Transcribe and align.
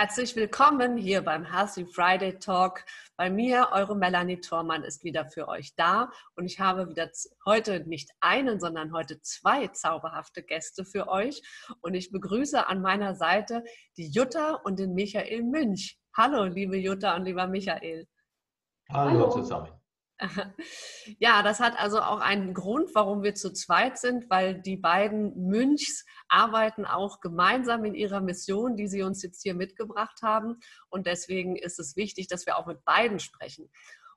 Herzlich 0.00 0.36
willkommen 0.36 0.96
hier 0.96 1.22
beim 1.22 1.44
Healthy 1.44 1.84
Friday 1.84 2.38
Talk. 2.38 2.84
Bei 3.16 3.28
mir, 3.30 3.70
eure 3.72 3.96
Melanie 3.96 4.40
Thormann, 4.40 4.84
ist 4.84 5.02
wieder 5.02 5.26
für 5.26 5.48
euch 5.48 5.74
da 5.74 6.12
und 6.36 6.46
ich 6.46 6.60
habe 6.60 6.88
wieder 6.88 7.10
heute 7.44 7.80
nicht 7.80 8.12
einen, 8.20 8.60
sondern 8.60 8.92
heute 8.92 9.20
zwei 9.22 9.66
zauberhafte 9.66 10.44
Gäste 10.44 10.84
für 10.84 11.08
euch 11.08 11.42
und 11.80 11.94
ich 11.94 12.12
begrüße 12.12 12.68
an 12.68 12.80
meiner 12.80 13.16
Seite 13.16 13.64
die 13.96 14.06
Jutta 14.06 14.60
und 14.62 14.78
den 14.78 14.94
Michael 14.94 15.42
Münch. 15.42 15.98
Hallo, 16.16 16.44
liebe 16.44 16.76
Jutta 16.76 17.16
und 17.16 17.24
lieber 17.24 17.48
Michael. 17.48 18.06
Hallo, 18.90 19.10
Hallo. 19.10 19.30
zusammen. 19.30 19.72
Ja, 21.18 21.42
das 21.42 21.60
hat 21.60 21.78
also 21.78 22.00
auch 22.00 22.20
einen 22.20 22.54
Grund, 22.54 22.94
warum 22.94 23.22
wir 23.22 23.34
zu 23.34 23.52
zweit 23.52 23.98
sind, 23.98 24.28
weil 24.30 24.60
die 24.60 24.76
beiden 24.76 25.48
Münchs 25.48 26.04
arbeiten 26.28 26.84
auch 26.84 27.20
gemeinsam 27.20 27.84
in 27.84 27.94
ihrer 27.94 28.20
Mission, 28.20 28.76
die 28.76 28.88
sie 28.88 29.02
uns 29.02 29.22
jetzt 29.22 29.42
hier 29.42 29.54
mitgebracht 29.54 30.20
haben. 30.22 30.60
Und 30.88 31.06
deswegen 31.06 31.56
ist 31.56 31.78
es 31.78 31.96
wichtig, 31.96 32.28
dass 32.28 32.46
wir 32.46 32.58
auch 32.58 32.66
mit 32.66 32.84
beiden 32.84 33.20
sprechen. 33.20 33.70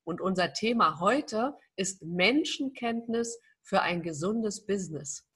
Und 0.03 0.21
unser 0.21 0.53
Thema 0.53 0.99
heute 0.99 1.55
ist 1.75 2.01
Menschenkenntnis 2.01 3.39
für 3.61 3.81
ein 3.81 4.01
gesundes 4.01 4.65
Business. 4.65 5.27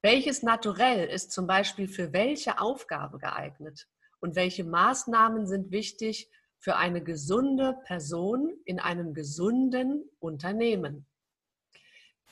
Welches 0.00 0.42
Naturell 0.42 1.08
ist 1.08 1.32
zum 1.32 1.46
Beispiel 1.46 1.88
für 1.88 2.12
welche 2.12 2.60
Aufgabe 2.60 3.18
geeignet? 3.18 3.88
Und 4.20 4.36
welche 4.36 4.62
Maßnahmen 4.62 5.46
sind 5.48 5.72
wichtig, 5.72 6.30
für 6.62 6.76
eine 6.76 7.02
gesunde 7.02 7.76
Person 7.84 8.52
in 8.64 8.80
einem 8.80 9.14
gesunden 9.14 10.08
Unternehmen? 10.20 11.06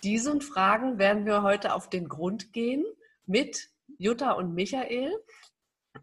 Diesen 0.03 0.41
Fragen 0.41 0.99
werden 0.99 1.27
wir 1.27 1.43
heute 1.43 1.75
auf 1.75 1.91
den 1.91 2.09
Grund 2.09 2.53
gehen 2.53 2.85
mit 3.27 3.69
Jutta 3.99 4.33
und 4.33 4.55
Michael. 4.55 5.13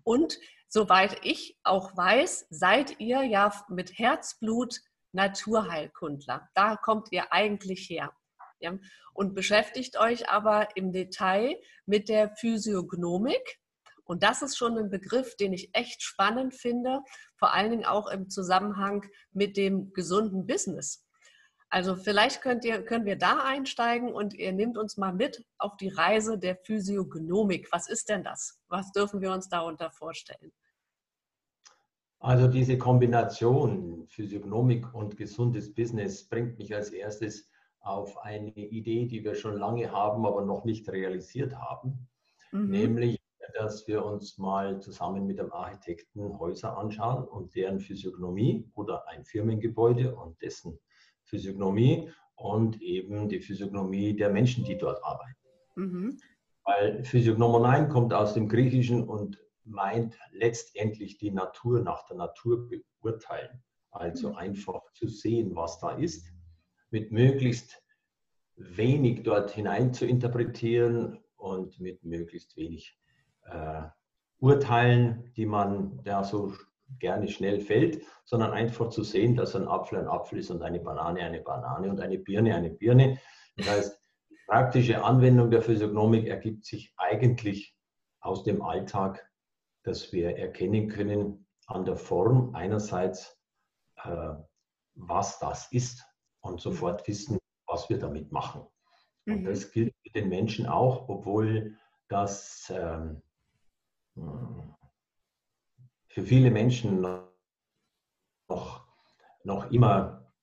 Und 0.04 0.38
soweit 0.68 1.26
ich 1.26 1.58
auch 1.64 1.96
weiß, 1.96 2.48
seid 2.50 3.00
ihr 3.00 3.24
ja 3.24 3.52
mit 3.70 3.98
Herzblut 3.98 4.82
Naturheilkundler. 5.14 6.50
Da 6.54 6.76
kommt 6.76 7.08
ihr 7.12 7.32
eigentlich 7.32 7.90
her. 7.90 8.12
Ja? 8.60 8.78
Und 9.14 9.34
beschäftigt 9.34 9.98
euch 9.98 10.30
aber 10.30 10.76
im 10.76 10.92
Detail 10.92 11.56
mit 11.86 12.10
der 12.10 12.36
Physiognomik, 12.36 13.60
und 14.08 14.24
das 14.24 14.42
ist 14.42 14.58
schon 14.58 14.78
ein 14.78 14.90
Begriff, 14.90 15.36
den 15.36 15.54
ich 15.54 15.70
echt 15.74 16.02
spannend 16.02 16.54
finde, 16.54 17.02
vor 17.36 17.54
allen 17.54 17.72
Dingen 17.72 17.86
auch 17.86 18.08
im 18.08 18.30
Zusammenhang 18.30 19.06
mit 19.32 19.58
dem 19.58 19.92
gesunden 19.94 20.48
Business. 20.48 21.06
Also 21.70 21.96
vielleicht 21.96 22.42
könnt 22.42 22.64
ihr, 22.64 22.84
können 22.84 23.06
wir 23.06 23.18
da 23.18 23.44
einsteigen 23.44 24.14
und 24.14 24.34
ihr 24.34 24.54
nehmt 24.54 24.78
uns 24.78 24.96
mal 24.96 25.14
mit 25.14 25.46
auf 25.58 25.76
die 25.76 25.90
Reise 25.90 26.40
der 26.40 26.56
Physiognomik. 26.56 27.68
Was 27.72 27.90
ist 27.90 28.08
denn 28.08 28.24
das? 28.24 28.62
Was 28.70 28.92
dürfen 28.94 29.20
wir 29.20 29.34
uns 29.34 29.50
darunter 29.50 29.92
vorstellen? 29.92 30.54
Also 32.20 32.48
diese 32.48 32.78
Kombination 32.78 34.08
Physiognomik 34.08 34.94
und 34.94 35.18
gesundes 35.18 35.74
Business 35.74 36.28
bringt 36.28 36.58
mich 36.58 36.74
als 36.74 36.90
erstes 36.90 37.50
auf 37.82 38.18
eine 38.20 38.50
Idee, 38.50 39.06
die 39.06 39.24
wir 39.24 39.36
schon 39.36 39.58
lange 39.58 39.92
haben, 39.92 40.26
aber 40.26 40.44
noch 40.44 40.66
nicht 40.66 40.90
realisiert 40.90 41.56
haben, 41.56 42.08
mhm. 42.52 42.70
nämlich 42.70 43.20
dass 43.54 43.88
wir 43.88 44.04
uns 44.04 44.38
mal 44.38 44.80
zusammen 44.82 45.26
mit 45.26 45.40
dem 45.40 45.52
Architekten 45.52 46.38
Häuser 46.40 46.78
anschauen 46.78 47.26
und 47.26 47.56
deren 47.56 47.80
Physiognomie 47.80 48.70
oder 48.76 49.08
ein 49.08 49.26
Firmengebäude 49.26 50.16
und 50.16 50.42
dessen 50.42 50.80
Physiognomie 51.24 52.12
und 52.36 52.82
eben 52.82 53.30
die 53.30 53.40
Physiognomie 53.40 54.16
der 54.16 54.30
Menschen, 54.30 54.64
die 54.64 54.78
dort 54.78 55.04
arbeiten. 55.04 55.36
Mhm. 55.76 56.20
Weil 56.64 57.04
Physiognomonein 57.04 57.90
kommt 57.90 58.14
aus 58.14 58.34
dem 58.34 58.48
Griechischen 58.48 59.04
und 59.08 59.40
meint 59.64 60.18
letztendlich 60.32 61.18
die 61.18 61.32
Natur 61.32 61.82
nach 61.82 62.06
der 62.06 62.18
Natur 62.18 62.70
beurteilen. 63.02 63.64
Also 63.92 64.30
mhm. 64.30 64.36
einfach 64.36 64.82
zu 64.94 65.08
sehen, 65.08 65.56
was 65.56 65.80
da 65.80 65.92
ist, 65.92 66.28
mit 66.90 67.12
möglichst 67.12 67.82
wenig 68.56 69.24
dort 69.24 69.52
hinein 69.52 69.94
zu 69.94 70.06
interpretieren 70.06 71.20
und 71.36 71.80
mit 71.80 72.04
möglichst 72.04 72.56
wenig 72.58 72.98
äh, 73.52 73.84
Urteilen, 74.40 75.32
die 75.36 75.46
man 75.46 76.02
ja 76.06 76.24
so 76.24 76.54
gerne 77.00 77.28
schnell 77.28 77.60
fällt, 77.60 78.04
sondern 78.24 78.52
einfach 78.52 78.90
zu 78.90 79.04
sehen, 79.04 79.36
dass 79.36 79.56
ein 79.56 79.68
Apfel 79.68 80.00
ein 80.00 80.08
Apfel 80.08 80.40
ist 80.40 80.50
und 80.52 80.62
eine 80.62 80.80
Banane 80.80 81.22
eine 81.22 81.42
Banane 81.42 81.90
und 81.90 82.00
eine 82.00 82.18
Birne 82.18 82.56
eine 82.56 82.70
Birne. 82.70 83.20
Das 83.58 83.70
heißt, 83.70 84.02
die 84.30 84.38
praktische 84.48 85.04
Anwendung 85.04 85.52
der 85.52 85.62
Physiognomik 85.62 86.28
ergibt 86.28 86.66
sich 86.66 86.94
eigentlich 86.98 87.76
aus 88.22 88.44
dem 88.44 88.62
Alltag, 88.62 89.30
dass 89.84 90.12
wir 90.12 90.38
erkennen 90.38 90.88
können 90.88 91.48
an 91.68 91.86
der 91.86 91.98
Form 91.98 92.56
einerseits, 92.56 93.38
äh, 94.04 94.34
was 94.96 95.40
das 95.40 95.72
ist 95.72 96.06
und 96.42 96.62
sofort 96.62 97.08
wissen, 97.08 97.38
was 97.68 97.90
wir 97.90 98.00
damit 98.00 98.32
machen. 98.32 98.66
Und 99.26 99.42
mhm. 99.42 99.46
das 99.46 99.72
gilt 99.72 99.94
für 100.02 100.10
den 100.14 100.30
Menschen 100.30 100.66
auch, 100.68 101.10
obwohl 101.10 101.76
das 102.08 102.72
ähm, 102.74 103.22
für 106.08 106.24
viele 106.24 106.50
Menschen 106.50 107.02
noch, 108.50 108.88
noch 109.44 109.72
immer, 109.72 110.34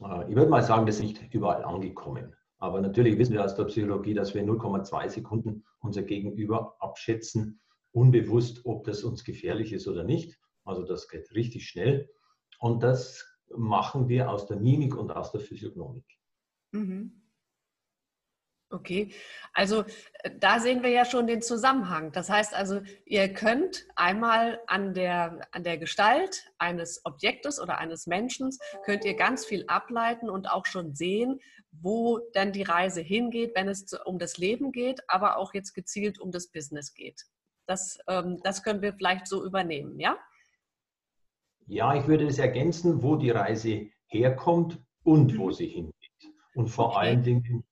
äh, 0.00 0.30
ich 0.30 0.36
würde 0.36 0.50
mal 0.50 0.62
sagen, 0.62 0.86
das 0.86 0.96
ist 0.96 1.02
nicht 1.02 1.34
überall 1.34 1.64
angekommen. 1.64 2.34
Aber 2.58 2.80
natürlich 2.80 3.18
wissen 3.18 3.34
wir 3.34 3.44
aus 3.44 3.54
der 3.54 3.64
Psychologie, 3.64 4.14
dass 4.14 4.34
wir 4.34 4.42
0,2 4.42 5.08
Sekunden 5.10 5.64
unser 5.80 6.02
Gegenüber 6.02 6.76
abschätzen, 6.80 7.60
unbewusst, 7.92 8.64
ob 8.64 8.84
das 8.84 9.04
uns 9.04 9.22
gefährlich 9.22 9.72
ist 9.72 9.86
oder 9.86 10.02
nicht. 10.02 10.38
Also 10.64 10.82
das 10.84 11.08
geht 11.08 11.30
richtig 11.34 11.68
schnell. 11.68 12.10
Und 12.58 12.82
das 12.82 13.24
machen 13.54 14.08
wir 14.08 14.30
aus 14.30 14.46
der 14.46 14.58
Mimik 14.58 14.96
und 14.96 15.10
aus 15.12 15.30
der 15.30 15.40
Physiognomik. 15.40 16.06
Mhm. 16.72 17.27
Okay, 18.70 19.12
also 19.54 19.84
äh, 20.22 20.30
da 20.38 20.60
sehen 20.60 20.82
wir 20.82 20.90
ja 20.90 21.06
schon 21.06 21.26
den 21.26 21.40
Zusammenhang. 21.40 22.12
Das 22.12 22.28
heißt 22.28 22.54
also, 22.54 22.82
ihr 23.06 23.32
könnt 23.32 23.86
einmal 23.96 24.60
an 24.66 24.92
der, 24.92 25.40
an 25.52 25.64
der 25.64 25.78
Gestalt 25.78 26.44
eines 26.58 27.00
Objektes 27.06 27.58
oder 27.60 27.78
eines 27.78 28.06
Menschen, 28.06 28.50
könnt 28.84 29.06
ihr 29.06 29.14
ganz 29.14 29.46
viel 29.46 29.64
ableiten 29.68 30.28
und 30.28 30.50
auch 30.50 30.66
schon 30.66 30.94
sehen, 30.94 31.40
wo 31.70 32.18
dann 32.34 32.52
die 32.52 32.62
Reise 32.62 33.00
hingeht, 33.00 33.52
wenn 33.54 33.68
es 33.68 33.92
um 34.04 34.18
das 34.18 34.36
Leben 34.36 34.70
geht, 34.70 35.00
aber 35.08 35.38
auch 35.38 35.54
jetzt 35.54 35.72
gezielt 35.72 36.20
um 36.20 36.30
das 36.30 36.48
Business 36.48 36.92
geht. 36.92 37.24
Das, 37.66 37.98
ähm, 38.06 38.40
das 38.42 38.62
können 38.62 38.82
wir 38.82 38.92
vielleicht 38.92 39.26
so 39.26 39.44
übernehmen, 39.44 39.98
ja? 39.98 40.18
Ja, 41.66 41.94
ich 41.94 42.06
würde 42.06 42.26
es 42.26 42.38
ergänzen, 42.38 43.02
wo 43.02 43.16
die 43.16 43.30
Reise 43.30 43.88
herkommt 44.06 44.78
und 45.04 45.38
wo 45.38 45.46
mhm. 45.46 45.52
sie 45.52 45.68
hingeht. 45.68 45.94
Und 46.54 46.68
vor 46.68 46.88
okay. 46.88 46.98
allen 46.98 47.22
Dingen, 47.22 47.64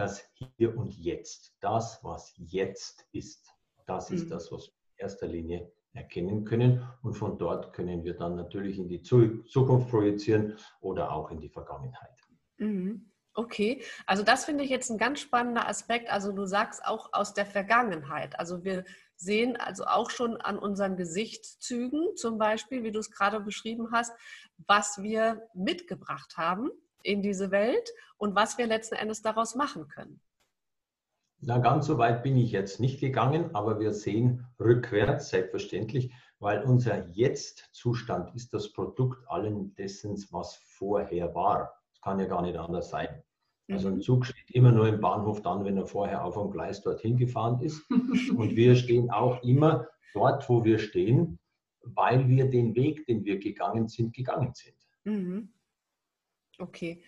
das 0.00 0.24
Hier 0.56 0.76
und 0.76 0.94
Jetzt, 0.94 1.54
das, 1.60 2.02
was 2.02 2.32
jetzt 2.38 3.06
ist. 3.12 3.52
Das 3.86 4.10
ist 4.10 4.24
mhm. 4.24 4.30
das, 4.30 4.50
was 4.50 4.68
wir 4.68 4.72
in 4.72 5.02
erster 5.02 5.26
Linie 5.26 5.70
erkennen 5.92 6.44
können. 6.44 6.88
Und 7.02 7.14
von 7.14 7.36
dort 7.36 7.74
können 7.74 8.02
wir 8.02 8.14
dann 8.14 8.34
natürlich 8.34 8.78
in 8.78 8.88
die 8.88 9.02
Zukunft 9.02 9.90
projizieren 9.90 10.56
oder 10.80 11.12
auch 11.12 11.30
in 11.30 11.40
die 11.40 11.50
Vergangenheit. 11.50 12.16
Mhm. 12.56 13.10
Okay, 13.34 13.82
also 14.06 14.22
das 14.22 14.46
finde 14.46 14.64
ich 14.64 14.70
jetzt 14.70 14.90
ein 14.90 14.98
ganz 14.98 15.20
spannender 15.20 15.68
Aspekt. 15.68 16.10
Also 16.10 16.32
du 16.32 16.46
sagst 16.46 16.84
auch 16.84 17.10
aus 17.12 17.34
der 17.34 17.46
Vergangenheit. 17.46 18.38
Also 18.38 18.64
wir 18.64 18.84
sehen 19.16 19.56
also 19.56 19.84
auch 19.84 20.10
schon 20.10 20.38
an 20.38 20.58
unseren 20.58 20.96
Gesichtszügen 20.96 22.16
zum 22.16 22.38
Beispiel, 22.38 22.82
wie 22.82 22.90
du 22.90 22.98
es 22.98 23.10
gerade 23.10 23.38
beschrieben 23.40 23.92
hast, 23.92 24.12
was 24.66 25.02
wir 25.02 25.46
mitgebracht 25.54 26.38
haben 26.38 26.70
in 27.02 27.22
diese 27.22 27.50
Welt 27.50 27.90
und 28.16 28.34
was 28.34 28.58
wir 28.58 28.66
letzten 28.66 28.96
Endes 28.96 29.22
daraus 29.22 29.54
machen 29.54 29.88
können. 29.88 30.20
Na, 31.42 31.58
ganz 31.58 31.86
so 31.86 31.96
weit 31.96 32.22
bin 32.22 32.36
ich 32.36 32.52
jetzt 32.52 32.80
nicht 32.80 33.00
gegangen, 33.00 33.54
aber 33.54 33.80
wir 33.80 33.94
sehen 33.94 34.46
rückwärts, 34.58 35.30
selbstverständlich, 35.30 36.12
weil 36.38 36.62
unser 36.62 37.08
Jetzt-Zustand 37.08 38.34
ist 38.34 38.52
das 38.52 38.72
Produkt 38.72 39.26
allen 39.26 39.74
dessen, 39.74 40.22
was 40.30 40.56
vorher 40.56 41.34
war. 41.34 41.72
Das 41.92 42.00
kann 42.02 42.18
ja 42.18 42.26
gar 42.26 42.42
nicht 42.42 42.58
anders 42.58 42.90
sein. 42.90 43.22
Also 43.70 43.88
ein 43.88 43.96
mhm. 43.96 44.00
Zug 44.02 44.26
steht 44.26 44.50
immer 44.50 44.72
nur 44.72 44.88
im 44.88 45.00
Bahnhof 45.00 45.42
dann, 45.42 45.64
wenn 45.64 45.76
er 45.76 45.86
vorher 45.86 46.24
auf 46.24 46.34
dem 46.34 46.50
Gleis 46.50 46.82
dorthin 46.82 47.16
gefahren 47.16 47.60
ist. 47.60 47.82
Und 48.36 48.56
wir 48.56 48.76
stehen 48.76 49.10
auch 49.10 49.42
immer 49.42 49.86
dort, 50.12 50.48
wo 50.48 50.64
wir 50.64 50.78
stehen, 50.78 51.38
weil 51.82 52.28
wir 52.28 52.50
den 52.50 52.74
Weg, 52.74 53.06
den 53.06 53.24
wir 53.24 53.38
gegangen 53.38 53.88
sind, 53.88 54.14
gegangen 54.14 54.52
sind. 54.54 54.76
Mhm. 55.04 55.52
Okay. 56.60 57.02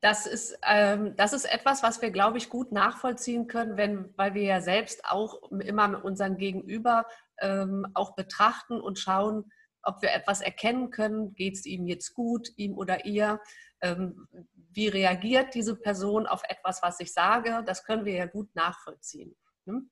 Das 0.00 0.26
ist, 0.26 0.58
ähm, 0.62 1.16
das 1.16 1.32
ist 1.32 1.46
etwas, 1.46 1.82
was 1.82 2.00
wir, 2.02 2.10
glaube 2.10 2.38
ich, 2.38 2.48
gut 2.50 2.70
nachvollziehen 2.70 3.46
können, 3.46 3.76
wenn, 3.76 4.12
weil 4.16 4.34
wir 4.34 4.42
ja 4.42 4.60
selbst 4.60 5.04
auch 5.04 5.50
immer 5.50 5.88
mit 5.88 6.04
unserem 6.04 6.36
Gegenüber 6.36 7.06
ähm, 7.38 7.86
auch 7.94 8.14
betrachten 8.14 8.80
und 8.80 8.98
schauen, 8.98 9.50
ob 9.82 10.02
wir 10.02 10.12
etwas 10.12 10.40
erkennen 10.42 10.90
können, 10.90 11.34
geht 11.34 11.54
es 11.54 11.64
ihm 11.64 11.86
jetzt 11.86 12.12
gut, 12.14 12.50
ihm 12.56 12.76
oder 12.76 13.04
ihr, 13.06 13.40
ähm, 13.80 14.28
wie 14.70 14.88
reagiert 14.88 15.54
diese 15.54 15.76
Person 15.76 16.26
auf 16.26 16.42
etwas, 16.48 16.82
was 16.82 17.00
ich 17.00 17.12
sage, 17.12 17.62
das 17.64 17.84
können 17.84 18.04
wir 18.04 18.14
ja 18.14 18.26
gut 18.26 18.54
nachvollziehen. 18.54 19.36
Hm? 19.66 19.90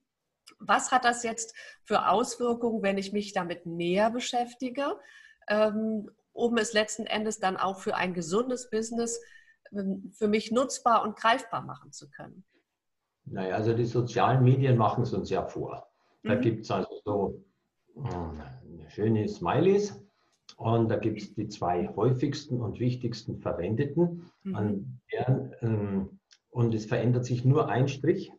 Was 0.58 0.92
hat 0.92 1.04
das 1.04 1.22
jetzt 1.22 1.56
für 1.84 2.08
Auswirkungen, 2.08 2.82
wenn 2.82 2.98
ich 2.98 3.12
mich 3.12 3.32
damit 3.32 3.66
näher 3.66 4.10
beschäftige, 4.10 4.98
ähm, 5.48 6.10
um 6.34 6.58
es 6.58 6.74
letzten 6.74 7.06
Endes 7.06 7.38
dann 7.38 7.56
auch 7.56 7.78
für 7.78 7.94
ein 7.94 8.12
gesundes 8.12 8.68
Business 8.68 9.20
ähm, 9.72 10.12
für 10.12 10.28
mich 10.28 10.50
nutzbar 10.52 11.02
und 11.02 11.16
greifbar 11.16 11.62
machen 11.62 11.92
zu 11.92 12.10
können? 12.10 12.44
Naja, 13.24 13.54
also 13.56 13.72
die 13.72 13.86
sozialen 13.86 14.44
Medien 14.44 14.76
machen 14.76 15.04
es 15.04 15.14
uns 15.14 15.30
ja 15.30 15.46
vor. 15.46 15.88
Da 16.22 16.34
mhm. 16.34 16.40
gibt 16.42 16.64
es 16.64 16.70
also 16.70 16.90
so 17.04 17.44
äh, 17.96 18.90
schöne 18.90 19.26
Smileys 19.28 19.98
und 20.56 20.88
da 20.90 20.96
gibt 20.96 21.22
es 21.22 21.34
die 21.34 21.48
zwei 21.48 21.88
häufigsten 21.96 22.60
und 22.60 22.80
wichtigsten 22.80 23.38
verwendeten. 23.38 24.30
Mhm. 24.42 25.00
Deren, 25.10 25.54
ähm, 25.62 26.20
und 26.50 26.74
es 26.74 26.86
verändert 26.86 27.24
sich 27.24 27.44
nur 27.44 27.68
ein 27.68 27.88
Strich. 27.88 28.30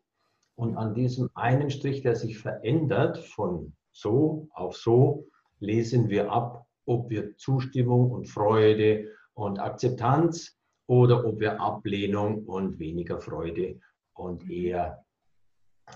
Und 0.55 0.77
an 0.77 0.93
diesem 0.93 1.29
einen 1.33 1.69
Strich, 1.69 2.01
der 2.01 2.15
sich 2.15 2.37
verändert, 2.37 3.17
von 3.17 3.75
so 3.91 4.47
auf 4.53 4.77
so, 4.77 5.27
lesen 5.59 6.09
wir 6.09 6.31
ab, 6.31 6.64
ob 6.85 7.09
wir 7.09 7.35
Zustimmung 7.37 8.11
und 8.11 8.27
Freude 8.27 9.09
und 9.33 9.59
Akzeptanz 9.59 10.57
oder 10.87 11.25
ob 11.25 11.39
wir 11.39 11.59
Ablehnung 11.59 12.45
und 12.45 12.79
weniger 12.79 13.19
Freude 13.19 13.79
und 14.13 14.49
eher 14.49 15.03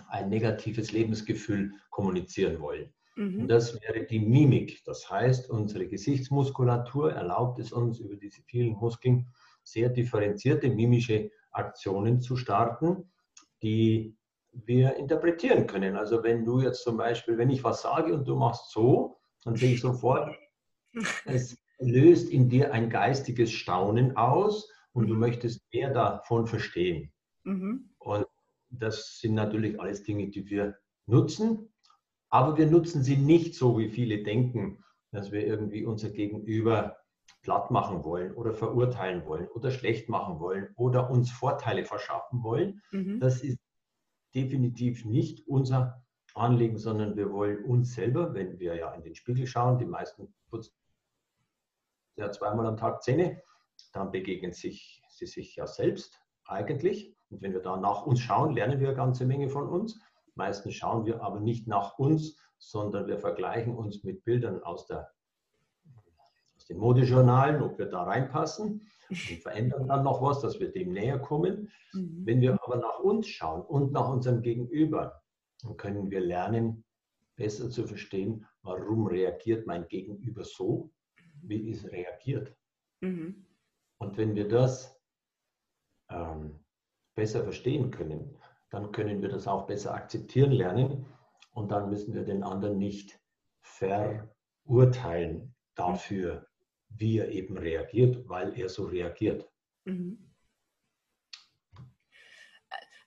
ein 0.10 0.30
negatives 0.30 0.92
Lebensgefühl 0.92 1.72
kommunizieren 1.90 2.60
wollen. 2.60 2.94
Mhm. 3.16 3.42
Und 3.42 3.48
das 3.48 3.80
wäre 3.82 4.06
die 4.06 4.20
Mimik. 4.20 4.84
Das 4.86 5.10
heißt, 5.10 5.50
unsere 5.50 5.88
Gesichtsmuskulatur 5.88 7.14
erlaubt 7.14 7.60
es 7.60 7.72
uns, 7.72 8.00
über 8.00 8.16
diese 8.16 8.42
vielen 8.44 8.74
Muskeln 8.74 9.28
sehr 9.64 9.90
differenzierte 9.90 10.70
mimische 10.70 11.32
Aktionen 11.52 12.22
zu 12.22 12.36
starten, 12.36 13.12
die 13.62 14.16
wir 14.52 14.96
interpretieren 14.96 15.68
können. 15.68 15.96
Also 15.96 16.24
wenn 16.24 16.46
du 16.46 16.62
jetzt 16.62 16.84
zum 16.84 16.98
Beispiel, 16.98 17.38
wenn 17.38 17.50
ich 17.50 17.64
was 17.64 17.82
sage 17.82 18.14
und 18.14 18.28
du 18.28 18.36
machst 18.36 18.72
so, 18.72 19.18
dann 19.44 19.56
sehe 19.56 19.74
ich 19.74 19.82
sofort, 19.82 20.36
es 21.26 21.58
löst 21.80 22.30
in 22.30 22.50
dir 22.50 22.74
ein 22.74 22.90
geistiges 22.90 23.52
Staunen 23.52 24.18
aus 24.18 24.70
und 24.94 25.08
du 25.08 25.14
mhm. 25.14 25.20
möchtest 25.20 25.62
mehr 25.74 25.94
davon 25.94 26.48
verstehen. 26.48 27.12
Mhm. 27.44 27.90
Und 28.00 28.26
das 28.70 29.20
sind 29.20 29.34
natürlich 29.34 29.80
alles 29.80 30.04
Dinge, 30.04 30.30
die 30.30 30.50
wir 30.50 30.78
nutzen, 31.06 31.70
aber 32.30 32.58
wir 32.58 32.68
nutzen 32.68 33.04
sie 33.04 33.18
nicht 33.18 33.56
so, 33.56 33.78
wie 33.80 33.90
viele 33.90 34.24
denken, 34.24 34.84
dass 35.12 35.32
wir 35.32 35.46
irgendwie 35.46 35.86
unser 35.86 36.10
Gegenüber 36.12 36.98
platt 37.42 37.72
machen 37.72 38.04
wollen 38.04 38.34
oder 38.34 38.54
verurteilen 38.54 39.26
wollen 39.26 39.48
oder 39.48 39.72
schlecht 39.72 40.10
machen 40.10 40.40
wollen 40.40 40.70
oder 40.76 41.10
uns 41.10 41.32
Vorteile 41.32 41.86
verschaffen 41.86 42.44
wollen. 42.44 42.82
Mhm. 42.92 43.20
Das 43.20 43.42
ist 43.42 43.58
definitiv 44.36 45.06
nicht 45.06 45.48
unser 45.48 46.04
Anliegen, 46.36 46.78
sondern 46.78 47.16
wir 47.16 47.32
wollen 47.32 47.66
uns 47.66 47.94
selber, 47.94 48.34
wenn 48.34 48.60
wir 48.60 48.76
ja 48.76 48.94
in 48.94 49.04
den 49.04 49.16
Spiegel 49.16 49.48
schauen, 49.48 49.78
die 49.80 49.86
meisten 49.86 50.34
putzen 50.50 50.74
ja 52.20 52.32
zweimal 52.32 52.68
am 52.68 52.78
Tag 52.78 53.02
Zähne, 53.02 53.42
dann 53.94 54.12
begegnen 54.12 54.52
sich, 54.52 55.02
sie 55.10 55.26
sich 55.26 55.56
ja 55.56 55.66
selbst 55.66 56.20
eigentlich. 56.46 57.16
Und 57.30 57.42
wenn 57.42 57.54
wir 57.54 57.62
da 57.62 57.78
nach 57.78 58.06
uns 58.06 58.20
schauen, 58.20 58.54
lernen 58.54 58.80
wir 58.80 58.90
eine 58.90 58.98
ganze 58.98 59.26
Menge 59.26 59.50
von 59.50 59.68
uns. 59.68 60.00
Meistens 60.36 60.76
schauen 60.76 61.06
wir 61.06 61.22
aber 61.22 61.40
nicht 61.40 61.68
nach 61.68 61.98
uns, 61.98 62.38
sondern 62.58 63.08
wir 63.08 63.18
vergleichen 63.18 63.76
uns 63.76 64.04
mit 64.04 64.24
Bildern 64.26 64.62
aus, 64.64 64.86
der, 64.86 65.12
aus 66.58 66.66
den 66.66 66.78
Modejournalen, 66.78 67.62
ob 67.62 67.78
wir 67.78 67.86
da 67.86 68.04
reinpassen 68.04 68.88
und 69.10 69.42
verändern 69.42 69.88
dann 69.88 70.04
noch 70.04 70.22
was, 70.22 70.42
dass 70.42 70.60
wir 70.60 70.72
dem 70.72 70.92
näher 70.92 71.20
kommen. 71.20 71.72
Mhm. 71.94 72.26
Wenn 72.26 72.42
wir 72.42 72.60
aber 72.62 72.78
nach 72.78 73.00
uns 73.00 73.28
schauen 73.28 73.62
und 73.62 73.92
nach 73.92 74.10
unserem 74.10 74.42
Gegenüber, 74.42 75.22
dann 75.62 75.78
können 75.78 76.10
wir 76.10 76.22
lernen, 76.22 76.86
besser 77.36 77.70
zu 77.70 77.88
verstehen, 77.88 78.46
warum 78.62 79.08
reagiert 79.08 79.66
mein 79.66 79.88
Gegenüber 79.88 80.44
so, 80.44 80.92
wie 81.42 81.70
es 81.70 81.90
reagiert. 81.90 82.56
Mhm. 83.02 83.46
Und 83.98 84.18
wenn 84.18 84.36
wir 84.36 84.48
das 84.48 85.00
ähm, 86.10 86.60
besser 87.16 87.44
verstehen 87.44 87.92
können, 87.92 88.38
dann 88.70 88.92
können 88.92 89.22
wir 89.22 89.30
das 89.30 89.48
auch 89.48 89.68
besser 89.68 89.94
akzeptieren 89.94 90.52
lernen 90.52 91.06
und 91.52 91.72
dann 91.72 91.90
müssen 91.90 92.14
wir 92.14 92.24
den 92.24 92.44
anderen 92.44 92.78
nicht 92.78 93.20
verurteilen 93.62 95.56
dafür, 95.76 96.48
wie 96.90 97.20
er 97.20 97.30
eben 97.30 97.58
reagiert, 97.58 98.28
weil 98.28 98.58
er 98.58 98.70
so 98.70 98.86
reagiert. 98.86 99.50
Mhm. 99.86 100.30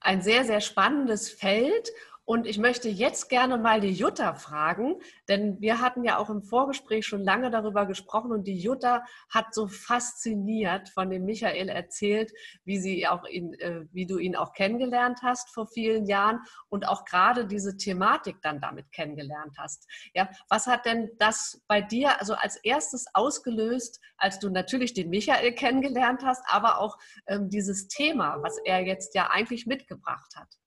Ein 0.00 0.20
sehr, 0.20 0.44
sehr 0.44 0.60
spannendes 0.60 1.30
Feld 1.30 1.92
und 2.32 2.46
ich 2.46 2.56
möchte 2.56 2.88
jetzt 2.88 3.28
gerne 3.28 3.58
mal 3.58 3.82
die 3.82 3.92
Jutta 3.92 4.32
fragen, 4.32 4.94
denn 5.28 5.60
wir 5.60 5.82
hatten 5.82 6.02
ja 6.02 6.16
auch 6.16 6.30
im 6.30 6.42
Vorgespräch 6.42 7.04
schon 7.04 7.22
lange 7.22 7.50
darüber 7.50 7.84
gesprochen 7.84 8.32
und 8.32 8.44
die 8.44 8.58
Jutta 8.58 9.04
hat 9.28 9.52
so 9.52 9.68
fasziniert 9.68 10.88
von 10.88 11.10
dem 11.10 11.26
Michael 11.26 11.68
erzählt, 11.68 12.32
wie 12.64 12.78
sie 12.78 13.06
auch 13.06 13.26
ihn, 13.28 13.52
äh, 13.60 13.84
wie 13.92 14.06
du 14.06 14.16
ihn 14.16 14.34
auch 14.34 14.54
kennengelernt 14.54 15.18
hast 15.22 15.50
vor 15.50 15.66
vielen 15.66 16.06
Jahren 16.06 16.40
und 16.70 16.88
auch 16.88 17.04
gerade 17.04 17.46
diese 17.46 17.76
Thematik 17.76 18.40
dann 18.40 18.62
damit 18.62 18.90
kennengelernt 18.92 19.58
hast. 19.58 19.86
Ja, 20.14 20.30
was 20.48 20.66
hat 20.66 20.86
denn 20.86 21.10
das 21.18 21.60
bei 21.68 21.82
dir 21.82 22.18
also 22.18 22.32
als 22.32 22.56
erstes 22.56 23.04
ausgelöst, 23.12 24.00
als 24.16 24.38
du 24.38 24.48
natürlich 24.48 24.94
den 24.94 25.10
Michael 25.10 25.52
kennengelernt 25.52 26.22
hast, 26.24 26.42
aber 26.46 26.78
auch 26.78 26.96
ähm, 27.26 27.50
dieses 27.50 27.88
Thema, 27.88 28.38
was 28.40 28.56
er 28.64 28.80
jetzt 28.80 29.14
ja 29.14 29.28
eigentlich 29.28 29.66
mitgebracht 29.66 30.32
hat? 30.34 30.61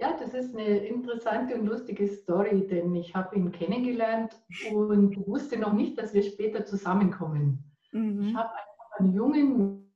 Ja, 0.00 0.16
das 0.18 0.32
ist 0.32 0.56
eine 0.56 0.78
interessante 0.78 1.54
und 1.54 1.66
lustige 1.66 2.08
Story, 2.08 2.66
denn 2.66 2.94
ich 2.94 3.14
habe 3.14 3.36
ihn 3.36 3.52
kennengelernt 3.52 4.34
und 4.72 5.26
wusste 5.26 5.58
noch 5.58 5.74
nicht, 5.74 5.98
dass 5.98 6.14
wir 6.14 6.22
später 6.22 6.64
zusammenkommen. 6.64 7.62
Mhm. 7.92 8.28
Ich 8.28 8.34
habe 8.34 8.48
einfach 8.48 8.98
einen 8.98 9.12
jungen 9.12 9.94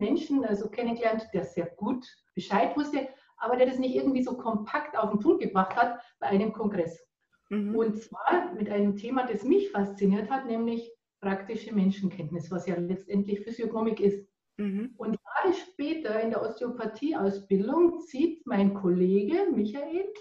Menschen 0.00 0.44
also 0.44 0.68
kennengelernt, 0.68 1.28
der 1.32 1.44
sehr 1.44 1.66
gut 1.66 2.04
Bescheid 2.34 2.76
wusste, 2.76 3.08
aber 3.36 3.56
der 3.56 3.66
das 3.66 3.78
nicht 3.78 3.94
irgendwie 3.94 4.24
so 4.24 4.36
kompakt 4.36 4.98
auf 4.98 5.10
den 5.10 5.20
Punkt 5.20 5.40
gebracht 5.40 5.76
hat 5.76 6.00
bei 6.18 6.26
einem 6.26 6.52
Kongress. 6.52 7.00
Mhm. 7.48 7.76
Und 7.76 8.02
zwar 8.02 8.52
mit 8.54 8.70
einem 8.70 8.96
Thema, 8.96 9.24
das 9.24 9.44
mich 9.44 9.70
fasziniert 9.70 10.28
hat, 10.30 10.46
nämlich 10.46 10.90
praktische 11.20 11.72
Menschenkenntnis, 11.72 12.50
was 12.50 12.66
ja 12.66 12.74
letztendlich 12.76 13.40
Physiognomik 13.40 14.00
ist. 14.00 14.29
Mhm. 14.60 14.94
Und 14.98 15.18
Jahre 15.24 15.54
später 15.54 16.20
in 16.20 16.30
der 16.30 16.42
Osteopathie-Ausbildung 16.42 18.00
zieht 18.00 18.46
mein 18.46 18.74
Kollege 18.74 19.46
Michael 19.50 20.12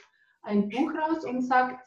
ein 0.43 0.69
Buch 0.69 0.93
raus 0.93 1.25
und 1.25 1.41
sagt, 1.41 1.85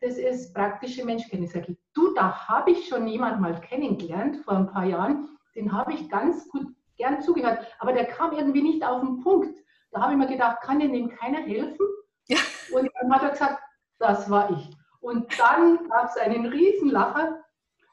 das 0.00 0.18
ist 0.18 0.54
praktische 0.54 1.04
Menschkenntnis. 1.04 1.52
Sag 1.52 1.68
ich, 1.68 1.76
du, 1.94 2.14
da 2.14 2.48
habe 2.48 2.70
ich 2.70 2.86
schon 2.86 3.08
jemand 3.08 3.40
mal 3.40 3.60
kennengelernt 3.60 4.36
vor 4.44 4.54
ein 4.54 4.68
paar 4.68 4.84
Jahren, 4.84 5.28
den 5.56 5.72
habe 5.72 5.94
ich 5.94 6.08
ganz 6.08 6.48
gut 6.48 6.68
gern 6.96 7.20
zugehört, 7.20 7.66
aber 7.80 7.92
der 7.92 8.06
kam 8.06 8.32
irgendwie 8.32 8.62
nicht 8.62 8.84
auf 8.84 9.00
den 9.00 9.20
Punkt. 9.20 9.58
Da 9.90 10.02
habe 10.02 10.12
ich 10.12 10.18
mir 10.18 10.28
gedacht, 10.28 10.60
kann 10.62 10.78
denn 10.78 10.92
dem 10.92 11.08
keiner 11.08 11.40
helfen? 11.40 11.86
Ja. 12.28 12.38
Und 12.72 12.88
dann 13.00 13.12
hat 13.12 13.22
er 13.22 13.30
gesagt, 13.30 13.60
das 13.98 14.30
war 14.30 14.50
ich. 14.50 14.70
Und 15.00 15.26
dann 15.38 15.88
gab 15.88 16.08
es 16.08 16.16
einen 16.16 16.46
Riesenlacher 16.46 17.44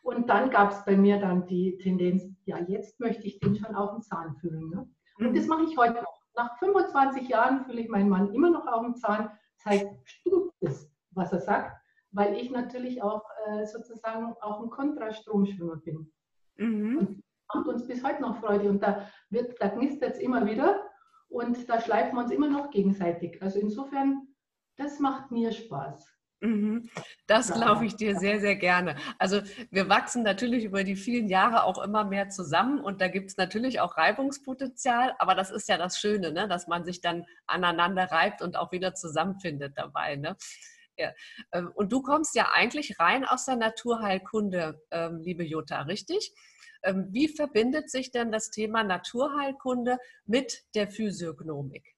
und 0.03 0.29
dann 0.29 0.49
gab 0.49 0.71
es 0.71 0.83
bei 0.85 0.97
mir 0.97 1.19
dann 1.19 1.47
die 1.47 1.77
Tendenz, 1.77 2.23
ja, 2.45 2.59
jetzt 2.59 2.99
möchte 2.99 3.23
ich 3.23 3.39
den 3.39 3.55
schon 3.55 3.73
auf 3.73 3.91
dem 3.91 4.01
Zahn 4.01 4.35
fühlen. 4.35 4.69
Ne? 4.69 4.89
Und 5.17 5.31
mhm. 5.31 5.35
das 5.35 5.47
mache 5.47 5.63
ich 5.63 5.77
heute 5.77 5.93
noch. 5.93 6.21
Nach 6.35 6.57
25 6.59 7.29
Jahren 7.29 7.63
fühle 7.63 7.81
ich 7.81 7.89
meinen 7.89 8.09
Mann 8.09 8.33
immer 8.33 8.49
noch 8.49 8.67
auf 8.67 8.83
dem 8.83 8.95
Zahn. 8.95 9.31
Das 9.57 9.65
heißt, 9.65 9.87
stimmt 10.03 10.51
es, 10.61 10.91
was 11.11 11.31
er 11.31 11.39
sagt, 11.39 11.77
weil 12.11 12.35
ich 12.35 12.51
natürlich 12.51 13.01
auch 13.01 13.23
äh, 13.47 13.65
sozusagen 13.65 14.33
auch 14.41 14.61
ein 14.61 14.69
Kontrastromschwimmer 14.69 15.77
bin. 15.77 16.11
Mhm. 16.57 16.97
Und 16.97 17.23
macht 17.53 17.67
uns 17.67 17.87
bis 17.87 18.03
heute 18.03 18.21
noch 18.21 18.39
Freude. 18.39 18.69
Und 18.69 18.83
da, 18.83 19.07
wird, 19.29 19.55
da 19.61 19.69
knistert 19.69 20.15
es 20.15 20.19
immer 20.19 20.45
wieder 20.45 20.83
und 21.29 21.69
da 21.69 21.79
schleifen 21.79 22.15
wir 22.15 22.23
uns 22.23 22.31
immer 22.31 22.49
noch 22.49 22.71
gegenseitig. 22.71 23.41
Also 23.41 23.59
insofern, 23.59 24.27
das 24.75 24.99
macht 24.99 25.31
mir 25.31 25.51
Spaß. 25.51 26.07
Mhm. 26.43 26.89
Das 27.25 27.53
glaube 27.53 27.85
ich 27.85 27.95
dir 27.95 28.19
sehr, 28.19 28.41
sehr 28.41 28.57
gerne. 28.57 28.97
Also 29.17 29.41
wir 29.71 29.87
wachsen 29.87 30.23
natürlich 30.23 30.65
über 30.65 30.83
die 30.83 30.97
vielen 30.97 31.29
Jahre 31.29 31.63
auch 31.63 31.81
immer 31.81 32.03
mehr 32.03 32.27
zusammen 32.27 32.81
und 32.81 32.99
da 32.99 33.07
gibt 33.07 33.29
es 33.29 33.37
natürlich 33.37 33.79
auch 33.79 33.95
Reibungspotenzial, 33.95 35.15
aber 35.19 35.35
das 35.35 35.51
ist 35.51 35.69
ja 35.69 35.77
das 35.77 35.97
Schöne, 35.97 36.33
ne? 36.33 36.49
dass 36.49 36.67
man 36.67 36.83
sich 36.83 36.99
dann 36.99 37.25
aneinander 37.47 38.11
reibt 38.11 38.41
und 38.41 38.57
auch 38.57 38.73
wieder 38.73 38.93
zusammenfindet 38.93 39.77
dabei. 39.77 40.17
Ne? 40.17 40.35
Ja. 40.97 41.13
Ähm, 41.53 41.71
und 41.75 41.93
du 41.93 42.01
kommst 42.01 42.35
ja 42.35 42.51
eigentlich 42.53 42.99
rein 42.99 43.23
aus 43.23 43.45
der 43.45 43.55
Naturheilkunde, 43.55 44.81
ähm, 44.91 45.21
liebe 45.23 45.45
Jutta, 45.45 45.83
richtig? 45.83 46.33
Ähm, 46.83 47.07
wie 47.11 47.29
verbindet 47.29 47.89
sich 47.89 48.11
denn 48.11 48.33
das 48.33 48.49
Thema 48.49 48.83
Naturheilkunde 48.83 49.97
mit 50.25 50.65
der 50.75 50.89
Physiognomik? 50.89 51.95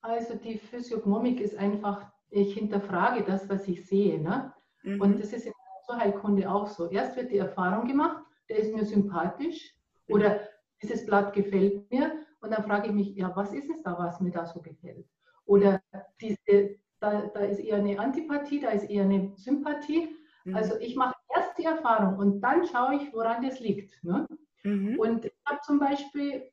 Also 0.00 0.36
die 0.36 0.58
Physiognomik 0.58 1.40
ist 1.40 1.56
einfach, 1.56 2.10
ich 2.30 2.54
hinterfrage 2.54 3.24
das, 3.24 3.48
was 3.48 3.66
ich 3.68 3.86
sehe. 3.86 4.20
Ne? 4.20 4.52
Mhm. 4.82 5.00
Und 5.00 5.20
das 5.20 5.32
ist 5.32 5.46
in 5.46 5.52
der 5.52 5.96
Naturheilkunde 5.96 6.50
auch 6.50 6.66
so. 6.66 6.88
Erst 6.90 7.16
wird 7.16 7.30
die 7.30 7.38
Erfahrung 7.38 7.86
gemacht, 7.86 8.22
der 8.48 8.58
ist 8.58 8.74
mir 8.74 8.84
sympathisch 8.84 9.74
mhm. 10.06 10.14
oder 10.14 10.40
dieses 10.82 11.06
Blatt 11.06 11.32
gefällt 11.32 11.90
mir. 11.90 12.12
Und 12.40 12.52
dann 12.52 12.64
frage 12.64 12.88
ich 12.88 12.94
mich, 12.94 13.16
ja, 13.16 13.34
was 13.34 13.52
ist 13.52 13.68
es 13.68 13.82
da, 13.82 13.98
was 13.98 14.20
mir 14.20 14.30
da 14.30 14.46
so 14.46 14.60
gefällt? 14.60 15.06
Oder 15.44 15.82
diese, 16.20 16.76
da, 17.00 17.26
da 17.26 17.40
ist 17.40 17.58
eher 17.58 17.78
eine 17.78 17.98
Antipathie, 17.98 18.60
da 18.60 18.70
ist 18.70 18.88
eher 18.88 19.04
eine 19.04 19.32
Sympathie. 19.36 20.08
Mhm. 20.44 20.54
Also 20.54 20.78
ich 20.78 20.94
mache 20.94 21.14
erst 21.34 21.58
die 21.58 21.64
Erfahrung 21.64 22.18
und 22.18 22.40
dann 22.40 22.66
schaue 22.66 22.96
ich, 22.96 23.12
woran 23.12 23.42
das 23.42 23.58
liegt. 23.60 24.02
Ne? 24.04 24.26
Mhm. 24.62 24.98
Und 24.98 25.24
ich 25.24 25.32
habe 25.46 25.60
zum 25.62 25.78
Beispiel, 25.78 26.50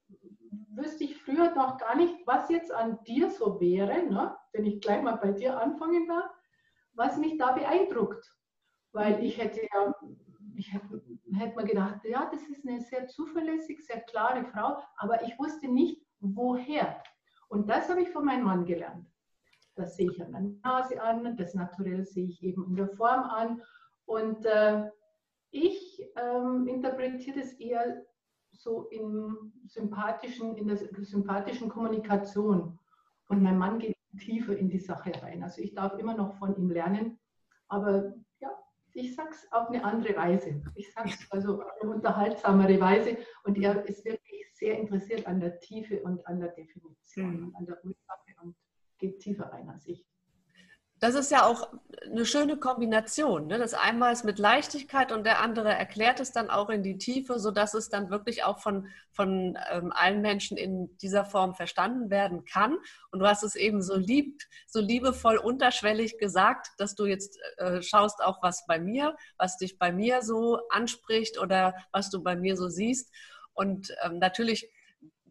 wüsste 0.76 1.04
ich 1.04 1.22
früher 1.22 1.54
noch 1.56 1.78
gar 1.78 1.96
nicht, 1.96 2.26
was 2.26 2.50
jetzt 2.50 2.72
an 2.72 3.04
dir 3.04 3.30
so 3.30 3.60
wäre, 3.60 4.04
ne? 4.04 4.36
wenn 4.54 4.66
ich 4.66 4.82
gleich 4.82 5.02
mal 5.02 5.18
bei 5.18 5.32
dir 5.32 5.60
anfangen 5.60 6.08
darf, 6.08 6.32
was 6.94 7.18
mich 7.18 7.38
da 7.38 7.52
beeindruckt. 7.52 8.34
Weil 8.92 9.24
ich 9.24 9.38
hätte 9.38 9.62
ja, 9.62 9.94
ich 10.56 10.74
hätte, 10.74 11.02
hätte 11.34 11.56
mir 11.56 11.66
gedacht, 11.66 12.00
ja, 12.06 12.30
das 12.32 12.42
ist 12.48 12.66
eine 12.66 12.82
sehr 12.82 13.08
zuverlässig, 13.08 13.86
sehr 13.86 14.02
klare 14.02 14.46
Frau, 14.46 14.82
aber 14.98 15.22
ich 15.24 15.38
wusste 15.38 15.68
nicht, 15.68 16.02
woher. 16.20 17.02
Und 17.50 17.70
das 17.70 17.90
habe 17.90 18.02
ich 18.02 18.10
von 18.10 18.26
meinem 18.26 18.46
Mann 18.46 18.66
gelernt. 18.66 19.08
Das 19.76 19.98
sehe 19.98 20.10
ich 20.10 20.24
an 20.24 20.32
der 20.32 20.42
Nase 20.64 21.02
an, 21.02 21.36
das 21.36 21.54
Naturell 21.54 22.06
sehe 22.06 22.28
ich 22.28 22.42
eben 22.42 22.66
in 22.68 22.76
der 22.76 22.90
Form 22.90 23.24
an. 23.24 23.62
Und 24.06 24.46
äh, 24.46 24.90
ich 25.52 26.06
ähm, 26.16 26.68
interpretiere 26.68 27.40
das 27.40 27.54
eher 27.54 28.06
so 28.60 28.88
in 28.90 29.54
sympathischen, 29.66 30.56
in 30.56 30.68
der 30.68 30.78
sympathischen 30.78 31.70
Kommunikation. 31.70 32.80
Und 33.28 33.42
mein 33.42 33.58
Mann 33.58 33.80
geht 33.80 33.96
tiefer 34.20 34.56
in 34.56 34.70
die 34.70 34.80
Sache 34.80 35.12
rein. 35.22 35.44
Also 35.44 35.62
ich 35.62 35.74
darf 35.74 35.98
immer 36.00 36.16
noch 36.16 36.38
von 36.38 36.56
ihm 36.56 36.70
lernen, 36.70 37.20
aber 37.68 38.14
ja, 38.40 38.50
ich 38.94 39.16
sage 39.16 39.30
es 39.32 39.52
auf 39.52 39.70
eine 39.70 39.84
andere 39.84 40.16
Weise. 40.16 40.62
Ich 40.76 40.92
sage 40.94 41.10
es 41.10 41.28
also 41.32 41.62
auf 41.62 41.82
eine 41.82 41.92
unterhaltsamere 41.92 42.80
Weise. 42.80 43.18
Und 43.44 43.58
er 43.58 43.86
ist 43.86 44.06
wirklich 44.06 44.46
sehr 44.54 44.80
interessiert 44.80 45.28
an 45.28 45.40
der 45.40 45.60
Tiefe 45.60 46.02
und 46.02 46.26
an 46.28 46.40
der 46.40 46.50
Definition, 46.50 47.48
mhm. 47.48 47.56
an 47.56 47.66
der 47.66 47.84
Ursache 47.84 48.36
und 48.42 48.56
geht 48.98 49.20
tiefer 49.20 49.52
rein 49.52 49.70
als 49.70 49.86
ich 49.88 50.06
das 51.00 51.14
ist 51.16 51.30
ja 51.30 51.46
auch 51.46 51.68
eine 52.06 52.26
schöne 52.26 52.58
Kombination. 52.58 53.48
Ne? 53.48 53.58
Das 53.58 53.74
einmal 53.74 54.14
ist 54.14 54.24
mit 54.24 54.40
Leichtigkeit 54.40 55.12
und 55.12 55.26
der 55.26 55.42
andere 55.42 55.74
erklärt 55.74 56.20
es 56.20 56.32
dann 56.32 56.50
auch 56.50 56.70
in 56.70 56.84
die 56.84 56.98
Tiefe, 56.98 57.38
sodass 57.38 57.74
es 57.74 57.90
dann 57.90 58.10
wirklich 58.10 58.44
auch 58.44 58.60
von, 58.60 58.88
von 59.12 59.58
ähm, 59.72 59.92
allen 59.94 60.22
Menschen 60.22 60.58
in 60.58 60.96
dieser 60.98 61.26
Form 61.26 61.54
verstanden 61.54 62.10
werden 62.10 62.46
kann. 62.46 62.78
Und 63.12 63.20
du 63.20 63.28
hast 63.28 63.44
es 63.44 63.56
eben 63.56 63.82
so 63.82 63.98
lieb, 63.98 64.42
so 64.68 64.80
liebevoll 64.80 65.38
unterschwellig 65.38 66.18
gesagt, 66.18 66.70
dass 66.78 66.96
du 66.96 67.06
jetzt 67.06 67.40
äh, 67.58 67.82
schaust 67.82 68.24
auch, 68.24 68.42
was 68.42 68.66
bei 68.66 68.80
mir, 68.80 69.16
was 69.38 69.58
dich 69.58 69.78
bei 69.78 69.92
mir 69.92 70.22
so 70.22 70.60
anspricht 70.70 71.40
oder 71.40 71.76
was 71.92 72.10
du 72.10 72.24
bei 72.24 72.36
mir 72.36 72.56
so 72.56 72.70
siehst. 72.70 73.12
Und 73.54 73.94
ähm, 74.04 74.20
natürlich 74.20 74.72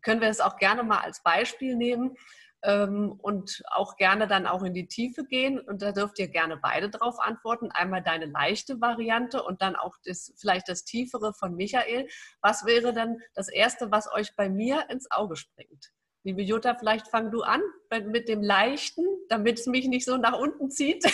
können 0.03 0.21
wir 0.21 0.29
es 0.29 0.41
auch 0.41 0.59
gerne 0.59 0.83
mal 0.83 0.99
als 0.99 1.23
Beispiel 1.23 1.77
nehmen 1.77 2.17
und 2.65 3.63
auch 3.71 3.97
gerne 3.97 4.27
dann 4.27 4.47
auch 4.47 4.63
in 4.63 4.73
die 4.73 4.87
Tiefe 4.87 5.25
gehen. 5.25 5.59
Und 5.61 5.83
da 5.83 5.93
dürft 5.93 6.19
ihr 6.19 6.29
gerne 6.29 6.57
beide 6.57 6.89
drauf 6.89 7.17
antworten. 7.19 7.71
Einmal 7.71 8.03
deine 8.03 8.27
leichte 8.27 8.81
Variante 8.81 9.43
und 9.43 9.61
dann 9.61 9.77
auch 9.77 9.97
das, 10.05 10.33
vielleicht 10.37 10.69
das 10.69 10.85
tiefere 10.85 11.35
von 11.35 11.55
Michael. 11.55 12.09
Was 12.41 12.65
wäre 12.65 12.93
dann 12.93 13.19
das 13.35 13.49
Erste, 13.49 13.91
was 13.91 14.11
euch 14.13 14.35
bei 14.37 14.49
mir 14.49 14.89
ins 14.89 15.11
Auge 15.11 15.37
springt? 15.37 15.93
Liebe 16.23 16.41
Jutta, 16.41 16.75
vielleicht 16.75 17.09
fang 17.09 17.31
du 17.31 17.43
an 17.43 17.61
mit 18.07 18.29
dem 18.29 18.43
Leichten, 18.43 19.05
damit 19.29 19.59
es 19.59 19.67
mich 19.67 19.87
nicht 19.89 20.07
so 20.07 20.17
nach 20.17 20.39
unten 20.39 20.71
zieht. 20.71 21.05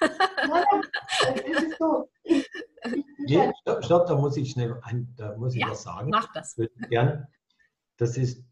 Ja, 3.26 3.52
stopp, 3.62 3.84
stopp, 3.84 4.06
da 4.06 4.14
muss 4.14 4.36
ich 4.36 4.52
schnell 4.52 4.78
ein, 4.82 5.12
da 5.16 5.36
muss 5.36 5.54
ich 5.54 5.60
ja, 5.60 5.70
was 5.70 5.82
sagen. 5.82 6.10
Mach 6.10 6.32
das. 6.32 6.56
Gern. 6.88 7.26
Das 7.96 8.16
ist 8.16 8.44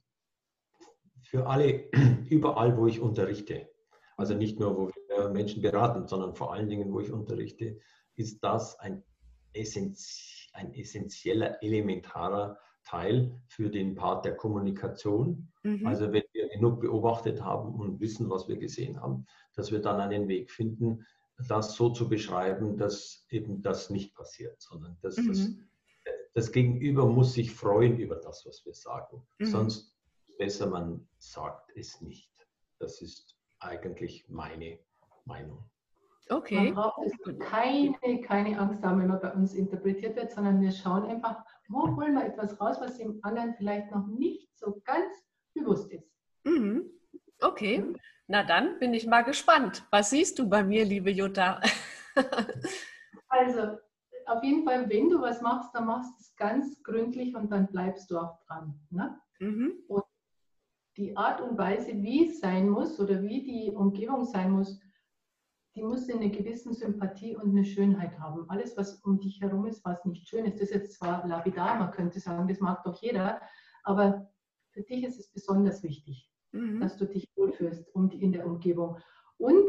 für 1.35 1.49
alle, 1.49 1.91
überall, 2.31 2.77
wo 2.77 2.87
ich 2.87 3.01
unterrichte, 3.01 3.69
also 4.17 4.35
nicht 4.35 4.61
nur, 4.61 4.77
wo 4.77 4.89
wir 5.09 5.31
Menschen 5.31 5.63
beraten, 5.63 6.07
sondern 6.07 6.37
vor 6.37 6.53
allen 6.53 6.69
Dingen, 6.69 6.93
wo 6.93 7.01
ich 7.01 7.11
unterrichte, 7.11 7.81
ist 8.15 8.45
das 8.45 8.79
ein, 8.79 9.03
essenz, 9.53 10.49
ein 10.53 10.73
essentieller, 10.73 11.61
elementarer 11.61 12.61
Teil 12.85 13.35
für 13.49 13.69
den 13.69 13.97
Part 13.97 14.25
der 14.25 14.37
Kommunikation. 14.37 15.49
Mhm. 15.65 15.85
Also 15.85 16.13
wenn 16.13 16.23
wir 16.33 16.49
genug 16.51 16.81
beobachtet 16.81 17.43
haben 17.43 17.75
und 17.81 17.99
wissen, 17.99 18.31
was 18.31 18.47
wir 18.47 18.57
gesehen 18.57 19.01
haben, 19.01 19.27
dass 19.57 19.73
wir 19.73 19.81
dann 19.81 20.01
einen 20.01 20.29
Weg 20.29 20.53
finden, 20.53 21.05
das 21.49 21.75
so 21.75 21.91
zu 21.91 22.09
beschreiben, 22.09 22.77
dass 22.77 23.27
eben 23.31 23.61
das 23.61 23.91
nicht 23.91 24.15
passiert, 24.15 24.63
sondern 24.63 24.97
dass 25.03 25.17
mhm. 25.17 25.27
das, 25.27 25.51
das 26.33 26.53
Gegenüber 26.53 27.07
muss 27.07 27.33
sich 27.33 27.51
freuen 27.51 27.99
über 27.99 28.15
das, 28.15 28.47
was 28.47 28.65
wir 28.65 28.75
sagen. 28.75 29.27
Mhm. 29.41 29.47
Sonst 29.47 29.94
besser, 30.39 30.67
man 30.67 31.07
sagt 31.19 31.71
es 31.77 32.01
nicht. 32.01 32.31
Das 32.79 33.01
ist 33.01 33.37
eigentlich 33.61 34.29
meine 34.29 34.79
Meinung. 35.25 35.65
Okay. 36.31 36.73
Man 36.73 36.75
braucht 36.75 37.41
keine, 37.41 38.21
keine 38.23 38.59
Angst 38.59 38.83
haben, 38.83 39.01
wenn 39.01 39.09
man 39.09 39.21
bei 39.21 39.33
uns 39.33 39.55
interpretiert 39.55 40.17
wird, 40.17 40.33
sondern 40.33 40.61
wir 40.61 40.73
schauen 40.73 41.05
einfach, 41.05 41.45
wo 41.69 41.97
holen 41.97 42.15
wir 42.15 42.25
etwas 42.25 42.59
raus, 42.61 42.79
was 42.81 42.97
dem 42.99 43.19
anderen 43.23 43.55
vielleicht 43.57 43.91
noch 43.91 44.07
nicht 44.07 44.49
so 44.57 44.81
ganz 44.85 45.13
bewusst 45.55 45.93
ist. 45.93 46.11
Mhm. 46.45 46.91
Okay, 47.41 47.85
na 48.27 48.43
dann 48.43 48.79
bin 48.79 48.95
ich 48.95 49.07
mal 49.07 49.23
gespannt. 49.23 49.87
Was 49.91 50.11
siehst 50.11 50.39
du 50.39 50.49
bei 50.49 50.65
mir, 50.65 50.85
liebe 50.85 51.11
Jutta? 51.11 51.61
also, 53.29 53.79
auf 54.27 54.43
jeden 54.43 54.65
Fall, 54.65 54.89
wenn 54.89 55.11
du 55.11 55.21
was 55.21 55.43
machst, 55.43 55.75
dann 55.75 55.87
machst 55.87 56.11
du 56.19 56.21
es 56.23 56.37
ganz 56.37 56.83
gründlich 56.83 57.35
und 57.35 57.51
dann 57.51 57.67
bleibst 57.67 58.11
du 58.11 58.19
auch 58.19 58.39
dran. 58.47 58.81
Ne? 58.91 59.19
Mhm. 59.41 59.75
Und 59.89 60.05
die 60.97 61.17
Art 61.17 61.41
und 61.41 61.59
Weise, 61.59 61.93
wie 62.03 62.29
es 62.29 62.41
sein 62.41 62.69
muss 62.69 63.01
oder 63.01 63.23
wie 63.23 63.43
die 63.43 63.75
Umgebung 63.75 64.25
sein 64.25 64.53
muss, 64.53 64.81
die 65.75 65.83
muss 65.83 66.09
eine 66.09 66.31
gewisse 66.31 66.73
Sympathie 66.73 67.35
und 67.35 67.51
eine 67.51 67.65
Schönheit 67.65 68.19
haben. 68.21 68.49
Alles, 68.49 68.77
was 68.77 68.95
um 69.03 69.19
dich 69.19 69.41
herum 69.41 69.67
ist, 69.67 69.85
was 69.85 70.05
nicht 70.05 70.29
schön 70.29 70.45
ist, 70.45 70.61
das 70.61 70.69
ist 70.69 70.75
jetzt 70.75 70.95
zwar 70.95 71.27
lapidar, 71.27 71.77
man 71.79 71.91
könnte 71.91 72.21
sagen, 72.21 72.47
das 72.47 72.61
mag 72.61 72.85
doch 72.85 73.01
jeder, 73.03 73.41
aber 73.83 74.31
für 74.71 74.83
dich 74.83 75.05
ist 75.05 75.19
es 75.19 75.33
besonders 75.33 75.83
wichtig, 75.83 76.31
mhm. 76.53 76.81
dass 76.81 76.97
du 76.97 77.07
dich 77.07 77.29
wohlfühlst 77.37 77.89
in 78.13 78.33
der 78.33 78.47
Umgebung. 78.47 78.99
Und 79.37 79.69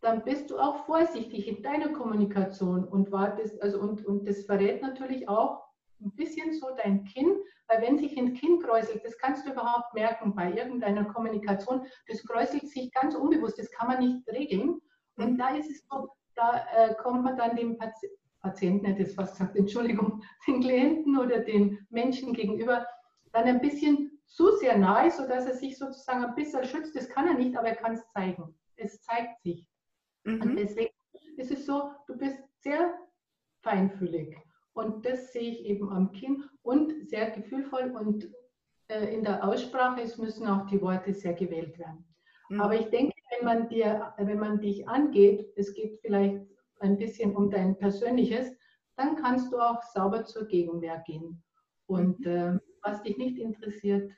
dann 0.00 0.24
bist 0.24 0.50
du 0.50 0.58
auch 0.58 0.86
vorsichtig 0.86 1.48
in 1.48 1.62
deiner 1.62 1.92
Kommunikation 1.92 2.84
und 2.84 3.10
wartest, 3.10 3.60
also 3.60 3.80
und, 3.80 4.06
und 4.06 4.26
das 4.28 4.44
verrät 4.44 4.82
natürlich 4.82 5.28
auch 5.28 5.69
ein 6.00 6.12
bisschen 6.12 6.52
so 6.52 6.68
dein 6.82 7.04
Kinn, 7.04 7.36
weil 7.68 7.82
wenn 7.82 7.98
sich 7.98 8.16
ein 8.18 8.34
Kinn 8.34 8.60
kräuselt, 8.60 9.04
das 9.04 9.16
kannst 9.18 9.46
du 9.46 9.52
überhaupt 9.52 9.94
merken 9.94 10.34
bei 10.34 10.52
irgendeiner 10.52 11.04
Kommunikation, 11.04 11.86
das 12.08 12.24
kräuselt 12.24 12.68
sich 12.68 12.92
ganz 12.92 13.14
unbewusst, 13.14 13.58
das 13.58 13.70
kann 13.70 13.88
man 13.88 14.00
nicht 14.00 14.26
regeln. 14.28 14.80
Und 15.16 15.38
da 15.38 15.54
ist 15.54 15.70
es 15.70 15.86
so, 15.88 16.08
da 16.34 16.64
äh, 16.74 16.94
kommt 16.94 17.24
man 17.24 17.36
dann 17.36 17.56
dem 17.56 17.76
Pati 17.76 18.08
Patienten, 18.40 18.86
hätte 18.86 19.02
es 19.02 19.14
fast 19.14 19.34
gesagt, 19.34 19.54
Entschuldigung, 19.54 20.22
den 20.46 20.62
Klienten 20.62 21.18
oder 21.18 21.40
den 21.40 21.86
Menschen 21.90 22.32
gegenüber 22.32 22.86
dann 23.32 23.44
ein 23.44 23.60
bisschen 23.60 24.18
zu 24.26 24.56
sehr 24.56 24.78
nahe, 24.78 25.10
sodass 25.10 25.46
er 25.46 25.54
sich 25.54 25.76
sozusagen 25.76 26.24
ein 26.24 26.34
bisschen 26.34 26.64
schützt. 26.64 26.96
Das 26.96 27.08
kann 27.08 27.26
er 27.26 27.34
nicht, 27.34 27.56
aber 27.56 27.68
er 27.68 27.76
kann 27.76 27.92
es 27.92 28.08
zeigen. 28.08 28.58
Es 28.76 29.02
zeigt 29.02 29.42
sich. 29.42 29.66
Mhm. 30.24 30.40
Und 30.40 30.56
deswegen 30.56 30.94
ist 31.36 31.50
es 31.50 31.66
so, 31.66 31.90
du 32.06 32.16
bist 32.16 32.38
sehr 32.60 32.94
feinfühlig. 33.62 34.36
Und 34.80 35.04
das 35.04 35.32
sehe 35.32 35.52
ich 35.52 35.64
eben 35.64 35.90
am 35.90 36.12
Kinn 36.12 36.44
und 36.62 37.08
sehr 37.08 37.30
gefühlvoll 37.30 37.94
und 37.98 38.30
äh, 38.88 39.14
in 39.14 39.22
der 39.22 39.46
Aussprache 39.46 40.00
es 40.00 40.18
müssen 40.18 40.46
auch 40.46 40.66
die 40.66 40.80
Worte 40.80 41.12
sehr 41.12 41.34
gewählt 41.34 41.78
werden. 41.78 42.04
Mhm. 42.48 42.60
Aber 42.60 42.74
ich 42.74 42.86
denke, 42.86 43.14
wenn 43.30 43.44
man, 43.44 43.68
dir, 43.68 44.14
wenn 44.18 44.38
man 44.38 44.60
dich 44.60 44.88
angeht, 44.88 45.52
es 45.56 45.74
geht 45.74 46.00
vielleicht 46.00 46.40
ein 46.80 46.96
bisschen 46.96 47.36
um 47.36 47.50
dein 47.50 47.76
Persönliches, 47.76 48.50
dann 48.96 49.16
kannst 49.16 49.52
du 49.52 49.58
auch 49.58 49.82
sauber 49.82 50.24
zur 50.24 50.46
Gegenwehr 50.46 51.02
gehen. 51.06 51.42
Und 51.86 52.24
äh, 52.26 52.58
was 52.82 53.02
dich 53.02 53.18
nicht 53.18 53.38
interessiert, 53.38 54.10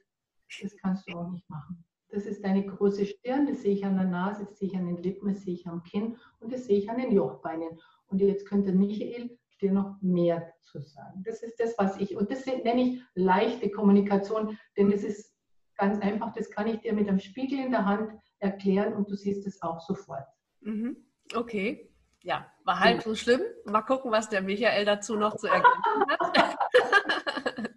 das 0.61 0.77
kannst 0.77 1.09
du 1.09 1.17
auch 1.17 1.31
nicht 1.31 1.49
machen. 1.49 1.85
Das 2.11 2.27
ist 2.27 2.45
deine 2.45 2.67
große 2.67 3.07
Stirn, 3.07 3.47
das 3.47 3.63
sehe 3.63 3.75
ich 3.75 3.85
an 3.85 3.97
der 3.97 4.07
Nase, 4.07 4.45
das 4.45 4.59
sehe 4.59 4.69
ich 4.69 4.77
an 4.77 4.87
den 4.87 5.03
Lippen, 5.03 5.29
das 5.29 5.43
sehe 5.43 5.55
ich 5.55 5.67
am 5.67 5.83
Kinn 5.83 6.17
und 6.41 6.53
das 6.53 6.67
sehe 6.67 6.79
ich 6.79 6.91
an 6.91 6.99
den 6.99 7.11
Jochbeinen. 7.11 7.81
Und 8.09 8.21
jetzt 8.21 8.47
könnte 8.47 8.73
Michael 8.73 9.39
dir 9.63 9.73
noch 9.73 9.97
mehr 10.01 10.53
zu 10.61 10.81
sagen. 10.81 11.23
Das 11.25 11.43
ist 11.43 11.59
das, 11.59 11.75
was 11.79 11.99
ich, 11.99 12.17
und 12.17 12.31
das 12.31 12.45
nenne 12.47 12.83
ich 12.83 13.03
leichte 13.15 13.71
Kommunikation, 13.71 14.59
denn 14.77 14.91
das 14.91 15.03
ist 15.03 15.33
ganz 15.77 16.01
einfach, 16.01 16.33
das 16.33 16.51
kann 16.51 16.67
ich 16.67 16.81
dir 16.81 16.93
mit 16.93 17.09
einem 17.09 17.19
Spiegel 17.19 17.59
in 17.59 17.71
der 17.73 17.87
Hand 17.87 18.13
erklären 18.39 18.95
und 18.95 19.11
du 19.11 19.15
siehst 19.15 19.47
es 19.47 19.63
auch 19.63 19.81
sofort. 19.81 20.27
Mhm. 20.61 20.97
Okay. 21.35 21.89
Ja, 22.23 22.47
war 22.65 22.79
halb 22.79 23.03
so 23.03 23.15
schlimm. 23.15 23.41
Mal 23.65 23.83
gucken, 23.83 24.13
was 24.13 24.29
der 24.29 24.43
Michael 24.43 24.85
dazu 24.85 25.17
noch 25.17 25.37
zu 25.37 25.49
ergänzen 25.49 26.07
hat. 26.09 26.57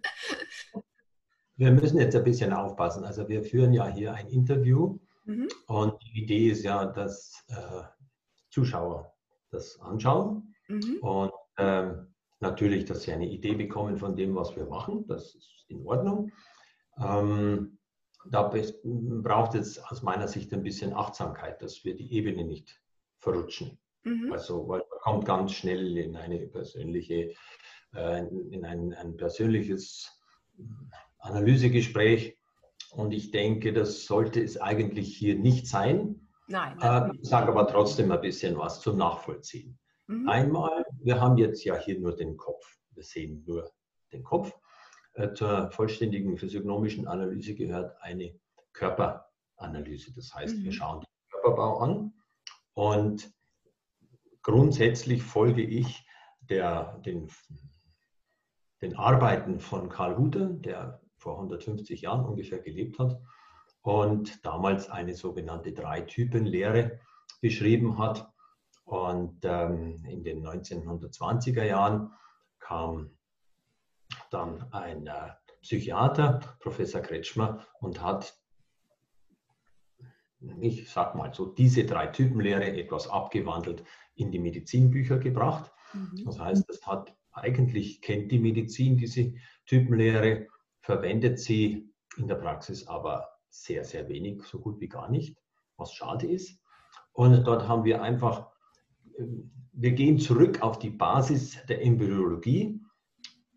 Wir 1.56 1.70
müssen 1.72 1.98
jetzt 1.98 2.14
ein 2.14 2.22
bisschen 2.22 2.52
aufpassen. 2.52 3.04
Also 3.04 3.28
wir 3.28 3.42
führen 3.42 3.72
ja 3.72 3.86
hier 3.88 4.12
ein 4.12 4.28
Interview 4.28 4.98
mhm. 5.24 5.48
und 5.68 5.94
die 6.02 6.22
Idee 6.22 6.50
ist 6.50 6.62
ja, 6.64 6.84
dass 6.84 7.42
äh, 7.48 7.82
Zuschauer 8.50 9.14
das 9.50 9.80
anschauen 9.80 10.54
mhm. 10.68 10.98
und 11.00 11.32
ähm, 11.58 12.14
natürlich, 12.40 12.84
dass 12.84 13.02
sie 13.02 13.12
eine 13.12 13.28
Idee 13.28 13.54
bekommen 13.54 13.96
von 13.96 14.16
dem, 14.16 14.34
was 14.34 14.56
wir 14.56 14.66
machen. 14.66 15.06
Das 15.06 15.34
ist 15.34 15.64
in 15.68 15.86
Ordnung. 15.86 16.32
Ähm, 16.98 17.78
da 18.30 18.52
braucht 18.84 19.54
es 19.54 19.78
aus 19.78 20.02
meiner 20.02 20.28
Sicht 20.28 20.52
ein 20.52 20.62
bisschen 20.62 20.92
Achtsamkeit, 20.92 21.62
dass 21.62 21.84
wir 21.84 21.94
die 21.94 22.12
Ebene 22.12 22.44
nicht 22.44 22.80
verrutschen. 23.18 23.78
Mhm. 24.04 24.32
Also, 24.32 24.68
weil 24.68 24.80
man 24.90 24.98
kommt 25.00 25.24
ganz 25.24 25.52
schnell 25.52 25.96
in 25.96 26.16
eine 26.16 26.46
persönliche, 26.46 27.34
äh, 27.94 28.18
in 28.18 28.64
ein, 28.64 28.92
ein 28.94 29.16
persönliches 29.16 30.10
Analysegespräch. 31.18 32.36
Und 32.90 33.12
ich 33.12 33.30
denke, 33.30 33.72
das 33.72 34.06
sollte 34.06 34.42
es 34.42 34.60
eigentlich 34.60 35.16
hier 35.16 35.36
nicht 35.36 35.66
sein. 35.66 36.28
Nein. 36.48 36.78
Äh, 36.80 37.10
ich 37.20 37.28
sage 37.28 37.48
aber 37.48 37.66
trotzdem 37.66 38.10
ein 38.12 38.20
bisschen 38.20 38.56
was 38.58 38.80
zum 38.80 38.96
Nachvollziehen. 38.96 39.78
Mhm. 40.06 40.28
Einmal, 40.28 40.84
wir 41.00 41.20
haben 41.20 41.36
jetzt 41.38 41.64
ja 41.64 41.76
hier 41.76 41.98
nur 41.98 42.14
den 42.14 42.36
Kopf. 42.36 42.78
Wir 42.90 43.02
sehen 43.02 43.44
nur 43.46 43.70
den 44.12 44.22
Kopf. 44.22 44.52
Äh, 45.14 45.32
zur 45.32 45.70
vollständigen 45.70 46.36
physiognomischen 46.36 47.06
Analyse 47.06 47.54
gehört 47.54 47.96
eine 48.02 48.38
Körperanalyse. 48.72 50.12
Das 50.14 50.34
heißt, 50.34 50.56
mhm. 50.58 50.64
wir 50.64 50.72
schauen 50.72 51.00
den 51.00 51.30
Körperbau 51.30 51.78
an 51.78 52.12
und 52.74 53.32
grundsätzlich 54.42 55.22
folge 55.22 55.62
ich 55.62 56.06
der, 56.40 56.98
den, 57.04 57.28
den 58.82 58.96
Arbeiten 58.96 59.58
von 59.58 59.88
Karl 59.88 60.16
Hutter, 60.18 60.50
der 60.50 61.00
vor 61.16 61.36
150 61.36 62.02
Jahren 62.02 62.24
ungefähr 62.24 62.60
gelebt 62.60 62.98
hat 62.98 63.20
und 63.80 64.44
damals 64.44 64.90
eine 64.90 65.14
sogenannte 65.14 65.72
Drei-Typen-Lehre 65.72 67.00
beschrieben 67.40 67.98
hat. 67.98 68.28
Und 68.86 69.40
ähm, 69.42 70.04
in 70.04 70.22
den 70.22 70.46
1920er 70.46 71.64
Jahren 71.64 72.12
kam 72.60 73.10
dann 74.30 74.72
ein 74.72 75.08
äh, 75.08 75.32
Psychiater, 75.60 76.40
Professor 76.60 77.00
Kretschmer, 77.00 77.66
und 77.80 78.00
hat, 78.00 78.38
ich 80.60 80.88
sag 80.88 81.16
mal 81.16 81.34
so, 81.34 81.46
diese 81.46 81.84
Drei-Typen-Lehre 81.84 82.76
etwas 82.76 83.08
abgewandelt 83.08 83.82
in 84.14 84.30
die 84.30 84.38
Medizinbücher 84.38 85.18
gebracht. 85.18 85.72
Mhm. 85.92 86.22
Das 86.24 86.38
heißt, 86.38 86.64
das 86.68 86.86
hat 86.86 87.16
eigentlich 87.32 88.00
kennt 88.00 88.30
die 88.30 88.38
Medizin 88.38 88.96
diese 88.96 89.34
Typenlehre, 89.66 90.46
verwendet 90.80 91.40
sie 91.40 91.92
in 92.16 92.28
der 92.28 92.36
Praxis 92.36 92.86
aber 92.86 93.28
sehr, 93.48 93.84
sehr 93.84 94.08
wenig, 94.08 94.42
so 94.44 94.60
gut 94.60 94.80
wie 94.80 94.88
gar 94.88 95.10
nicht, 95.10 95.36
was 95.76 95.92
schade 95.92 96.26
ist. 96.28 96.60
Und 97.12 97.44
dort 97.44 97.66
haben 97.66 97.84
wir 97.84 98.00
einfach, 98.00 98.52
wir 99.72 99.92
gehen 99.92 100.18
zurück 100.18 100.62
auf 100.62 100.78
die 100.78 100.90
Basis 100.90 101.58
der 101.68 101.82
Embryologie 101.82 102.80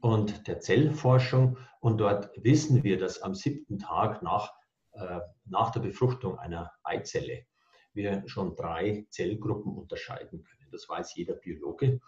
und 0.01 0.47
der 0.47 0.59
Zellforschung 0.59 1.57
und 1.81 1.97
dort 1.97 2.31
wissen 2.43 2.83
wir, 2.83 2.97
dass 2.97 3.21
am 3.21 3.35
siebten 3.35 3.79
Tag 3.79 4.21
nach, 4.21 4.53
äh, 4.93 5.19
nach 5.45 5.71
der 5.71 5.81
Befruchtung 5.81 6.37
einer 6.37 6.71
Eizelle 6.83 7.45
wir 7.93 8.23
schon 8.27 8.55
drei 8.55 9.07
Zellgruppen 9.09 9.75
unterscheiden 9.75 10.43
können. 10.43 10.69
Das 10.71 10.87
weiß 10.87 11.15
jeder 11.15 11.33
Biologe. 11.35 11.99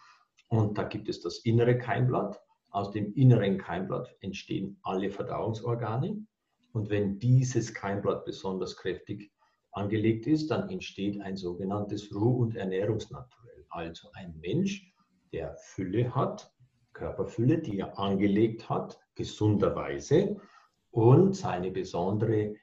Und 0.48 0.78
da 0.78 0.84
gibt 0.84 1.10
es 1.10 1.22
das 1.22 1.40
innere 1.40 1.78
Keimblatt, 1.78 2.40
aus 2.72 2.92
dem 2.92 3.14
inneren 3.16 3.58
Keimblatt 3.58 4.16
entstehen 4.22 4.80
alle 4.84 5.12
Verdauungsorgane. 5.12 6.26
Und 6.72 6.90
wenn 6.90 7.20
dieses 7.20 7.74
Keimblatt 7.74 8.24
besonders 8.24 8.78
kräftig 8.78 9.30
angelegt 9.74 10.26
ist, 10.26 10.52
dann 10.52 10.70
entsteht 10.70 11.20
ein 11.22 11.36
sogenanntes 11.36 12.14
Ruh- 12.16 12.42
und 12.42 12.56
Ernährungsnaturell. 12.56 13.41
Also 13.72 14.10
ein 14.14 14.38
Mensch, 14.40 14.94
der 15.32 15.56
Fülle 15.56 16.14
hat, 16.14 16.54
Körperfülle, 16.94 17.60
die 17.60 17.80
er 17.80 17.98
angelegt 17.98 18.70
hat, 18.70 19.00
gesunderweise. 19.16 20.40
Und 20.92 21.36
seine 21.36 21.72
besondere 21.72 22.56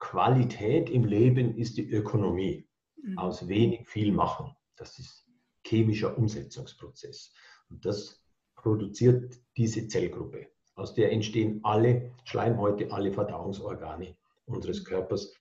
Qualität 0.00 0.90
im 0.90 1.04
Leben 1.04 1.56
ist 1.56 1.76
die 1.76 1.88
Ökonomie. 1.88 2.68
Mhm. 3.02 3.18
Aus 3.18 3.46
wenig 3.46 3.88
viel 3.88 4.12
machen. 4.12 4.54
Das 4.76 4.98
ist 4.98 5.28
chemischer 5.64 6.18
Umsetzungsprozess. 6.18 7.32
Und 7.70 7.84
das 7.84 8.20
produziert 8.56 9.40
diese 9.56 9.86
Zellgruppe. 9.86 10.48
Aus 10.74 10.94
der 10.94 11.12
entstehen 11.12 11.60
alle 11.62 12.12
Schleimhäute, 12.24 12.92
alle 12.92 13.12
Verdauungsorgane 13.12 14.16
unseres 14.46 14.84
Körpers. 14.84 15.34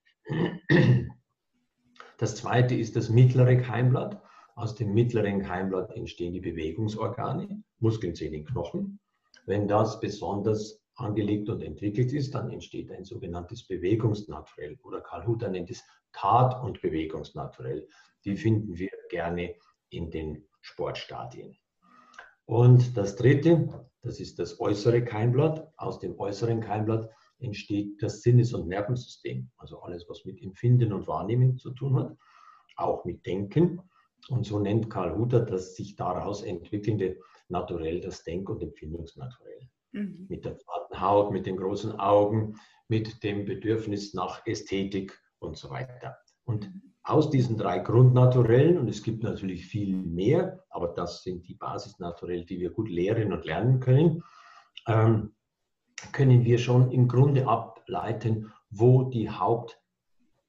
Das 2.17 2.35
zweite 2.35 2.75
ist 2.75 2.95
das 2.95 3.09
mittlere 3.09 3.57
Keimblatt. 3.57 4.21
Aus 4.55 4.75
dem 4.75 4.93
mittleren 4.93 5.41
Keimblatt 5.41 5.91
entstehen 5.95 6.33
die 6.33 6.41
Bewegungsorgane, 6.41 7.63
Muskeln, 7.79 8.15
Zähne, 8.15 8.43
Knochen. 8.43 8.99
Wenn 9.45 9.67
das 9.67 9.99
besonders 9.99 10.81
angelegt 10.95 11.49
und 11.49 11.61
entwickelt 11.61 12.11
ist, 12.13 12.35
dann 12.35 12.51
entsteht 12.51 12.91
ein 12.91 13.05
sogenanntes 13.05 13.65
Bewegungsnaturell 13.65 14.77
oder 14.83 15.01
Karl 15.01 15.25
Hutter 15.25 15.49
nennt 15.49 15.71
es 15.71 15.83
Tat- 16.11 16.61
und 16.63 16.81
Bewegungsnaturell. 16.81 17.87
Die 18.25 18.35
finden 18.35 18.77
wir 18.77 18.91
gerne 19.09 19.55
in 19.89 20.11
den 20.11 20.47
Sportstadien. 20.61 21.57
Und 22.45 22.97
das 22.97 23.15
dritte, 23.15 23.87
das 24.01 24.19
ist 24.19 24.37
das 24.39 24.59
äußere 24.59 25.03
Keimblatt. 25.03 25.71
Aus 25.77 25.99
dem 25.99 26.19
äußeren 26.19 26.59
Keimblatt 26.59 27.09
entsteht 27.39 28.01
das 28.03 28.21
Sinnes- 28.21 28.53
und 28.53 28.67
Nervensystem, 28.67 29.49
also 29.57 29.81
alles, 29.81 30.05
was 30.07 30.25
mit 30.25 30.41
Empfinden 30.41 30.93
und 30.93 31.07
Wahrnehmen 31.07 31.57
zu 31.57 31.71
tun 31.71 31.95
hat, 31.95 32.17
auch 32.75 33.05
mit 33.05 33.25
Denken. 33.25 33.81
Und 34.29 34.45
so 34.45 34.59
nennt 34.59 34.89
Karl 34.89 35.17
Hutter 35.17 35.41
das 35.41 35.75
sich 35.75 35.95
daraus 35.95 36.43
entwickelnde 36.43 37.19
Naturell 37.49 37.99
das 37.99 38.23
Denk- 38.23 38.49
und 38.49 38.61
Empfindungsnaturell. 38.61 39.69
Mhm. 39.91 40.27
Mit 40.29 40.45
der 40.45 40.57
zarten 40.57 41.01
Haut, 41.01 41.31
mit 41.31 41.45
den 41.45 41.57
großen 41.57 41.99
Augen, 41.99 42.55
mit 42.87 43.23
dem 43.23 43.45
Bedürfnis 43.45 44.13
nach 44.13 44.45
Ästhetik 44.45 45.19
und 45.39 45.57
so 45.57 45.69
weiter. 45.69 46.17
Und 46.45 46.73
mhm 46.73 46.91
aus 47.03 47.29
diesen 47.29 47.57
drei 47.57 47.79
Grundnaturellen, 47.79 48.77
und 48.77 48.87
es 48.87 49.01
gibt 49.01 49.23
natürlich 49.23 49.65
viel 49.65 49.95
mehr, 49.95 50.63
aber 50.69 50.89
das 50.89 51.23
sind 51.23 51.47
die 51.47 51.55
Basisnaturellen, 51.55 52.45
die 52.45 52.59
wir 52.59 52.69
gut 52.69 52.89
lehren 52.89 53.33
und 53.33 53.45
lernen 53.45 53.79
können, 53.79 54.23
ähm, 54.87 55.33
können 56.11 56.45
wir 56.45 56.57
schon 56.57 56.91
im 56.91 57.07
Grunde 57.07 57.47
ableiten, 57.47 58.51
wo 58.69 59.03
die 59.03 59.29
Haupt, 59.29 59.79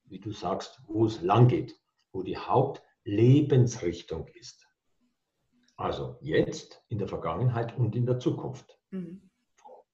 wie 0.04 0.20
du 0.20 0.32
sagst, 0.32 0.80
wo 0.86 1.06
es 1.06 1.22
lang 1.22 1.48
geht, 1.48 1.78
wo 2.12 2.22
die 2.22 2.36
Hauptlebensrichtung 3.02 4.28
ist. 4.34 4.66
Also 5.76 6.18
jetzt, 6.20 6.82
in 6.88 6.98
der 6.98 7.08
Vergangenheit 7.08 7.76
und 7.76 7.96
in 7.96 8.06
der 8.06 8.18
Zukunft. 8.18 8.78
Mhm. 8.90 9.30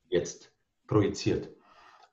Jetzt 0.09 0.53
projiziert. 0.87 1.49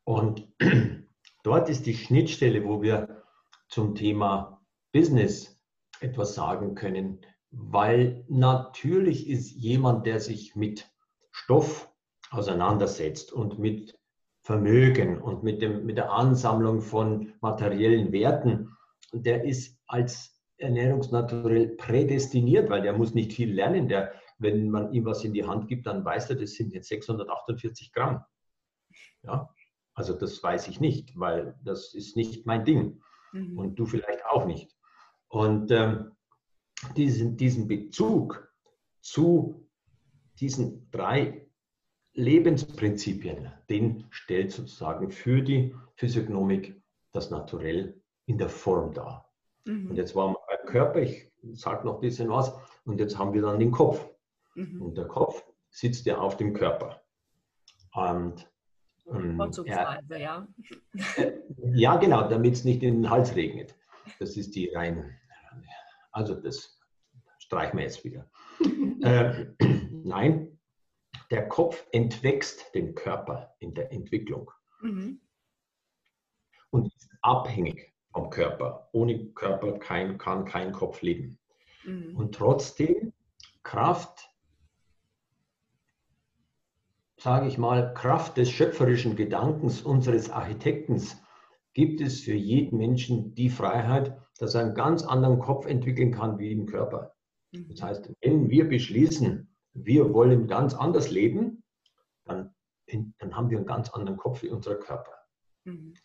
Und 0.04 0.48
dort 1.44 1.70
ist 1.70 1.86
die 1.86 1.96
Schnittstelle, 1.96 2.64
wo 2.64 2.82
wir 2.82 3.24
zum 3.68 3.96
Thema 3.96 4.62
Business 4.94 5.60
etwas 6.00 6.36
sagen 6.36 6.76
können, 6.76 7.20
weil 7.52 8.24
natürlich 8.28 9.30
ist 9.30 9.52
jemand, 9.52 10.06
der 10.06 10.20
sich 10.20 10.56
mit 10.56 10.90
Stoff 11.32 11.92
auseinandersetzt 12.30 13.34
und 13.34 13.60
mit 13.60 13.98
Vermögen 14.42 15.22
und 15.22 15.44
mit, 15.44 15.62
dem, 15.62 15.86
mit 15.86 15.98
der 15.98 16.12
Ansammlung 16.12 16.82
von 16.82 17.34
materiellen 17.42 18.12
Werten, 18.12 18.78
der 19.12 19.44
ist 19.44 19.80
als 19.88 20.35
ernährungsnaturell 20.58 21.70
prädestiniert, 21.70 22.70
weil 22.70 22.82
der 22.82 22.94
muss 22.94 23.14
nicht 23.14 23.34
viel 23.34 23.54
lernen. 23.54 23.88
Der, 23.88 24.14
wenn 24.38 24.70
man 24.70 24.94
ihm 24.94 25.06
was 25.06 25.24
in 25.24 25.34
die 25.34 25.46
Hand 25.46 25.68
gibt, 25.68 25.88
dann 25.88 26.04
weiß 26.04 26.30
er, 26.30 26.36
das 26.36 26.54
sind 26.54 26.74
jetzt 26.74 26.90
648 26.90 27.92
Gramm. 27.92 28.24
Ja, 29.24 29.54
also 29.94 30.14
das 30.14 30.42
weiß 30.42 30.68
ich 30.68 30.80
nicht, 30.80 31.18
weil 31.18 31.58
das 31.64 31.94
ist 31.94 32.16
nicht 32.16 32.46
mein 32.46 32.66
Ding 32.66 33.02
mhm. 33.32 33.58
und 33.58 33.76
du 33.76 33.86
vielleicht 33.86 34.26
auch 34.26 34.46
nicht. 34.46 34.76
Und 35.28 35.72
ähm, 35.72 36.12
diesen, 36.96 37.38
diesen 37.38 37.68
Bezug 37.68 38.52
zu 39.02 39.68
diesen 40.40 40.90
drei 40.92 41.48
Lebensprinzipien, 42.14 43.52
den 43.70 44.06
stellt 44.10 44.52
sozusagen 44.52 45.12
für 45.12 45.42
die 45.42 45.76
Physiognomik 45.96 46.82
das 47.12 47.30
Naturell 47.30 48.02
in 48.26 48.38
der 48.38 48.50
Form 48.50 48.94
dar. 48.94 49.32
Mhm. 49.66 49.92
Und 49.92 49.96
jetzt 49.96 50.14
beim 50.14 50.36
Körper, 50.76 51.02
ich 51.02 51.32
sage 51.54 51.86
noch 51.86 51.96
ein 51.96 52.02
bisschen 52.02 52.30
was, 52.30 52.54
und 52.84 53.00
jetzt 53.00 53.18
haben 53.18 53.34
wir 53.34 53.42
dann 53.42 53.60
den 53.60 53.72
Kopf. 53.72 54.06
Mhm. 54.56 54.82
Und 54.82 54.98
der 54.98 55.08
Kopf 55.08 55.42
sitzt 55.70 56.06
ja 56.06 56.18
auf 56.18 56.36
dem 56.36 56.54
Körper. 56.54 57.02
Und 57.94 58.46
ähm, 59.10 59.38
Vorzugsweise, 59.38 60.20
ja. 60.20 60.46
Äh, 61.16 61.32
ja, 61.74 61.96
genau, 61.96 62.28
damit 62.28 62.56
es 62.56 62.66
nicht 62.66 62.84
in 62.84 62.96
den 62.96 63.10
Hals 63.10 63.36
regnet. 63.38 63.74
Das 64.20 64.36
ist 64.36 64.54
die 64.56 64.70
rein 64.70 65.18
Also 66.12 66.36
das 66.36 66.78
streichen 67.38 67.78
wir 67.78 67.86
jetzt 67.86 68.04
wieder. 68.04 68.30
äh, 69.02 69.46
nein, 70.04 70.60
der 71.32 71.48
Kopf 71.48 71.86
entwächst 71.94 72.76
den 72.76 72.96
Körper 72.96 73.56
in 73.60 73.74
der 73.74 73.94
Entwicklung 73.94 74.52
mhm. 74.82 75.22
und 76.72 76.94
ist 76.94 77.10
abhängig 77.22 77.95
vom 78.16 78.30
Körper. 78.30 78.88
Ohne 78.94 79.26
Körper 79.34 79.78
kein, 79.78 80.18
kann 80.18 80.46
kein 80.46 80.72
Kopf 80.72 81.02
leben. 81.02 81.38
Mhm. 81.84 82.16
Und 82.16 82.34
trotzdem 82.34 83.12
Kraft, 83.62 84.30
sage 87.18 87.48
ich 87.48 87.58
mal, 87.58 87.94
Kraft 87.94 88.38
des 88.38 88.50
schöpferischen 88.50 89.18
Gedankens 89.18 89.82
unseres 89.82 90.30
Architektens 90.30 91.22
gibt 91.74 92.00
es 92.00 92.22
für 92.22 92.34
jeden 92.34 92.78
Menschen 92.78 93.36
die 93.36 93.50
Freiheit, 93.50 94.18
dass 94.40 94.56
er 94.56 94.62
einen 94.62 94.76
ganz 94.76 95.04
anderen 95.04 95.40
Kopf 95.40 95.66
entwickeln 95.66 96.14
kann 96.14 96.40
wie 96.40 96.54
im 96.54 96.68
Körper. 96.68 97.14
Mhm. 97.52 97.68
Das 97.68 97.82
heißt, 97.82 98.14
wenn 98.22 98.50
wir 98.50 98.70
beschließen, 98.70 99.54
wir 99.74 100.14
wollen 100.14 100.48
ganz 100.48 100.74
anders 100.74 101.12
leben, 101.12 101.64
dann, 102.24 102.56
dann 103.20 103.36
haben 103.36 103.50
wir 103.50 103.58
einen 103.58 103.68
ganz 103.68 103.90
anderen 103.90 104.16
Kopf 104.16 104.42
wie 104.42 104.50
unser 104.52 104.76
Körper. 104.76 105.12
Mhm. 105.66 105.96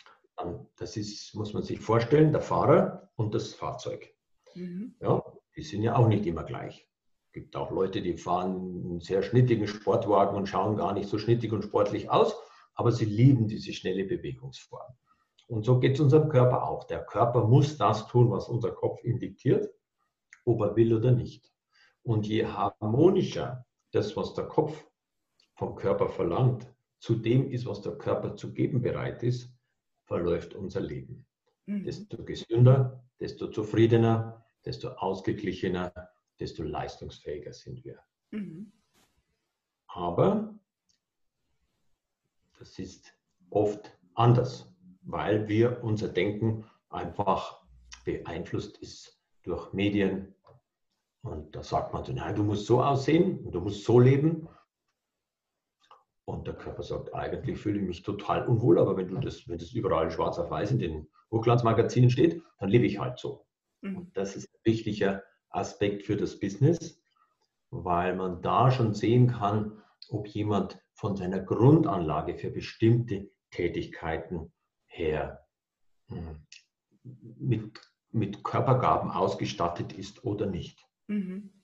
Das 0.76 0.96
ist, 0.96 1.34
muss 1.34 1.52
man 1.52 1.62
sich 1.62 1.80
vorstellen, 1.80 2.32
der 2.32 2.40
Fahrer 2.40 3.10
und 3.16 3.34
das 3.34 3.54
Fahrzeug. 3.54 4.14
Mhm. 4.54 4.94
Ja, 5.00 5.22
die 5.56 5.62
sind 5.62 5.82
ja 5.82 5.96
auch 5.96 6.08
nicht 6.08 6.26
immer 6.26 6.44
gleich. 6.44 6.88
Es 7.26 7.32
gibt 7.32 7.54
auch 7.54 7.70
Leute, 7.70 8.02
die 8.02 8.16
fahren 8.16 8.56
einen 8.56 9.00
sehr 9.00 9.22
schnittigen 9.22 9.68
Sportwagen 9.68 10.36
und 10.36 10.48
schauen 10.48 10.76
gar 10.76 10.92
nicht 10.92 11.08
so 11.08 11.18
schnittig 11.18 11.52
und 11.52 11.62
sportlich 11.62 12.10
aus, 12.10 12.34
aber 12.74 12.90
sie 12.92 13.04
lieben 13.04 13.46
diese 13.46 13.72
schnelle 13.72 14.04
Bewegungsform. 14.04 14.94
Und 15.46 15.64
so 15.64 15.78
geht 15.78 15.94
es 15.94 16.00
unserem 16.00 16.28
Körper 16.28 16.68
auch. 16.68 16.84
Der 16.84 17.04
Körper 17.04 17.44
muss 17.46 17.76
das 17.76 18.06
tun, 18.06 18.30
was 18.30 18.48
unser 18.48 18.70
Kopf 18.70 19.02
ihm 19.04 19.18
diktiert, 19.18 19.68
ob 20.44 20.60
er 20.60 20.76
will 20.76 20.94
oder 20.94 21.12
nicht. 21.12 21.52
Und 22.02 22.26
je 22.26 22.46
harmonischer 22.46 23.66
das, 23.92 24.16
was 24.16 24.34
der 24.34 24.46
Kopf 24.46 24.86
vom 25.56 25.74
Körper 25.74 26.08
verlangt, 26.08 26.66
zu 27.00 27.14
dem 27.14 27.50
ist, 27.50 27.66
was 27.66 27.82
der 27.82 27.96
Körper 27.96 28.36
zu 28.36 28.52
geben 28.52 28.82
bereit 28.82 29.22
ist, 29.22 29.49
verläuft 30.10 30.54
unser 30.54 30.80
Leben. 30.80 31.26
Mhm. 31.66 31.84
Desto 31.84 32.24
gesünder, 32.24 33.04
desto 33.20 33.48
zufriedener, 33.48 34.44
desto 34.64 34.88
ausgeglichener, 34.90 35.92
desto 36.38 36.62
leistungsfähiger 36.62 37.52
sind 37.52 37.84
wir. 37.84 37.98
Mhm. 38.30 38.72
Aber 39.86 40.54
das 42.58 42.78
ist 42.78 43.14
oft 43.50 43.96
anders 44.14 44.70
weil 45.02 45.48
wir 45.48 45.82
unser 45.82 46.08
Denken 46.08 46.64
einfach 46.88 47.62
beeinflusst 48.04 48.78
ist 48.78 49.18
durch 49.42 49.72
Medien. 49.72 50.34
Und 51.22 51.54
da 51.54 51.62
sagt 51.62 51.92
man 51.92 52.04
so, 52.04 52.12
nein, 52.12 52.34
du 52.34 52.42
musst 52.42 52.66
so 52.66 52.82
aussehen 52.82 53.44
und 53.44 53.52
du 53.52 53.60
musst 53.60 53.84
so 53.84 53.98
leben. 53.98 54.48
Und 56.30 56.46
der 56.46 56.54
Körper 56.54 56.82
sagt, 56.82 57.12
eigentlich 57.12 57.58
fühle 57.58 57.80
ich 57.80 57.86
mich 57.86 58.02
total 58.02 58.46
unwohl, 58.46 58.78
aber 58.78 58.96
wenn 58.96 59.08
du 59.08 59.18
das, 59.18 59.48
wenn 59.48 59.58
das 59.58 59.72
überall 59.72 60.10
schwarz 60.10 60.38
auf 60.38 60.50
weiß 60.50 60.70
in 60.70 60.78
den 60.78 61.08
Hochglanzmagazinen 61.30 62.08
steht, 62.08 62.42
dann 62.58 62.68
lebe 62.68 62.86
ich 62.86 63.00
halt 63.00 63.18
so. 63.18 63.46
Mhm. 63.80 63.96
Und 63.96 64.16
das 64.16 64.36
ist 64.36 64.48
ein 64.48 64.60
wichtiger 64.64 65.22
Aspekt 65.50 66.04
für 66.04 66.16
das 66.16 66.38
Business, 66.38 67.02
weil 67.70 68.14
man 68.14 68.42
da 68.42 68.70
schon 68.70 68.94
sehen 68.94 69.26
kann, 69.28 69.82
ob 70.08 70.28
jemand 70.28 70.80
von 70.94 71.16
seiner 71.16 71.40
Grundanlage 71.40 72.36
für 72.36 72.50
bestimmte 72.50 73.30
Tätigkeiten 73.50 74.52
her 74.86 75.46
hm, 76.06 76.46
mit, 77.38 77.80
mit 78.12 78.44
Körpergaben 78.44 79.10
ausgestattet 79.10 79.92
ist 79.92 80.24
oder 80.24 80.46
nicht. 80.46 80.78
Mhm. 81.08 81.59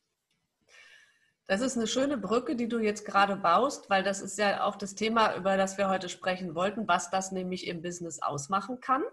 Das 1.49 1.61
ist 1.61 1.77
eine 1.77 1.87
schöne 1.87 2.19
Brücke, 2.19 2.57
die 2.57 2.69
du 2.69 2.79
jetzt 2.79 3.05
gerade 3.05 3.37
baust, 3.37 3.89
weil 3.89 4.03
das 4.03 4.21
ist 4.21 4.37
ja 4.37 4.65
auch 4.65 4.75
das 4.75 4.97
Thema, 4.97 5.37
über 5.37 5.57
das 5.57 5.79
wir 5.79 5.89
heute 5.89 6.09
sprechen 6.09 6.57
wollten, 6.57 6.89
was 6.89 7.11
das 7.11 7.31
nämlich 7.31 7.69
im 7.69 7.83
Business 7.83 8.21
ausmachen 8.21 8.81
kann. 8.81 9.05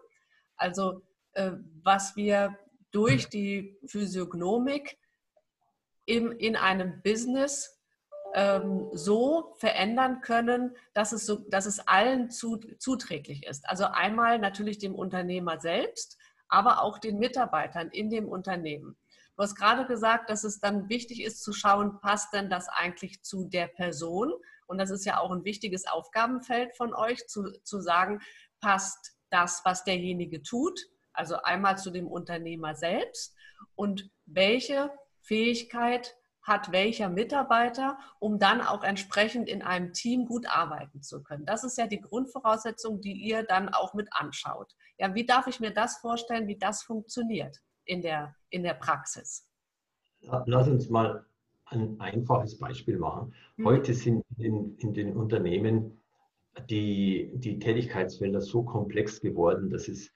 Also 0.56 1.04
äh, 1.34 1.52
was 1.84 2.16
wir 2.16 2.58
durch 2.92 3.30
die 3.30 3.78
Physiognomik 3.86 4.98
im, 6.06 6.32
in 6.32 6.56
einem 6.56 7.02
Business 7.04 7.80
ähm, 8.34 8.90
so 8.94 9.54
verändern 9.58 10.22
können, 10.22 10.76
dass 10.94 11.12
es, 11.12 11.26
so, 11.28 11.36
dass 11.50 11.68
es 11.68 11.88
allen 11.88 12.32
zu, 12.32 12.58
zuträglich 12.80 13.46
ist. 13.46 13.70
Also 13.70 13.86
einmal 13.86 14.40
natürlich 14.40 14.80
dem 14.80 14.96
Unternehmer 14.96 15.60
selbst, 15.60 16.18
aber 16.48 16.82
auch 16.82 16.98
den 16.98 17.20
Mitarbeitern 17.20 17.90
in 17.90 18.10
dem 18.10 18.28
Unternehmen. 18.28 18.96
Du 19.36 19.42
hast 19.42 19.56
gerade 19.56 19.88
gesagt, 19.88 20.30
dass 20.30 20.44
es 20.44 20.60
dann 20.60 20.90
wichtig 20.90 21.24
ist 21.24 21.42
zu 21.44 21.54
schauen, 21.54 22.00
passt 22.02 22.34
denn 22.34 22.50
das 22.50 22.70
eigentlich 22.70 23.24
zu 23.24 23.46
der 23.46 23.68
Person? 23.68 24.32
Und 24.68 24.78
das 24.78 24.92
ist 24.92 25.06
ja 25.06 25.20
auch 25.20 25.32
ein 25.32 25.44
wichtiges 25.44 25.88
Aufgabenfeld 25.88 26.76
von 26.76 26.94
euch, 26.94 27.26
zu, 27.28 27.52
zu 27.64 27.82
sagen, 27.82 28.22
passt 28.62 29.18
das, 29.32 29.62
was 29.66 29.84
derjenige 29.84 30.44
tut, 30.44 30.80
also 31.14 31.38
einmal 31.42 31.80
zu 31.80 31.90
dem 31.90 32.08
Unternehmer 32.08 32.76
selbst 32.76 33.36
und 33.76 34.10
welche 34.26 34.92
Fähigkeit 35.22 36.16
hat 36.44 36.72
welcher 36.72 37.10
Mitarbeiter, 37.10 37.98
um 38.20 38.38
dann 38.38 38.62
auch 38.62 38.84
entsprechend 38.84 39.48
in 39.48 39.62
einem 39.62 39.94
Team 39.94 40.26
gut 40.26 40.46
arbeiten 40.46 41.02
zu 41.02 41.24
können. 41.24 41.46
Das 41.46 41.64
ist 41.64 41.78
ja 41.78 41.88
die 41.88 42.02
Grundvoraussetzung, 42.02 43.00
die 43.02 43.14
ihr 43.14 43.44
dann 43.44 43.70
auch 43.70 43.94
mit 43.94 44.10
anschaut. 44.12 44.76
Ja, 44.98 45.16
wie 45.16 45.26
darf 45.26 45.48
ich 45.48 45.62
mir 45.62 45.72
das 45.72 45.98
vorstellen, 45.98 46.48
wie 46.48 46.58
das 46.58 46.84
funktioniert 46.84 47.60
in 47.86 48.02
der, 48.02 48.36
in 48.50 48.64
der 48.64 48.74
Praxis? 48.74 49.48
Lass 50.22 50.68
uns 50.68 50.90
mal 50.90 51.26
ein 51.66 52.00
einfaches 52.00 52.58
Beispiel 52.58 52.98
machen. 52.98 53.34
Hm. 53.58 53.66
Heute 53.66 53.94
sind 53.94 54.24
in, 54.38 54.78
in 54.78 54.94
den 54.94 55.16
Unternehmen 55.16 56.00
die, 56.70 57.32
die 57.36 57.60
Tätigkeitsfelder 57.60 58.42
so 58.42 58.64
komplex 58.64 59.22
geworden, 59.22 59.70
dass 59.70 59.88
es 59.88 60.12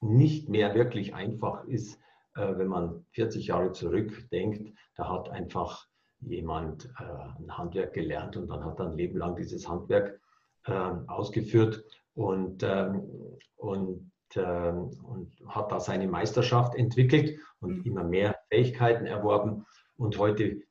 nicht 0.00 0.48
mehr 0.48 0.74
wirklich 0.74 1.14
einfach 1.14 1.64
ist, 1.64 1.98
äh, 2.34 2.56
wenn 2.56 2.68
man 2.68 3.04
40 3.12 3.48
Jahre 3.48 3.72
zurückdenkt, 3.72 4.72
da 4.96 5.08
hat 5.08 5.30
einfach 5.30 5.86
jemand 6.20 6.86
äh, 6.98 7.42
ein 7.42 7.56
Handwerk 7.56 7.94
gelernt 7.94 8.36
und 8.36 8.48
dann 8.48 8.64
hat 8.64 8.78
er 8.78 8.86
ein 8.86 8.96
Leben 8.96 9.18
lang 9.18 9.36
dieses 9.36 9.68
Handwerk 9.68 10.20
ähm, 10.66 11.08
ausgeführt 11.08 11.84
und, 12.14 12.62
ähm, 12.62 13.08
und, 13.56 14.10
und 14.36 15.32
hat 15.46 15.72
da 15.72 15.80
seine 15.80 16.08
Meisterschaft 16.08 16.74
entwickelt 16.74 17.38
und 17.60 17.78
mhm. 17.78 17.84
immer 17.84 18.04
mehr 18.04 18.38
Fähigkeiten 18.48 19.06
erworben. 19.06 19.64
Und 19.96 20.18
heute 20.18 20.62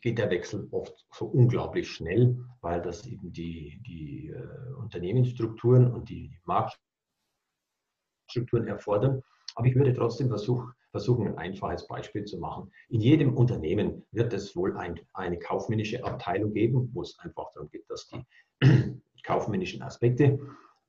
geht 0.00 0.18
der 0.18 0.30
Wechsel 0.30 0.68
oft 0.70 1.06
so 1.12 1.26
unglaublich 1.26 1.90
schnell, 1.90 2.38
weil 2.60 2.80
das 2.82 3.06
eben 3.06 3.32
die, 3.32 3.80
die 3.86 4.28
äh, 4.28 4.72
Unternehmensstrukturen 4.78 5.92
und 5.92 6.08
die 6.08 6.38
Marktstrukturen 6.44 8.68
erfordern. 8.68 9.22
Aber 9.54 9.66
ich 9.66 9.74
würde 9.74 9.94
trotzdem 9.94 10.28
versuch, 10.28 10.64
versuchen, 10.90 11.28
ein 11.28 11.38
einfaches 11.38 11.86
Beispiel 11.86 12.24
zu 12.24 12.38
machen. 12.38 12.70
In 12.88 13.00
jedem 13.00 13.34
Unternehmen 13.34 14.04
wird 14.12 14.32
es 14.32 14.54
wohl 14.54 14.76
ein, 14.76 15.00
eine 15.14 15.38
kaufmännische 15.38 16.04
Abteilung 16.04 16.52
geben, 16.52 16.90
wo 16.92 17.02
es 17.02 17.18
einfach 17.18 17.52
darum 17.54 17.70
geht, 17.70 17.88
dass 17.88 18.08
die 18.08 18.24
kaufmännischen 19.24 19.82
Aspekte 19.82 20.38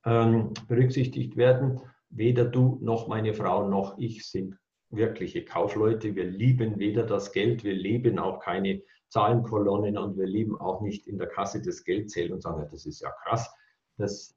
ähm, 0.08 0.54
berücksichtigt 0.66 1.36
werden. 1.36 1.80
Weder 2.08 2.46
du 2.46 2.78
noch 2.80 3.08
meine 3.08 3.34
Frau 3.34 3.68
noch 3.68 3.98
ich 3.98 4.26
sind 4.26 4.58
wirkliche 4.90 5.44
Kaufleute. 5.44 6.14
Wir 6.16 6.24
lieben 6.24 6.78
weder 6.78 7.04
das 7.04 7.32
Geld, 7.32 7.62
wir 7.62 7.74
lieben 7.74 8.18
auch 8.18 8.40
keine 8.40 8.82
Zahlenkolonnen 9.10 9.98
und 9.98 10.16
wir 10.16 10.26
lieben 10.26 10.58
auch 10.58 10.80
nicht 10.80 11.06
in 11.06 11.18
der 11.18 11.28
Kasse 11.28 11.60
das 11.60 11.84
Geld 11.84 12.10
zählen 12.10 12.32
und 12.32 12.42
sagen, 12.42 12.66
das 12.70 12.86
ist 12.86 13.00
ja 13.00 13.10
krass. 13.22 13.50
Das 13.98 14.34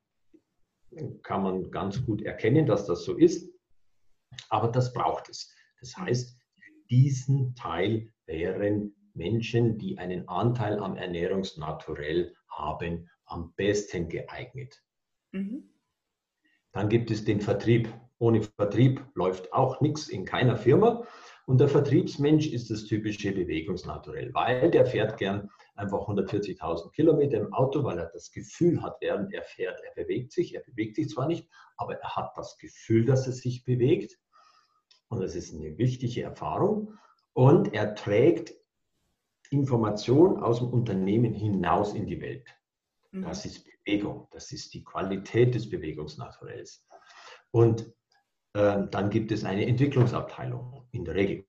kann 1.23 1.43
man 1.43 1.71
ganz 1.71 2.05
gut 2.05 2.21
erkennen, 2.21 2.65
dass 2.65 2.85
das 2.85 3.05
so 3.05 3.15
ist. 3.15 3.49
Aber 4.49 4.67
das 4.67 4.93
braucht 4.93 5.29
es. 5.29 5.53
Das 5.79 5.95
heißt, 5.95 6.37
diesen 6.89 7.55
Teil 7.55 8.11
wären 8.25 8.93
Menschen, 9.13 9.77
die 9.77 9.97
einen 9.97 10.27
Anteil 10.27 10.79
am 10.79 10.97
Ernährungsnaturell 10.97 12.35
haben, 12.49 13.09
am 13.25 13.53
besten 13.55 14.09
geeignet. 14.09 14.81
Mhm. 15.31 15.69
Dann 16.71 16.89
gibt 16.89 17.11
es 17.11 17.25
den 17.25 17.41
Vertrieb. 17.41 17.93
Ohne 18.17 18.43
Vertrieb 18.43 19.03
läuft 19.15 19.51
auch 19.51 19.81
nichts 19.81 20.07
in 20.07 20.25
keiner 20.25 20.55
Firma. 20.55 21.05
Und 21.47 21.59
der 21.59 21.67
Vertriebsmensch 21.67 22.47
ist 22.47 22.69
das 22.69 22.85
typische 22.85 23.31
Bewegungsnaturell, 23.31 24.33
weil 24.33 24.69
der 24.69 24.85
fährt 24.85 25.17
gern 25.17 25.49
einfach 25.75 26.07
140.000 26.07 26.91
Kilometer 26.91 27.39
im 27.39 27.51
Auto, 27.51 27.83
weil 27.83 27.97
er 27.97 28.11
das 28.13 28.31
Gefühl 28.31 28.81
hat, 28.81 28.97
während 29.01 29.33
er 29.33 29.41
fährt, 29.43 29.81
er 29.81 30.03
bewegt 30.03 30.31
sich. 30.31 30.53
Er 30.53 30.61
bewegt 30.61 30.95
sich 30.95 31.09
zwar 31.09 31.27
nicht, 31.27 31.49
aber 31.77 31.95
er 31.95 32.15
hat 32.15 32.31
das 32.37 32.57
Gefühl, 32.57 33.05
dass 33.05 33.25
er 33.25 33.33
sich 33.33 33.65
bewegt. 33.65 34.19
Und 35.09 35.21
das 35.21 35.35
ist 35.35 35.53
eine 35.53 35.77
wichtige 35.77 36.21
Erfahrung. 36.21 36.93
Und 37.33 37.73
er 37.73 37.95
trägt 37.95 38.53
Information 39.49 40.41
aus 40.41 40.59
dem 40.59 40.69
Unternehmen 40.69 41.33
hinaus 41.33 41.93
in 41.93 42.05
die 42.05 42.21
Welt. 42.21 42.47
Mhm. 43.11 43.23
Das 43.23 43.45
ist 43.45 43.65
Bewegung. 43.83 44.27
Das 44.31 44.51
ist 44.51 44.73
die 44.73 44.83
Qualität 44.83 45.55
des 45.55 45.69
Bewegungsnaturells. 45.69 46.85
Und 47.51 47.91
äh, 48.53 48.83
dann 48.89 49.09
gibt 49.09 49.31
es 49.31 49.43
eine 49.43 49.65
Entwicklungsabteilung 49.65 50.87
in 50.91 51.05
der 51.05 51.15
Regel. 51.15 51.45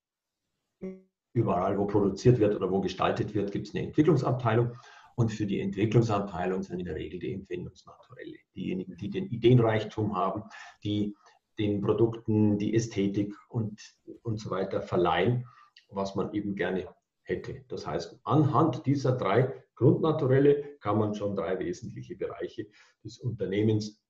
überall, 1.35 1.79
wo 1.79 1.87
produziert 1.87 2.39
wird 2.39 2.55
oder 2.55 2.71
wo 2.71 2.81
gestaltet 2.81 3.35
wird, 3.35 3.53
gibt 3.53 3.69
es 3.69 3.75
eine 3.75 3.85
Entwicklungsabteilung. 3.87 4.77
Und 5.15 5.31
für 5.31 5.47
die 5.47 5.61
Entwicklungsabteilung 5.61 6.63
sind 6.63 6.81
in 6.81 6.87
der 6.87 6.95
Regel 6.95 7.19
die 7.19 7.33
Empfindungsnaturelle. 7.33 8.39
Diejenigen, 8.55 8.97
die 8.97 9.11
den 9.11 9.27
Ideenreichtum 9.27 10.17
haben, 10.17 10.45
die 10.85 11.15
den 11.59 11.81
Produkten 11.83 12.59
die 12.59 12.75
Ästhetik 12.75 13.35
und, 13.49 13.81
und 14.23 14.39
so 14.39 14.51
weiter 14.51 14.81
verleihen, 14.81 15.47
was 15.89 16.15
man 16.15 16.33
eben 16.33 16.55
gerne 16.55 16.89
hätte. 17.25 17.65
Das 17.69 17.87
heißt, 17.87 18.19
anhand 18.25 18.87
dieser 18.87 19.13
drei 19.13 19.53
Grundnaturelle 19.83 20.79
kann 20.79 20.99
man 20.99 21.13
schon 21.15 21.35
drei 21.35 21.59
wesentliche 21.59 22.15
Bereiche 22.15 22.69
des 23.03 23.19
Unternehmens 23.19 24.01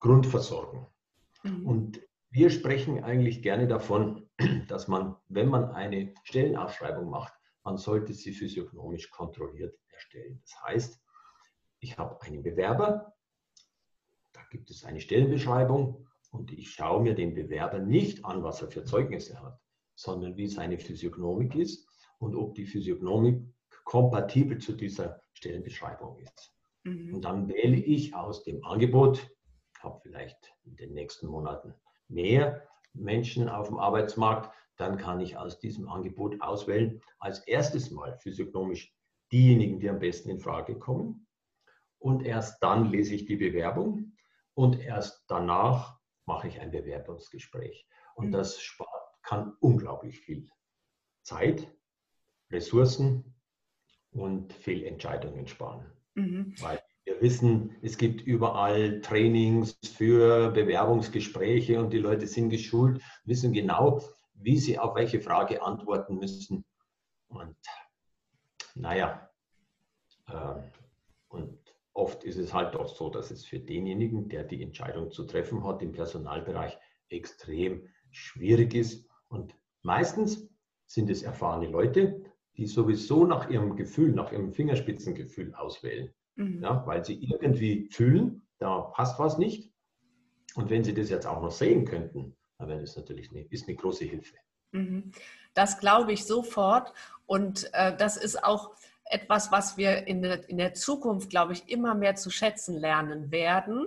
grundversorgen. 0.00 0.86
Mhm. 1.44 1.66
Und 1.66 2.00
wir 2.30 2.50
sprechen 2.50 3.04
eigentlich 3.04 3.40
gerne 3.40 3.68
davon, 3.68 4.28
dass 4.68 4.88
man, 4.88 5.16
wenn 5.28 5.48
man 5.48 5.70
eine 5.70 6.12
Stellenausschreibung 6.24 7.08
macht, 7.08 7.32
man 7.62 7.76
sollte 7.76 8.12
sie 8.14 8.32
physiognomisch 8.32 9.10
kontrolliert 9.10 9.78
erstellen. 9.90 10.40
Das 10.42 10.62
heißt, 10.64 11.00
ich 11.78 11.96
habe 11.96 12.20
einen 12.22 12.42
Bewerber, 12.42 13.14
da 14.32 14.40
gibt 14.50 14.70
es 14.70 14.84
eine 14.84 15.00
Stellenbeschreibung 15.00 16.08
und 16.30 16.52
ich 16.52 16.70
schaue 16.70 17.02
mir 17.02 17.14
den 17.14 17.34
Bewerber 17.34 17.78
nicht 17.78 18.24
an, 18.24 18.42
was 18.42 18.60
er 18.60 18.70
für 18.72 18.84
Zeugnisse 18.84 19.40
hat, 19.40 19.60
sondern 19.94 20.36
wie 20.36 20.48
seine 20.48 20.78
Physiognomik 20.78 21.54
ist 21.54 21.88
und 22.18 22.34
ob 22.34 22.56
die 22.56 22.66
Physiognomik 22.66 23.40
kompatibel 23.88 24.58
zu 24.58 24.74
dieser 24.74 25.22
Stellenbeschreibung 25.32 26.18
ist. 26.18 26.54
Mhm. 26.84 27.14
Und 27.14 27.24
dann 27.24 27.48
wähle 27.48 27.78
ich 27.78 28.14
aus 28.14 28.44
dem 28.44 28.62
Angebot, 28.62 29.30
habe 29.80 29.98
vielleicht 30.02 30.52
in 30.64 30.76
den 30.76 30.92
nächsten 30.92 31.26
Monaten 31.26 31.74
mehr 32.06 32.68
Menschen 32.92 33.48
auf 33.48 33.68
dem 33.68 33.78
Arbeitsmarkt, 33.78 34.54
dann 34.76 34.98
kann 34.98 35.20
ich 35.20 35.38
aus 35.38 35.58
diesem 35.58 35.88
Angebot 35.88 36.38
auswählen, 36.42 37.00
als 37.18 37.38
erstes 37.46 37.90
Mal 37.90 38.18
physiognomisch 38.18 38.94
diejenigen, 39.32 39.80
die 39.80 39.88
am 39.88 40.00
besten 40.00 40.28
in 40.28 40.40
Frage 40.40 40.78
kommen. 40.78 41.26
Und 41.98 42.26
erst 42.26 42.62
dann 42.62 42.90
lese 42.90 43.14
ich 43.14 43.24
die 43.24 43.36
Bewerbung 43.36 44.12
und 44.52 44.78
erst 44.78 45.24
danach 45.28 45.98
mache 46.26 46.48
ich 46.48 46.60
ein 46.60 46.72
Bewerbungsgespräch. 46.72 47.88
Und 48.16 48.26
mhm. 48.26 48.32
das 48.32 48.60
spart, 48.60 49.14
kann 49.22 49.56
unglaublich 49.60 50.20
viel 50.20 50.46
Zeit, 51.22 51.74
Ressourcen 52.50 53.34
und 54.12 54.52
Fehlentscheidungen 54.52 55.46
sparen. 55.46 55.86
Mhm. 56.14 56.54
Weil 56.60 56.82
wir 57.04 57.20
wissen, 57.20 57.76
es 57.82 57.96
gibt 57.96 58.20
überall 58.20 59.00
Trainings 59.00 59.78
für 59.82 60.50
Bewerbungsgespräche 60.50 61.80
und 61.80 61.92
die 61.92 61.98
Leute 61.98 62.26
sind 62.26 62.50
geschult, 62.50 63.00
wissen 63.24 63.52
genau, 63.52 64.02
wie 64.34 64.58
sie 64.58 64.78
auf 64.78 64.94
welche 64.94 65.20
Frage 65.20 65.62
antworten 65.62 66.18
müssen. 66.18 66.64
Und 67.28 67.56
naja, 68.74 69.30
äh, 70.28 70.54
und 71.28 71.58
oft 71.92 72.24
ist 72.24 72.36
es 72.36 72.54
halt 72.54 72.76
auch 72.76 72.88
so, 72.88 73.10
dass 73.10 73.30
es 73.30 73.44
für 73.44 73.58
denjenigen, 73.58 74.28
der 74.28 74.44
die 74.44 74.62
Entscheidung 74.62 75.10
zu 75.10 75.24
treffen 75.24 75.64
hat 75.64 75.82
im 75.82 75.92
Personalbereich, 75.92 76.78
extrem 77.08 77.88
schwierig 78.10 78.74
ist. 78.74 79.08
Und 79.28 79.54
meistens 79.82 80.48
sind 80.86 81.10
es 81.10 81.22
erfahrene 81.22 81.68
Leute, 81.68 82.22
die 82.58 82.66
sowieso 82.66 83.24
nach 83.24 83.48
ihrem 83.48 83.76
Gefühl, 83.76 84.12
nach 84.12 84.32
ihrem 84.32 84.52
Fingerspitzengefühl 84.52 85.54
auswählen 85.54 86.12
mhm. 86.38 86.62
ja, 86.62 86.86
weil 86.86 87.04
sie 87.04 87.14
irgendwie 87.22 87.88
fühlen, 87.90 88.42
da 88.58 88.80
passt 88.80 89.18
was 89.18 89.38
nicht. 89.38 89.70
Und 90.54 90.70
wenn 90.70 90.82
sie 90.82 90.94
das 90.94 91.10
jetzt 91.10 91.26
auch 91.26 91.42
noch 91.42 91.50
sehen 91.50 91.84
könnten, 91.84 92.36
dann 92.58 92.68
wäre 92.68 92.80
das 92.80 92.96
natürlich 92.96 93.30
eine, 93.30 93.42
ist 93.42 93.68
eine 93.68 93.76
große 93.76 94.04
Hilfe. 94.04 94.36
Mhm. 94.72 95.12
Das 95.54 95.78
glaube 95.78 96.12
ich 96.12 96.24
sofort. 96.24 96.92
Und 97.26 97.68
äh, 97.74 97.96
das 97.96 98.16
ist 98.16 98.42
auch 98.42 98.74
etwas, 99.04 99.52
was 99.52 99.76
wir 99.76 100.06
in 100.06 100.22
der, 100.22 100.48
in 100.48 100.58
der 100.58 100.74
Zukunft, 100.74 101.30
glaube 101.30 101.52
ich, 101.52 101.68
immer 101.68 101.94
mehr 101.94 102.14
zu 102.14 102.30
schätzen 102.30 102.76
lernen 102.76 103.30
werden, 103.30 103.86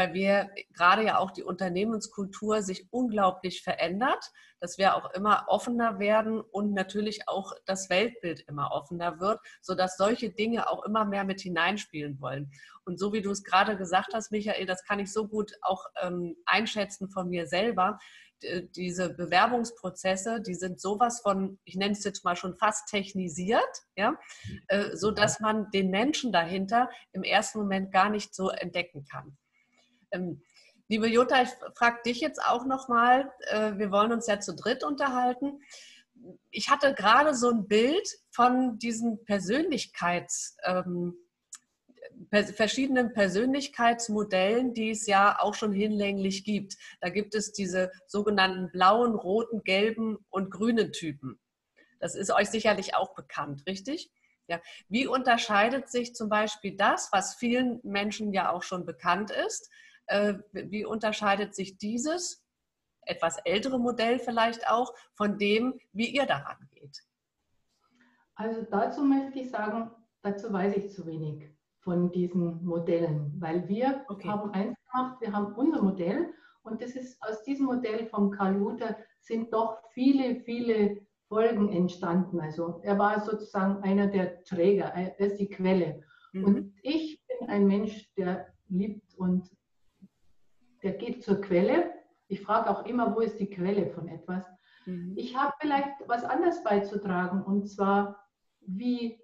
weil 0.00 0.14
wir 0.14 0.48
gerade 0.72 1.04
ja 1.04 1.18
auch 1.18 1.30
die 1.30 1.42
Unternehmenskultur 1.42 2.62
sich 2.62 2.90
unglaublich 2.90 3.62
verändert, 3.62 4.32
dass 4.58 4.78
wir 4.78 4.96
auch 4.96 5.10
immer 5.12 5.44
offener 5.48 5.98
werden 5.98 6.40
und 6.40 6.72
natürlich 6.72 7.28
auch 7.28 7.52
das 7.66 7.90
Weltbild 7.90 8.40
immer 8.48 8.72
offener 8.72 9.20
wird, 9.20 9.40
sodass 9.60 9.98
solche 9.98 10.30
Dinge 10.30 10.70
auch 10.70 10.84
immer 10.86 11.04
mehr 11.04 11.24
mit 11.24 11.42
hineinspielen 11.42 12.18
wollen. 12.18 12.50
Und 12.86 12.98
so 12.98 13.12
wie 13.12 13.20
du 13.20 13.30
es 13.30 13.44
gerade 13.44 13.76
gesagt 13.76 14.14
hast, 14.14 14.32
Michael, 14.32 14.64
das 14.64 14.84
kann 14.84 15.00
ich 15.00 15.12
so 15.12 15.28
gut 15.28 15.52
auch 15.60 15.84
ähm, 16.00 16.34
einschätzen 16.46 17.10
von 17.10 17.28
mir 17.28 17.46
selber 17.46 17.98
diese 18.74 19.14
Bewerbungsprozesse, 19.14 20.40
die 20.40 20.54
sind 20.54 20.80
sowas 20.80 21.20
von, 21.20 21.58
ich 21.64 21.76
nenne 21.76 21.92
es 21.92 22.04
jetzt 22.04 22.24
mal 22.24 22.36
schon 22.36 22.56
fast 22.56 22.88
technisiert, 22.88 23.82
ja, 23.96 24.18
äh, 24.68 24.96
so 24.96 25.10
dass 25.10 25.40
man 25.40 25.70
den 25.72 25.90
Menschen 25.90 26.32
dahinter 26.32 26.88
im 27.12 27.22
ersten 27.22 27.58
Moment 27.58 27.92
gar 27.92 28.08
nicht 28.08 28.34
so 28.34 28.48
entdecken 28.48 29.04
kann. 29.04 29.36
Ähm, 30.12 30.42
liebe 30.88 31.08
Jutta, 31.08 31.42
ich 31.42 31.50
frage 31.74 32.02
dich 32.04 32.20
jetzt 32.20 32.42
auch 32.44 32.64
nochmal, 32.66 33.32
äh, 33.48 33.72
wir 33.76 33.90
wollen 33.90 34.12
uns 34.12 34.26
ja 34.26 34.40
zu 34.40 34.54
dritt 34.54 34.84
unterhalten. 34.84 35.60
Ich 36.50 36.68
hatte 36.68 36.94
gerade 36.94 37.34
so 37.34 37.50
ein 37.50 37.66
Bild 37.66 38.06
von 38.30 38.78
diesen 38.78 39.24
Persönlichkeits, 39.24 40.56
ähm, 40.64 41.14
verschiedenen 42.54 43.14
Persönlichkeitsmodellen, 43.14 44.74
die 44.74 44.90
es 44.90 45.06
ja 45.06 45.38
auch 45.40 45.54
schon 45.54 45.72
hinlänglich 45.72 46.44
gibt. 46.44 46.76
Da 47.00 47.08
gibt 47.08 47.34
es 47.34 47.52
diese 47.52 47.90
sogenannten 48.06 48.70
blauen, 48.70 49.14
roten, 49.14 49.62
gelben 49.64 50.18
und 50.28 50.50
grünen 50.50 50.92
Typen. 50.92 51.40
Das 51.98 52.14
ist 52.14 52.30
euch 52.30 52.50
sicherlich 52.50 52.94
auch 52.94 53.14
bekannt, 53.14 53.62
richtig? 53.66 54.10
Ja. 54.48 54.60
Wie 54.88 55.06
unterscheidet 55.06 55.88
sich 55.90 56.14
zum 56.14 56.28
Beispiel 56.28 56.76
das, 56.76 57.10
was 57.12 57.36
vielen 57.36 57.80
Menschen 57.84 58.32
ja 58.32 58.50
auch 58.50 58.62
schon 58.62 58.84
bekannt 58.84 59.30
ist, 59.30 59.70
wie 60.52 60.84
unterscheidet 60.84 61.54
sich 61.54 61.78
dieses 61.78 62.44
etwas 63.02 63.38
ältere 63.44 63.78
Modell 63.78 64.18
vielleicht 64.18 64.68
auch 64.68 64.92
von 65.14 65.38
dem, 65.38 65.78
wie 65.92 66.14
ihr 66.14 66.26
daran 66.26 66.56
geht? 66.70 67.02
Also 68.34 68.62
dazu 68.70 69.04
möchte 69.04 69.40
ich 69.40 69.50
sagen, 69.50 69.90
dazu 70.22 70.52
weiß 70.52 70.76
ich 70.76 70.90
zu 70.90 71.06
wenig 71.06 71.50
von 71.80 72.12
diesen 72.12 72.64
Modellen, 72.64 73.34
weil 73.38 73.66
wir 73.68 74.04
okay. 74.08 74.28
haben 74.28 74.50
eins 74.52 74.76
gemacht, 74.90 75.20
wir 75.20 75.32
haben 75.32 75.54
unser 75.54 75.82
Modell 75.82 76.32
und 76.62 76.82
das 76.82 76.92
ist 76.92 77.20
aus 77.22 77.42
diesem 77.42 77.66
Modell 77.66 78.06
von 78.06 78.30
Karl 78.30 78.56
Luther 78.56 78.96
sind 79.20 79.52
doch 79.52 79.78
viele, 79.92 80.40
viele 80.40 81.00
Folgen 81.28 81.70
entstanden. 81.70 82.40
Also 82.40 82.80
er 82.82 82.98
war 82.98 83.20
sozusagen 83.20 83.82
einer 83.82 84.08
der 84.08 84.42
Träger, 84.42 84.86
er 84.86 85.18
ist 85.18 85.36
die 85.38 85.48
Quelle. 85.48 86.02
Mhm. 86.32 86.44
Und 86.44 86.74
ich 86.82 87.22
bin 87.26 87.48
ein 87.48 87.66
Mensch, 87.66 88.12
der 88.14 88.52
liebt 88.68 89.14
und 89.16 89.50
der 90.82 90.92
geht 90.92 91.22
zur 91.22 91.40
Quelle. 91.40 91.92
Ich 92.28 92.42
frage 92.42 92.70
auch 92.70 92.86
immer, 92.86 93.14
wo 93.14 93.20
ist 93.20 93.38
die 93.38 93.50
Quelle 93.50 93.90
von 93.90 94.08
etwas. 94.08 94.44
Mhm. 94.86 95.14
Ich 95.16 95.36
habe 95.36 95.52
vielleicht 95.60 95.90
was 96.06 96.24
anderes 96.24 96.62
beizutragen 96.62 97.42
und 97.42 97.68
zwar, 97.68 98.24
wie 98.60 99.20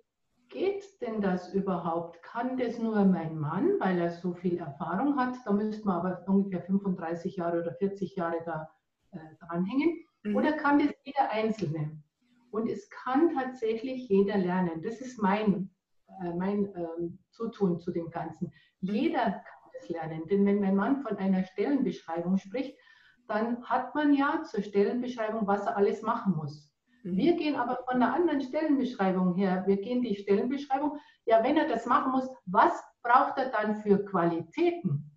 geht 0.49 0.85
denn 1.01 1.21
das 1.21 1.53
überhaupt? 1.53 2.23
Kann 2.23 2.57
das 2.57 2.79
nur 2.79 3.05
mein 3.05 3.39
Mann, 3.39 3.73
weil 3.79 3.99
er 3.99 4.11
so 4.11 4.35
viel 4.35 4.59
Erfahrung 4.59 5.17
hat? 5.19 5.35
Da 5.45 5.53
müsste 5.53 5.87
man 5.87 5.97
aber 5.97 6.25
ungefähr 6.29 6.63
35 6.63 7.37
Jahre 7.37 7.61
oder 7.61 7.75
40 7.75 8.17
Jahre 8.17 8.39
da 8.45 8.69
äh, 9.13 9.19
dranhängen. 9.41 10.05
Mhm. 10.23 10.37
Oder 10.37 10.53
kann 10.53 10.79
das 10.79 10.95
jeder 11.05 11.31
Einzelne? 11.31 12.03
Und 12.51 12.69
es 12.69 12.89
kann 12.91 13.35
tatsächlich 13.35 14.09
jeder 14.09 14.39
lernen. 14.39 14.83
Das 14.83 15.01
ist 15.01 15.21
mein, 15.21 15.71
äh, 16.23 16.33
mein 16.35 16.73
ähm, 16.75 17.19
Zutun 17.31 17.79
zu 17.79 17.91
dem 17.91 18.11
Ganzen. 18.11 18.53
Mhm. 18.81 18.95
Jeder 18.95 19.25
kann 19.25 19.56
das 19.79 19.89
lernen. 19.89 20.27
Denn 20.29 20.45
wenn 20.47 20.61
mein 20.61 20.77
Mann 20.77 21.03
von 21.03 21.17
einer 21.17 21.45
Stellenbeschreibung 21.45 22.39
spricht, 22.39 22.77
dann 23.29 23.65
hat 23.65 23.95
man 23.95 24.15
ja 24.15 24.43
zur 24.45 24.63
Stellenbeschreibung, 24.63 25.47
was 25.47 25.67
er 25.67 25.77
alles 25.77 26.03
machen 26.03 26.35
muss. 26.37 26.71
Mhm. 27.03 27.17
Wir 27.17 27.37
gehen 27.37 27.57
aber 27.57 27.79
von 27.85 28.03
einer 28.03 28.15
anderen 28.15 28.41
Stellenbeschreibung 28.41 29.35
her. 29.35 29.65
Wir 29.67 29.77
gehen 29.79 30.03
die 30.03 30.17
Stellenbeschreibung, 30.17 30.99
ja, 31.25 31.43
wenn 31.43 31.57
er 31.57 31.69
das 31.69 31.87
machen 31.87 32.13
muss, 32.13 32.29
was 32.47 32.83
braucht 33.03 33.39
er 33.39 33.51
dann 33.51 33.77
für 33.83 34.05
Qualitäten? 34.05 35.11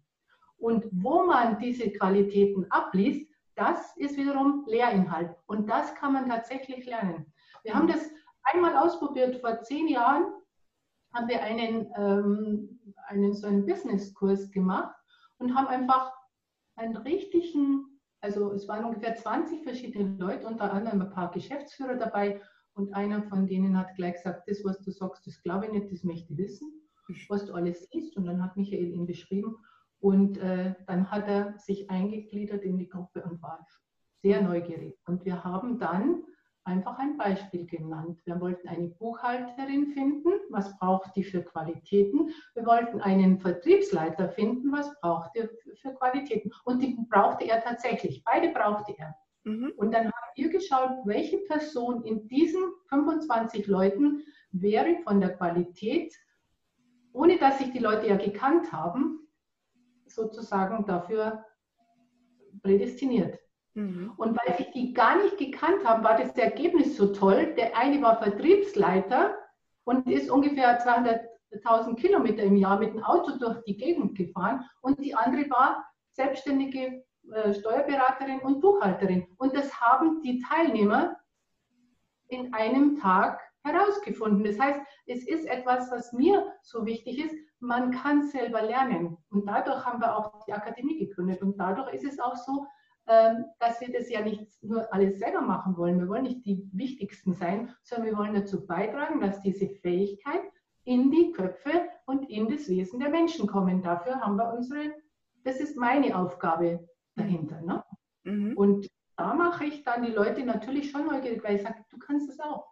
Und 0.58 0.86
wo 0.91 1.24
man 1.24 1.58
diese 1.60 1.89
Qualitäten 1.91 2.65
abliest, 2.69 3.30
das 3.56 3.95
ist 3.98 4.17
wiederum 4.17 4.65
Lehrinhalt. 4.67 5.36
Und 5.48 5.69
das 5.69 5.93
kann 5.95 6.13
man 6.13 6.30
tatsächlich 6.30 6.86
lernen. 6.86 7.32
Wir 7.63 7.74
haben 7.74 7.88
das 7.88 8.10
einmal 8.43 8.76
ausprobiert 8.78 9.39
vor 9.41 9.62
zehn 9.62 9.88
Jahren 9.88 10.34
haben 11.13 11.28
wir 11.28 11.41
einen, 11.41 11.91
ähm, 11.98 12.79
einen 13.10 13.34
so 13.34 13.48
einen 13.48 13.65
Business-Kurs 13.65 14.52
gemacht 14.52 14.95
und 15.38 15.56
haben 15.56 15.67
einfach 15.67 16.13
einen 16.76 16.98
richtigen, 16.98 18.00
also 18.22 18.54
es 18.54 18.67
waren 18.67 18.86
ungefähr 18.86 19.15
20 19.15 19.63
verschiedene 19.63 20.17
Leute, 20.17 20.48
unter 20.48 20.72
anderem 20.72 21.02
ein 21.02 21.10
paar 21.10 21.32
Geschäftsführer 21.32 21.95
dabei 21.95 22.41
und 22.74 22.93
einer 22.93 23.24
von 23.24 23.48
denen 23.48 23.78
hat 23.78 23.95
gleich 23.95 24.13
gesagt, 24.13 24.43
das, 24.48 24.63
was 24.63 24.80
du 24.82 24.91
sagst, 24.91 25.28
das 25.28 25.41
glaube 25.43 25.65
ich 25.65 25.72
nicht, 25.72 25.91
das 25.91 26.04
möchte 26.04 26.32
ich 26.32 26.38
wissen, 26.38 26.72
was 27.28 27.45
du 27.45 27.54
alles 27.54 27.89
siehst. 27.91 28.15
Und 28.15 28.26
dann 28.26 28.41
hat 28.41 28.56
Michael 28.56 28.93
ihn 28.93 29.06
beschrieben 29.06 29.58
und 30.00 30.38
äh, 30.38 30.76
dann 30.88 31.12
hat 31.12 31.28
er 31.28 31.58
sich 31.58 31.89
eingegliedert 31.89 32.63
in 32.63 32.78
die 32.78 32.88
Gruppe 32.88 33.24
und 33.24 33.41
war 33.41 33.65
sehr 34.22 34.41
neugierig. 34.41 34.98
Und 35.06 35.26
wir 35.26 35.43
haben 35.43 35.80
dann 35.80 36.24
einfach 36.69 36.97
ein 36.99 37.17
Beispiel 37.17 37.65
genannt. 37.65 38.21
Wir 38.25 38.39
wollten 38.39 38.67
eine 38.67 38.88
Buchhalterin 38.88 39.88
finden, 39.88 40.29
was 40.49 40.77
braucht 40.77 41.15
die 41.15 41.23
für 41.23 41.43
Qualitäten. 41.43 42.29
Wir 42.53 42.65
wollten 42.65 43.01
einen 43.01 43.39
Vertriebsleiter 43.39 44.29
finden, 44.29 44.71
was 44.71 44.89
braucht 45.01 45.36
er 45.36 45.49
für 45.82 45.93
Qualitäten. 45.95 46.51
Und 46.63 46.82
die 46.82 46.97
brauchte 47.10 47.45
er 47.45 47.62
tatsächlich. 47.62 48.23
Beide 48.23 48.49
brauchte 48.49 48.93
er. 48.97 49.15
Mhm. 49.43 49.73
Und 49.77 49.91
dann 49.93 50.05
haben 50.05 50.32
wir 50.36 50.49
geschaut, 50.49 50.91
welche 51.05 51.39
Person 51.39 52.03
in 52.03 52.27
diesen 52.27 52.62
25 52.89 53.67
Leuten 53.67 54.23
wäre 54.51 54.97
von 55.03 55.19
der 55.19 55.36
Qualität, 55.36 56.13
ohne 57.13 57.38
dass 57.38 57.58
sich 57.58 57.71
die 57.71 57.79
Leute 57.79 58.08
ja 58.08 58.15
gekannt 58.15 58.71
haben, 58.71 59.27
sozusagen 60.05 60.86
dafür 60.86 61.43
prädestiniert. 62.62 63.39
Mhm. 63.80 64.13
Und 64.18 64.38
weil 64.38 64.58
sich 64.58 64.72
die 64.72 64.94
gar 64.94 65.22
nicht 65.24 65.38
gekannt 65.38 65.86
haben, 65.86 66.04
war 66.04 66.18
das 66.18 66.36
Ergebnis 66.38 66.98
so 66.98 67.13
toll. 67.13 67.54
Der 67.58 67.78
eine 67.78 68.02
war 68.02 68.22
Vertriebsleiter 68.22 69.38
und 69.86 70.06
ist 70.08 70.30
ungefähr 70.30 70.86
200.000 70.86 71.96
Kilometer 71.96 72.44
im 72.44 72.58
Jahr 72.58 72.78
mit 72.78 72.94
dem 72.94 73.04
Auto 73.04 73.38
durch 73.38 73.63
die 73.63 73.78
Gegend 73.78 74.18
gefahren 74.18 74.65
und 74.82 75.00
die 75.00 75.15
andere 75.15 75.50
war 75.50 75.86
selbstständige 76.12 77.06
äh, 77.32 77.54
Steuerberaterin 77.54 78.39
und 78.39 78.60
Buchhalterin. 78.60 79.26
Und 79.38 79.56
das 79.56 79.74
haben 79.80 80.22
die 80.24 80.42
Teilnehmer 80.42 81.15
in 82.28 82.54
einem 82.54 83.00
Tag 83.00 83.39
herausgefunden. 83.63 84.44
Das 84.44 84.60
heißt, 84.60 84.82
es 85.06 85.26
ist 85.26 85.46
etwas, 85.46 85.89
was 85.89 86.12
mir 86.12 86.54
so 86.63 86.86
wichtig 86.86 87.24
ist. 87.24 87.36
Man 87.62 87.92
kann 87.92 88.24
selber 88.24 88.62
lernen. 88.62 89.18
Und 89.32 89.48
dadurch 89.48 89.86
haben 89.86 90.02
wir 90.02 90.18
auch 90.18 90.46
die 90.46 90.54
Akademie 90.54 90.98
gegründet. 90.98 91.42
Und 91.42 91.58
dadurch 91.58 91.94
ist 91.94 92.06
es 92.06 92.20
auch 92.20 92.36
so, 92.36 92.65
dass 93.60 93.82
wir 93.82 93.91
das 93.91 94.10
ja 94.10 94.22
nicht 94.22 94.62
nur 94.62 94.93
alles 94.93 95.17
selber 95.17 95.41
machen 95.41 95.76
wollen. 95.78 96.00
Wir 96.00 96.08
wollen 96.08 96.24
nicht 96.24 96.45
die 96.45 96.69
Wichtigsten 96.74 97.34
sein, 97.34 97.74
sondern 97.82 98.08
wir 98.12 98.17
wollen 98.17 98.36
dazu 98.36 98.67
beitragen, 98.67 99.19
dass 99.19 99.41
diese 99.41 99.67
Fähigkeit 99.67 100.41
in 100.84 101.10
die 101.10 101.32
Köpfe 101.32 101.88
und 102.06 102.30
in 102.30 102.48
das 102.48 102.69
Wesen 102.69 103.00
der 103.00 103.10
Menschen 103.10 103.48
kommen. 103.48 103.82
Dafür 103.82 104.22
haben 104.22 104.36
wir 104.36 104.54
unsere, 104.54 104.93
das 105.43 105.60
ist 105.60 105.76
meine 105.76 106.15
Aufgabe, 106.15 106.88
dahinter. 107.15 107.62
Ne? 107.62 107.84
Mhm. 108.24 108.58
Und 108.58 108.88
da 109.17 109.34
mache 109.34 109.65
ich 109.65 109.84
dann 109.84 110.04
die 110.04 110.12
Leute 110.12 110.43
natürlich 110.43 110.91
schon 110.91 111.06
neugierig, 111.08 111.43
weil 111.43 111.58
ich 111.58 111.63
sage, 111.63 111.84
du 111.89 111.98
kannst 111.98 112.30
es 112.30 112.39
auch. 112.39 112.67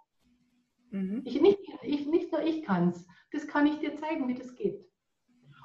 Mhm. 0.92 1.22
Ich, 1.26 1.42
nicht, 1.42 1.60
ich, 1.84 2.08
nicht 2.08 2.32
nur 2.32 2.42
ich 2.42 2.64
kann 2.64 2.90
es, 2.90 3.06
das 3.32 3.48
kann 3.48 3.68
ich 3.68 3.80
dir 3.80 3.96
zeigen, 3.96 4.28
wie 4.28 4.36
das 4.36 4.56
geht. 4.56 4.86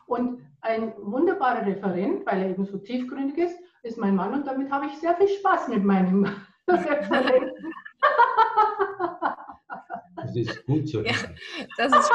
Und 0.06 0.40
ein 0.60 0.94
wunderbarer 0.98 1.64
Referent, 1.66 2.26
weil 2.26 2.42
er 2.42 2.50
eben 2.50 2.64
so 2.64 2.78
tiefgründig 2.78 3.38
ist, 3.38 3.58
ist 3.82 3.98
mein 3.98 4.14
Mann 4.14 4.32
und 4.32 4.46
damit 4.46 4.70
habe 4.70 4.86
ich 4.86 4.98
sehr 4.98 5.16
viel 5.16 5.28
Spaß 5.28 5.68
mit 5.68 5.84
meinem 5.84 6.24
Referenten. 6.68 7.72
Das 10.16 10.36
ist 10.36 10.66
gut 10.66 10.88
so. 10.88 11.02
Ja, 11.02 11.14
das 11.76 11.92
ist 11.92 12.10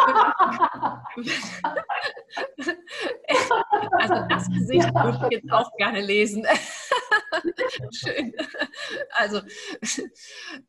Also 3.91 4.15
das 4.30 4.47
Gesicht 4.49 4.89
ja. 4.93 5.03
würde 5.03 5.17
ich 5.23 5.41
jetzt 5.41 5.51
auch 5.51 5.69
gerne 5.77 6.01
lesen. 6.01 6.45
Schön. 7.91 8.34
Also. 9.12 9.41
Ich 9.82 9.97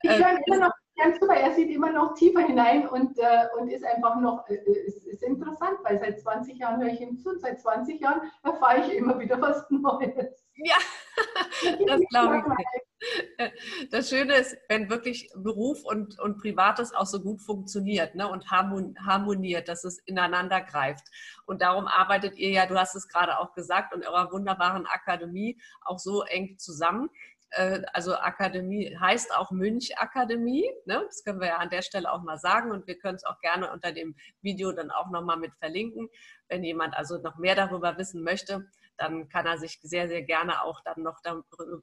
höre 0.04 0.32
äh, 0.32 0.38
immer 0.46 0.66
noch 0.66 0.72
ganz 0.98 1.18
super, 1.20 1.34
er 1.34 1.54
sieht 1.54 1.70
immer 1.70 1.90
noch 1.90 2.14
tiefer 2.14 2.40
hinein 2.40 2.87
und, 2.88 3.18
äh, 3.18 3.46
und 3.58 3.70
ist 3.70 3.84
einfach 3.84 4.20
noch, 4.20 4.46
äh, 4.48 4.56
ist, 4.56 5.06
ist 5.06 5.22
interessant, 5.22 5.78
weil 5.84 5.98
seit 5.98 6.20
20 6.20 6.58
Jahren 6.58 6.82
höre 6.82 6.92
ich 6.92 7.00
ihm 7.00 7.18
zu 7.18 7.30
und 7.30 7.40
seit 7.40 7.61
20 7.61 8.00
Jahren 8.00 8.20
erfahre 8.42 8.80
ich 8.80 8.92
immer 8.94 9.18
wieder 9.18 9.40
was 9.40 9.64
Neues. 9.70 10.44
Ja, 10.56 10.76
das 11.87 12.00
glaube 12.11 12.42
ich. 12.58 13.90
Das 13.90 14.11
Schöne 14.11 14.34
ist, 14.34 14.56
wenn 14.68 14.90
wirklich 14.90 15.30
Beruf 15.37 15.84
und, 15.84 16.18
und 16.18 16.38
Privates 16.38 16.92
auch 16.92 17.06
so 17.06 17.20
gut 17.20 17.40
funktioniert 17.40 18.16
ne, 18.16 18.28
und 18.28 18.50
harmoniert, 18.50 19.68
dass 19.68 19.84
es 19.84 20.00
ineinander 20.00 20.61
greift. 20.61 21.06
Und 21.46 21.62
darum 21.62 21.87
arbeitet 21.87 22.37
ihr 22.37 22.50
ja, 22.50 22.66
du 22.66 22.74
hast 22.76 22.96
es 22.96 23.06
gerade 23.06 23.38
auch 23.38 23.52
gesagt, 23.52 23.94
und 23.94 24.04
eurer 24.04 24.32
wunderbaren 24.32 24.87
Akademie 24.87 25.61
auch 25.84 26.00
so 26.00 26.24
eng 26.24 26.58
zusammen. 26.58 27.08
Äh, 27.50 27.82
also 27.92 28.14
Akademie 28.14 28.96
heißt 28.98 29.34
auch 29.37 29.50
Münch 29.50 29.98
Akademie. 29.98 30.68
Ne? 30.84 31.02
Das 31.06 31.24
können 31.24 31.40
wir 31.40 31.48
ja 31.48 31.56
an 31.56 31.70
der 31.70 31.82
Stelle 31.82 32.11
auch 32.12 32.22
mal 32.22 32.38
sagen 32.38 32.70
und 32.70 32.87
wir 32.87 32.98
können 32.98 33.16
es 33.16 33.24
auch 33.24 33.40
gerne 33.40 33.72
unter 33.72 33.92
dem 33.92 34.16
Video 34.42 34.72
dann 34.72 34.90
auch 34.90 35.11
nochmal 35.11 35.38
mit 35.38 35.54
verlinken. 35.58 36.08
Wenn 36.48 36.64
jemand 36.64 36.96
also 36.96 37.18
noch 37.18 37.37
mehr 37.37 37.54
darüber 37.54 37.96
wissen 37.98 38.22
möchte, 38.22 38.68
dann 38.96 39.28
kann 39.28 39.46
er 39.46 39.58
sich 39.58 39.78
sehr, 39.82 40.08
sehr 40.08 40.22
gerne 40.22 40.62
auch 40.64 40.80
dann 40.82 41.02
noch 41.02 41.20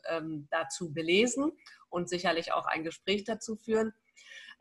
ähm, 0.10 0.48
dazu 0.52 0.94
belesen 0.94 1.52
und 1.90 2.10
sicherlich 2.10 2.52
auch 2.52 2.66
ein 2.66 2.84
Gespräch 2.84 3.24
dazu 3.24 3.56
führen. 3.56 3.94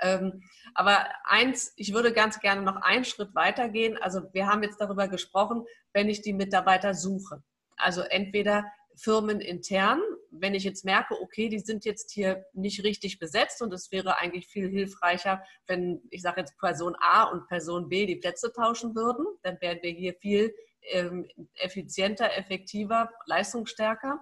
Ähm, 0.01 0.43
aber 0.75 1.07
eins, 1.25 1.73
ich 1.77 1.93
würde 1.95 2.13
ganz 2.13 2.41
gerne 2.41 2.63
noch 2.63 2.77
einen 2.77 3.05
Schritt 3.05 3.35
weitergehen. 3.35 3.97
Also 4.01 4.23
wir 4.33 4.47
haben 4.47 4.63
jetzt 4.63 4.81
darüber 4.81 5.09
gesprochen, 5.09 5.65
wenn 5.93 6.09
ich 6.09 6.23
die 6.23 6.33
Mitarbeiter 6.33 6.95
suche. 6.95 7.43
Also 7.77 8.03
entweder 8.03 8.65
firmenintern, 8.97 10.01
wenn 10.31 10.55
ich 10.55 10.65
jetzt 10.65 10.85
merke, 10.85 11.21
okay, 11.21 11.49
die 11.49 11.59
sind 11.59 11.85
jetzt 11.85 12.11
hier 12.11 12.45
nicht 12.53 12.85
richtig 12.85 13.19
besetzt 13.19 13.63
und 13.63 13.73
es 13.73 13.91
wäre 13.93 14.19
eigentlich 14.19 14.47
viel 14.49 14.69
hilfreicher, 14.69 15.43
wenn 15.67 16.03
ich 16.11 16.23
sage 16.23 16.41
jetzt 16.41 16.59
Person 16.59 16.97
A 17.01 17.25
und 17.25 17.47
Person 17.49 17.89
B 17.89 18.07
die 18.07 18.17
Plätze 18.17 18.53
tauschen 18.53 18.95
würden, 18.95 19.27
dann 19.43 19.61
wären 19.61 19.79
wir 19.83 19.91
hier 19.91 20.15
viel 20.15 20.55
ähm, 20.91 21.29
effizienter, 21.55 22.37
effektiver, 22.37 23.11
leistungsstärker. 23.27 24.21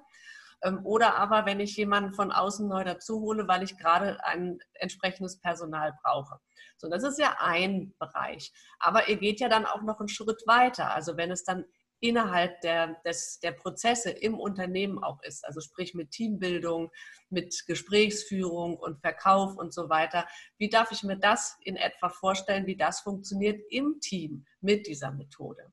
Ähm, 0.62 0.80
oder 0.84 1.16
aber, 1.16 1.46
wenn 1.46 1.60
ich 1.60 1.76
jemanden 1.76 2.14
von 2.14 2.30
außen 2.30 2.68
neu 2.68 2.84
dazu 2.84 3.20
hole, 3.20 3.48
weil 3.48 3.62
ich 3.62 3.76
gerade 3.76 4.24
ein 4.24 4.58
entsprechendes 4.74 5.40
Personal 5.40 5.92
brauche. 6.02 6.38
So, 6.76 6.88
das 6.88 7.02
ist 7.02 7.18
ja 7.18 7.36
ein 7.38 7.94
Bereich. 7.98 8.52
Aber 8.78 9.08
ihr 9.08 9.16
geht 9.16 9.40
ja 9.40 9.48
dann 9.48 9.66
auch 9.66 9.82
noch 9.82 10.00
einen 10.00 10.08
Schritt 10.08 10.42
weiter. 10.46 10.94
Also 10.94 11.16
wenn 11.16 11.30
es 11.30 11.44
dann 11.44 11.64
innerhalb 12.02 12.60
der, 12.62 13.00
des, 13.04 13.38
der 13.40 13.52
Prozesse 13.52 14.10
im 14.10 14.38
Unternehmen 14.38 15.02
auch 15.02 15.22
ist. 15.22 15.46
Also 15.46 15.60
sprich 15.60 15.94
mit 15.94 16.10
Teambildung, 16.10 16.90
mit 17.30 17.64
Gesprächsführung 17.66 18.76
und 18.76 19.00
Verkauf 19.00 19.56
und 19.56 19.72
so 19.72 19.88
weiter. 19.88 20.26
Wie 20.58 20.68
darf 20.68 20.90
ich 20.90 21.04
mir 21.04 21.16
das 21.16 21.56
in 21.62 21.76
etwa 21.76 22.08
vorstellen, 22.08 22.66
wie 22.66 22.76
das 22.76 23.00
funktioniert 23.00 23.62
im 23.70 24.00
Team 24.00 24.44
mit 24.60 24.88
dieser 24.88 25.12
Methode? 25.12 25.72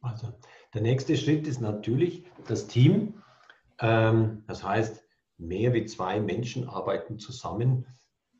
Also 0.00 0.32
der 0.72 0.82
nächste 0.82 1.16
Schritt 1.16 1.46
ist 1.46 1.60
natürlich 1.60 2.24
das 2.46 2.68
Team. 2.68 3.20
Ähm, 3.80 4.44
das 4.46 4.62
heißt, 4.62 5.02
mehr 5.38 5.74
wie 5.74 5.86
zwei 5.86 6.20
Menschen 6.20 6.68
arbeiten 6.68 7.18
zusammen 7.18 7.84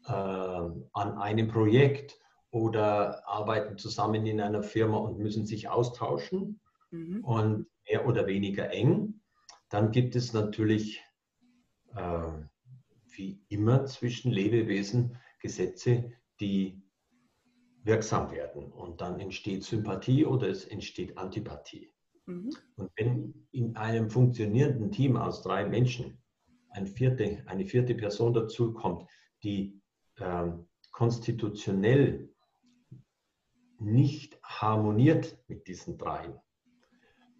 äh, 0.06 0.12
an 0.12 0.84
einem 1.18 1.48
Projekt 1.48 2.16
oder 2.50 3.28
arbeiten 3.28 3.78
zusammen 3.78 4.26
in 4.26 4.40
einer 4.40 4.62
Firma 4.62 4.98
und 4.98 5.18
müssen 5.18 5.46
sich 5.46 5.68
austauschen 5.68 6.60
mhm. 6.90 7.24
und 7.24 7.66
mehr 7.88 8.06
oder 8.06 8.26
weniger 8.26 8.70
eng. 8.70 9.20
Dann 9.68 9.92
gibt 9.92 10.16
es 10.16 10.32
natürlich 10.32 11.02
äh, 11.94 12.28
wie 13.08 13.40
immer 13.48 13.84
zwischen 13.86 14.32
Lebewesen 14.32 15.16
Gesetze, 15.40 16.12
die 16.40 16.82
wirksam 17.82 18.30
werden. 18.30 18.72
Und 18.72 19.00
dann 19.00 19.20
entsteht 19.20 19.64
Sympathie 19.64 20.26
oder 20.26 20.48
es 20.48 20.64
entsteht 20.64 21.16
Antipathie. 21.16 21.92
Mhm. 22.26 22.50
Und 22.76 22.90
wenn 22.96 23.46
in 23.52 23.76
einem 23.76 24.10
funktionierenden 24.10 24.90
Team 24.90 25.16
aus 25.16 25.42
drei 25.42 25.66
Menschen 25.66 26.22
ein 26.70 26.86
vierte, 26.86 27.42
eine 27.46 27.66
vierte 27.66 27.94
Person 27.94 28.34
dazukommt, 28.34 29.08
die 29.42 29.80
äh, 30.16 30.48
konstitutionell 30.92 32.29
nicht 33.80 34.38
harmoniert 34.42 35.38
mit 35.48 35.66
diesen 35.66 35.98
dreien, 35.98 36.38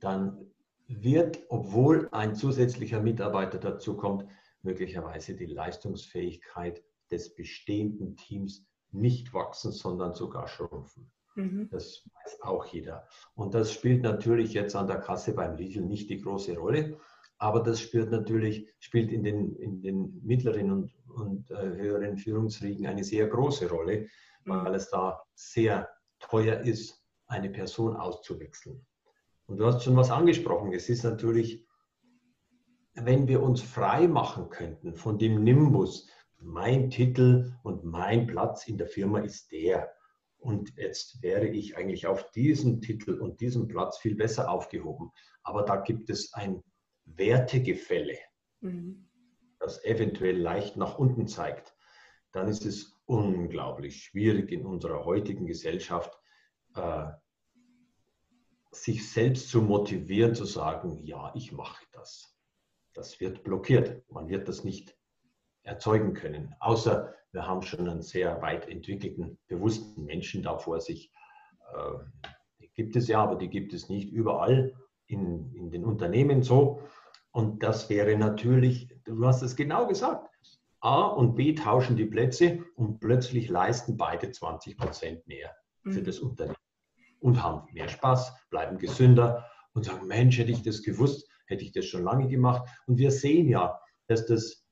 dann 0.01 0.51
wird, 0.89 1.39
obwohl 1.49 2.09
ein 2.11 2.35
zusätzlicher 2.35 3.01
Mitarbeiter 3.01 3.59
dazukommt, 3.59 4.27
möglicherweise 4.63 5.35
die 5.35 5.47
Leistungsfähigkeit 5.47 6.83
des 7.11 7.35
bestehenden 7.35 8.17
Teams 8.17 8.67
nicht 8.93 9.33
wachsen, 9.33 9.73
sondern 9.73 10.15
sogar 10.15 10.49
schrumpfen. 10.49 11.11
Mhm. 11.37 11.69
Das 11.71 12.09
weiß 12.25 12.43
auch 12.43 12.67
jeder. 12.67 13.07
Und 13.35 13.55
das 13.55 13.73
spielt 13.73 14.03
natürlich 14.03 14.53
jetzt 14.53 14.75
an 14.75 14.87
der 14.87 14.99
Kasse 14.99 15.35
beim 15.35 15.57
Lidl 15.57 15.83
nicht 15.83 16.11
die 16.11 16.21
große 16.21 16.57
Rolle, 16.57 16.99
aber 17.39 17.61
das 17.61 17.81
spielt 17.81 18.11
natürlich, 18.11 18.69
spielt 18.81 19.13
in 19.13 19.23
den, 19.23 19.55
in 19.57 19.81
den 19.81 20.21
mittleren 20.25 20.71
und, 20.71 20.93
und 21.09 21.51
äh, 21.51 21.55
höheren 21.55 22.17
Führungsriegen 22.17 22.87
eine 22.87 23.05
sehr 23.05 23.29
große 23.29 23.69
Rolle, 23.71 24.09
mhm. 24.45 24.65
weil 24.65 24.75
es 24.75 24.91
da 24.91 25.23
sehr 25.35 25.89
teuer 26.21 26.61
ist, 26.61 27.05
eine 27.27 27.51
Person 27.51 27.97
auszuwechseln. 27.97 28.87
Und 29.47 29.59
du 29.59 29.67
hast 29.67 29.83
schon 29.83 29.97
was 29.97 30.11
angesprochen. 30.11 30.73
Es 30.73 30.89
ist 30.89 31.03
natürlich, 31.03 31.67
wenn 32.95 33.27
wir 33.29 33.43
uns 33.43 33.63
frei 33.63 34.07
machen 34.07 34.49
könnten 34.51 34.95
von 34.95 35.19
dem 35.19 35.43
Nimbus, 35.43 36.09
mein 36.39 36.91
Titel 36.91 37.53
und 37.63 37.85
mein 37.85 38.27
Platz 38.27 38.67
in 38.67 38.79
der 38.79 38.87
Firma 38.87 39.21
ist 39.21 39.53
der. 39.53 39.93
Und 40.39 40.77
jetzt 40.77 41.23
wäre 41.23 41.47
ich 41.47 41.77
eigentlich 41.77 42.07
auf 42.07 42.31
diesem 42.31 42.81
Titel 42.81 43.21
und 43.21 43.41
diesem 43.41 43.69
Platz 43.69 43.99
viel 43.99 44.15
besser 44.15 44.51
aufgehoben. 44.51 45.11
Aber 45.43 45.63
da 45.65 45.77
gibt 45.77 46.09
es 46.11 46.33
ein 46.33 46.63
Wertegefälle, 47.05 48.19
mhm. 48.61 49.09
das 49.59 49.85
eventuell 49.85 50.39
leicht 50.39 50.77
nach 50.77 50.99
unten 50.99 51.27
zeigt. 51.27 51.75
Dann 52.33 52.49
ist 52.49 52.65
es 52.65 53.01
unglaublich 53.07 54.05
schwierig 54.05 54.53
in 54.53 54.67
unserer 54.67 55.05
heutigen 55.05 55.47
Gesellschaft, 55.47 56.17
äh, 56.75 57.07
sich 58.73 59.11
selbst 59.11 59.49
zu 59.49 59.63
motivieren, 59.63 60.35
zu 60.35 60.45
sagen, 60.45 60.99
ja, 61.05 61.33
ich 61.35 61.53
mache 61.53 61.85
das. 61.93 62.37
Das 62.95 63.21
wird 63.21 63.43
blockiert. 63.43 64.09
Man 64.11 64.29
wird 64.29 64.49
das 64.49 64.65
nicht 64.65 64.97
erzeugen 65.63 66.15
können. 66.15 66.55
Außer 66.61 67.15
wir 67.33 67.47
haben 67.47 67.63
schon 67.63 67.89
einen 67.89 68.03
sehr 68.03 68.41
weit 68.43 68.69
entwickelten, 68.69 69.39
bewussten 69.47 70.05
Menschen 70.05 70.43
da 70.43 70.59
vor 70.59 70.81
sich. 70.81 71.13
Äh, 71.73 72.29
die 72.61 72.71
gibt 72.75 72.97
es 72.97 73.09
ja, 73.09 73.23
aber 73.23 73.37
die 73.37 73.49
gibt 73.49 73.73
es 73.73 73.89
nicht 73.89 74.13
überall 74.13 74.75
in, 75.07 75.53
in 75.55 75.71
den 75.71 75.85
Unternehmen 75.85 76.43
so. 76.43 76.83
Und 77.33 77.63
das 77.63 77.89
wäre 77.91 78.17
natürlich, 78.17 78.89
du 79.05 79.25
hast 79.27 79.43
es 79.43 79.55
genau 79.55 79.87
gesagt, 79.87 80.29
A 80.81 81.07
und 81.07 81.35
B 81.35 81.55
tauschen 81.55 81.97
die 81.97 82.07
Plätze 82.07 82.65
und 82.75 83.01
plötzlich 83.01 83.49
leisten 83.49 83.97
beide 83.97 84.31
20 84.31 84.79
Prozent 84.79 85.27
mehr 85.27 85.55
für 85.83 86.01
mhm. 86.01 86.05
das 86.05 86.19
Unternehmen 86.19 86.57
und 87.21 87.43
haben 87.43 87.73
mehr 87.73 87.89
Spaß, 87.89 88.33
bleiben 88.49 88.79
gesünder 88.79 89.47
und 89.75 89.85
sagen, 89.85 90.07
Mensch, 90.07 90.39
hätte 90.39 90.51
ich 90.51 90.63
das 90.63 90.83
gewusst, 90.83 91.29
hätte 91.47 91.65
ich 91.65 91.73
das 91.73 91.85
schon 91.85 92.03
lange 92.03 92.29
gemacht. 92.29 92.69
Und 92.87 92.99
wir 92.99 93.11
sehen 93.11 93.49
ja, 93.49 93.79
dass, 94.07 94.27
das, 94.27 94.65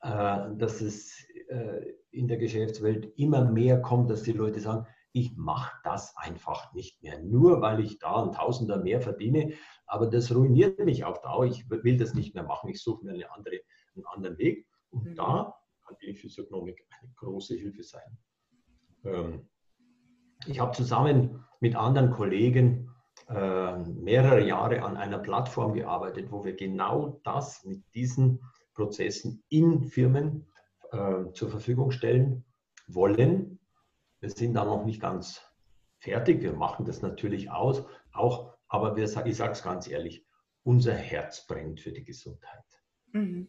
äh, 0.00 0.56
dass 0.56 0.80
es 0.80 1.22
äh, 1.48 1.92
in 2.10 2.28
der 2.28 2.38
Geschäftswelt 2.38 3.12
immer 3.16 3.44
mehr 3.44 3.82
kommt, 3.82 4.10
dass 4.10 4.22
die 4.22 4.32
Leute 4.32 4.60
sagen, 4.60 4.86
ich 5.12 5.34
mache 5.36 5.74
das 5.84 6.14
einfach 6.16 6.72
nicht 6.74 7.02
mehr, 7.02 7.22
nur 7.22 7.62
weil 7.62 7.80
ich 7.80 7.98
da 7.98 8.22
ein 8.22 8.32
Tausender 8.32 8.78
mehr 8.78 9.00
verdiene. 9.00 9.54
Aber 9.86 10.06
das 10.06 10.34
ruiniert 10.34 10.78
mich 10.78 11.04
auf 11.04 11.22
Dauer. 11.22 11.46
Ich 11.46 11.70
will 11.70 11.96
das 11.96 12.12
nicht 12.12 12.34
mehr 12.34 12.44
machen. 12.44 12.68
Ich 12.68 12.82
suche 12.82 13.04
mir 13.04 13.12
eine 13.12 13.30
andere, 13.30 13.60
einen 13.94 14.04
anderen 14.06 14.38
Weg. 14.38 14.66
Und 14.96 15.10
mhm. 15.10 15.14
da 15.14 15.54
kann 15.86 15.96
die 16.02 16.14
Physiognomik 16.14 16.86
eine 17.00 17.12
große 17.14 17.54
Hilfe 17.54 17.82
sein. 17.82 18.18
Ähm, 19.04 19.48
ich 20.46 20.60
habe 20.60 20.72
zusammen 20.72 21.44
mit 21.60 21.76
anderen 21.76 22.10
Kollegen 22.10 22.90
äh, 23.28 23.78
mehrere 23.78 24.46
Jahre 24.46 24.82
an 24.82 24.96
einer 24.96 25.18
Plattform 25.18 25.74
gearbeitet, 25.74 26.30
wo 26.30 26.44
wir 26.44 26.54
genau 26.54 27.20
das 27.24 27.64
mit 27.64 27.82
diesen 27.94 28.40
Prozessen 28.74 29.42
in 29.48 29.84
Firmen 29.84 30.46
äh, 30.92 31.30
zur 31.32 31.50
Verfügung 31.50 31.90
stellen 31.90 32.44
wollen. 32.86 33.58
Wir 34.20 34.30
sind 34.30 34.54
da 34.54 34.64
noch 34.64 34.84
nicht 34.84 35.00
ganz 35.00 35.42
fertig. 35.98 36.42
Wir 36.42 36.52
machen 36.52 36.84
das 36.84 37.02
natürlich 37.02 37.50
aus, 37.50 37.84
auch, 38.12 38.54
aber 38.68 38.96
wir, 38.96 39.04
ich 39.04 39.36
sage 39.36 39.52
es 39.52 39.62
ganz 39.62 39.88
ehrlich, 39.88 40.26
unser 40.62 40.94
Herz 40.94 41.46
brennt 41.46 41.80
für 41.80 41.92
die 41.92 42.04
Gesundheit. 42.04 42.64
Mhm. 43.12 43.48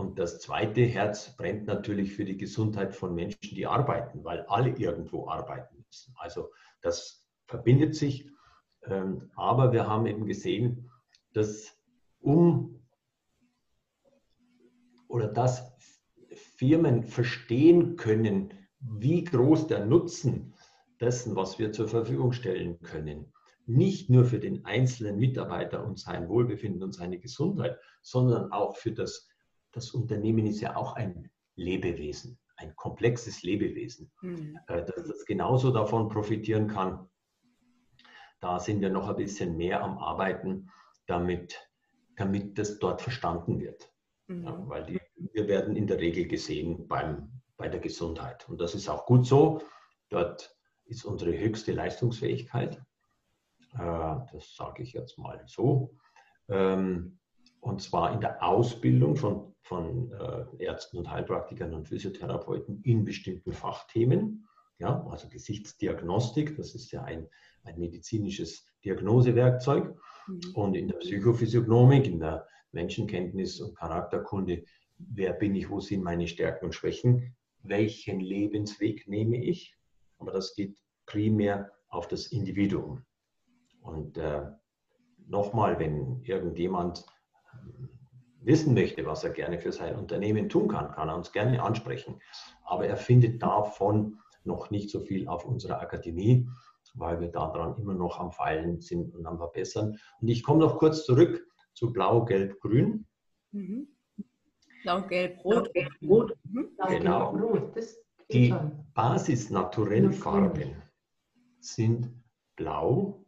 Und 0.00 0.18
das 0.18 0.40
zweite 0.40 0.80
Herz 0.80 1.36
brennt 1.36 1.66
natürlich 1.66 2.14
für 2.14 2.24
die 2.24 2.38
Gesundheit 2.38 2.96
von 2.96 3.14
Menschen, 3.14 3.54
die 3.54 3.66
arbeiten, 3.66 4.24
weil 4.24 4.40
alle 4.46 4.70
irgendwo 4.70 5.28
arbeiten 5.28 5.84
müssen. 5.86 6.14
Also 6.16 6.50
das 6.80 7.28
verbindet 7.44 7.94
sich. 7.94 8.26
Ähm, 8.84 9.30
aber 9.36 9.72
wir 9.72 9.86
haben 9.86 10.06
eben 10.06 10.24
gesehen, 10.24 10.90
dass 11.34 11.76
um 12.20 12.82
oder 15.06 15.28
dass 15.28 15.70
Firmen 16.56 17.02
verstehen 17.04 17.96
können, 17.96 18.54
wie 18.80 19.24
groß 19.24 19.66
der 19.66 19.84
Nutzen 19.84 20.54
dessen, 20.98 21.36
was 21.36 21.58
wir 21.58 21.72
zur 21.72 21.88
Verfügung 21.88 22.32
stellen 22.32 22.80
können, 22.80 23.34
nicht 23.66 24.08
nur 24.08 24.24
für 24.24 24.38
den 24.38 24.64
einzelnen 24.64 25.18
Mitarbeiter 25.18 25.84
und 25.84 25.98
sein 25.98 26.26
Wohlbefinden 26.30 26.82
und 26.82 26.94
seine 26.94 27.18
Gesundheit, 27.18 27.78
sondern 28.00 28.50
auch 28.50 28.76
für 28.76 28.92
das 28.92 29.29
das 29.72 29.90
Unternehmen 29.90 30.46
ist 30.46 30.60
ja 30.60 30.76
auch 30.76 30.94
ein 30.94 31.30
Lebewesen, 31.56 32.38
ein 32.56 32.74
komplexes 32.76 33.42
Lebewesen, 33.42 34.10
mhm. 34.22 34.58
Dass 34.66 34.86
das 34.86 35.24
genauso 35.24 35.70
davon 35.70 36.08
profitieren 36.08 36.68
kann. 36.68 37.08
Da 38.40 38.58
sind 38.58 38.80
wir 38.80 38.90
noch 38.90 39.08
ein 39.08 39.16
bisschen 39.16 39.56
mehr 39.56 39.82
am 39.82 39.98
Arbeiten, 39.98 40.70
damit, 41.06 41.58
damit 42.16 42.58
das 42.58 42.78
dort 42.78 43.02
verstanden 43.02 43.60
wird. 43.60 43.92
Mhm. 44.28 44.44
Ja, 44.44 44.68
weil 44.68 44.86
die, 44.86 45.00
wir 45.32 45.48
werden 45.48 45.76
in 45.76 45.86
der 45.86 45.98
Regel 45.98 46.26
gesehen 46.26 46.88
beim, 46.88 47.30
bei 47.56 47.68
der 47.68 47.80
Gesundheit. 47.80 48.48
Und 48.48 48.60
das 48.60 48.74
ist 48.74 48.88
auch 48.88 49.04
gut 49.06 49.26
so. 49.26 49.60
Dort 50.08 50.56
ist 50.86 51.04
unsere 51.04 51.38
höchste 51.38 51.72
Leistungsfähigkeit. 51.72 52.76
Äh, 53.74 54.16
das 54.32 54.54
sage 54.56 54.82
ich 54.82 54.92
jetzt 54.92 55.18
mal 55.18 55.42
so. 55.46 55.94
Ähm, 56.48 57.19
und 57.60 57.82
zwar 57.82 58.12
in 58.12 58.20
der 58.20 58.42
Ausbildung 58.42 59.16
von, 59.16 59.54
von 59.62 60.12
äh, 60.12 60.64
Ärzten 60.64 60.98
und 60.98 61.10
Heilpraktikern 61.10 61.74
und 61.74 61.88
Physiotherapeuten 61.88 62.82
in 62.82 63.04
bestimmten 63.04 63.52
Fachthemen. 63.52 64.46
Ja, 64.78 65.06
also 65.10 65.28
Gesichtsdiagnostik, 65.28 66.56
das 66.56 66.74
ist 66.74 66.90
ja 66.90 67.02
ein, 67.04 67.28
ein 67.64 67.78
medizinisches 67.78 68.64
Diagnosewerkzeug. 68.84 69.94
Mhm. 70.26 70.40
Und 70.54 70.74
in 70.74 70.88
der 70.88 70.96
Psychophysiognomik, 70.96 72.06
in 72.06 72.20
der 72.20 72.46
Menschenkenntnis 72.72 73.60
und 73.60 73.76
Charakterkunde, 73.76 74.64
wer 74.98 75.34
bin 75.34 75.54
ich, 75.54 75.68
wo 75.68 75.80
sind 75.80 76.02
meine 76.02 76.28
Stärken 76.28 76.66
und 76.66 76.74
Schwächen, 76.74 77.36
welchen 77.62 78.20
Lebensweg 78.20 79.06
nehme 79.06 79.36
ich. 79.36 79.76
Aber 80.18 80.32
das 80.32 80.54
geht 80.54 80.78
primär 81.04 81.70
auf 81.88 82.08
das 82.08 82.28
Individuum. 82.28 83.04
Und 83.82 84.16
äh, 84.16 84.46
nochmal, 85.26 85.78
wenn 85.78 86.22
irgendjemand 86.22 87.04
wissen 88.42 88.74
möchte, 88.74 89.04
was 89.06 89.24
er 89.24 89.30
gerne 89.30 89.58
für 89.58 89.72
sein 89.72 89.96
Unternehmen 89.96 90.48
tun 90.48 90.68
kann, 90.68 90.92
kann 90.92 91.08
er 91.08 91.16
uns 91.16 91.32
gerne 91.32 91.62
ansprechen. 91.62 92.20
Aber 92.64 92.86
er 92.86 92.96
findet 92.96 93.42
davon 93.42 94.18
noch 94.44 94.70
nicht 94.70 94.90
so 94.90 95.00
viel 95.00 95.28
auf 95.28 95.44
unserer 95.44 95.80
Akademie, 95.80 96.48
weil 96.94 97.20
wir 97.20 97.28
daran 97.28 97.76
immer 97.78 97.94
noch 97.94 98.18
am 98.18 98.32
Feilen 98.32 98.80
sind 98.80 99.14
und 99.14 99.26
am 99.26 99.38
Verbessern. 99.38 99.98
Und 100.20 100.28
ich 100.28 100.42
komme 100.42 100.60
noch 100.60 100.78
kurz 100.78 101.04
zurück 101.04 101.46
zu 101.74 101.92
Blau, 101.92 102.24
Gelb, 102.24 102.58
Grün. 102.60 103.06
Mhm. 103.52 103.88
Blau, 104.82 105.02
Gelb, 105.02 105.44
Rot. 105.44 105.72
Gelb, 105.74 105.92
Rot. 106.02 106.36
Mhm. 106.44 106.70
Genau. 106.88 107.72
Die 108.32 108.54
Basis-Naturellfarben 108.94 110.82
sind 111.58 112.10
Blau, 112.56 113.24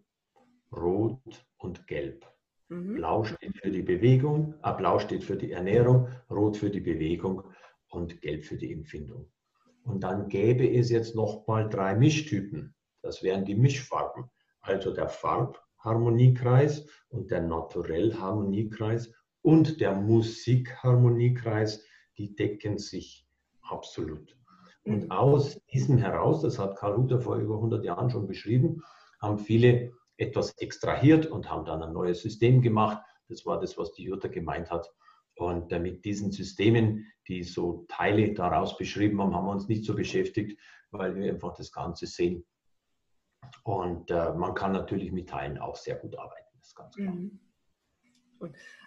Rot 0.72 1.46
und 1.58 1.86
Gelb. 1.86 2.31
Mhm. 2.72 2.94
Blau 2.94 3.24
steht 3.24 3.58
für 3.58 3.70
die 3.70 3.82
Bewegung, 3.82 4.54
äh, 4.62 4.72
Blau 4.72 4.98
steht 4.98 5.24
für 5.24 5.36
die 5.36 5.52
Ernährung, 5.52 6.08
Rot 6.30 6.56
für 6.56 6.70
die 6.70 6.80
Bewegung 6.80 7.42
und 7.88 8.22
Gelb 8.22 8.44
für 8.44 8.56
die 8.56 8.72
Empfindung. 8.72 9.30
Und 9.84 10.04
dann 10.04 10.28
gäbe 10.28 10.66
es 10.66 10.90
jetzt 10.90 11.14
noch 11.14 11.46
mal 11.46 11.68
drei 11.68 11.94
Mischtypen. 11.94 12.74
Das 13.02 13.22
wären 13.22 13.44
die 13.44 13.56
Mischfarben. 13.56 14.30
Also 14.60 14.94
der 14.94 15.08
Farbharmoniekreis 15.08 16.86
und 17.08 17.30
der 17.30 17.42
Naturellharmoniekreis 17.42 19.12
und 19.42 19.80
der 19.80 19.94
Musikharmoniekreis, 19.94 21.84
die 22.16 22.34
decken 22.34 22.78
sich 22.78 23.26
absolut. 23.60 24.36
Und 24.84 25.04
mhm. 25.04 25.10
aus 25.10 25.60
diesem 25.72 25.98
heraus, 25.98 26.42
das 26.42 26.58
hat 26.58 26.76
Karl 26.76 26.96
Luther 26.96 27.20
vor 27.20 27.36
über 27.36 27.56
100 27.56 27.84
Jahren 27.84 28.08
schon 28.08 28.26
beschrieben, 28.26 28.82
haben 29.20 29.38
viele 29.38 29.92
etwas 30.16 30.56
extrahiert 30.58 31.26
und 31.26 31.50
haben 31.50 31.64
dann 31.64 31.82
ein 31.82 31.92
neues 31.92 32.22
System 32.22 32.62
gemacht. 32.62 33.02
Das 33.28 33.46
war 33.46 33.60
das, 33.60 33.78
was 33.78 33.92
die 33.92 34.04
Jutta 34.04 34.28
gemeint 34.28 34.70
hat. 34.70 34.92
Und 35.34 35.70
mit 35.70 36.04
diesen 36.04 36.30
Systemen, 36.30 37.06
die 37.26 37.42
so 37.42 37.86
Teile 37.88 38.34
daraus 38.34 38.76
beschrieben 38.76 39.20
haben, 39.20 39.34
haben 39.34 39.46
wir 39.46 39.52
uns 39.52 39.68
nicht 39.68 39.84
so 39.84 39.94
beschäftigt, 39.94 40.60
weil 40.90 41.16
wir 41.16 41.32
einfach 41.32 41.54
das 41.54 41.72
Ganze 41.72 42.06
sehen. 42.06 42.44
Und 43.64 44.10
äh, 44.10 44.32
man 44.34 44.54
kann 44.54 44.72
natürlich 44.72 45.10
mit 45.12 45.30
Teilen 45.30 45.58
auch 45.58 45.76
sehr 45.76 45.96
gut 45.96 46.16
arbeiten, 46.16 46.48
das 46.58 46.68
ist 46.68 46.74
ganz 46.74 46.94
klar. 46.94 47.12
Mhm. 47.12 47.40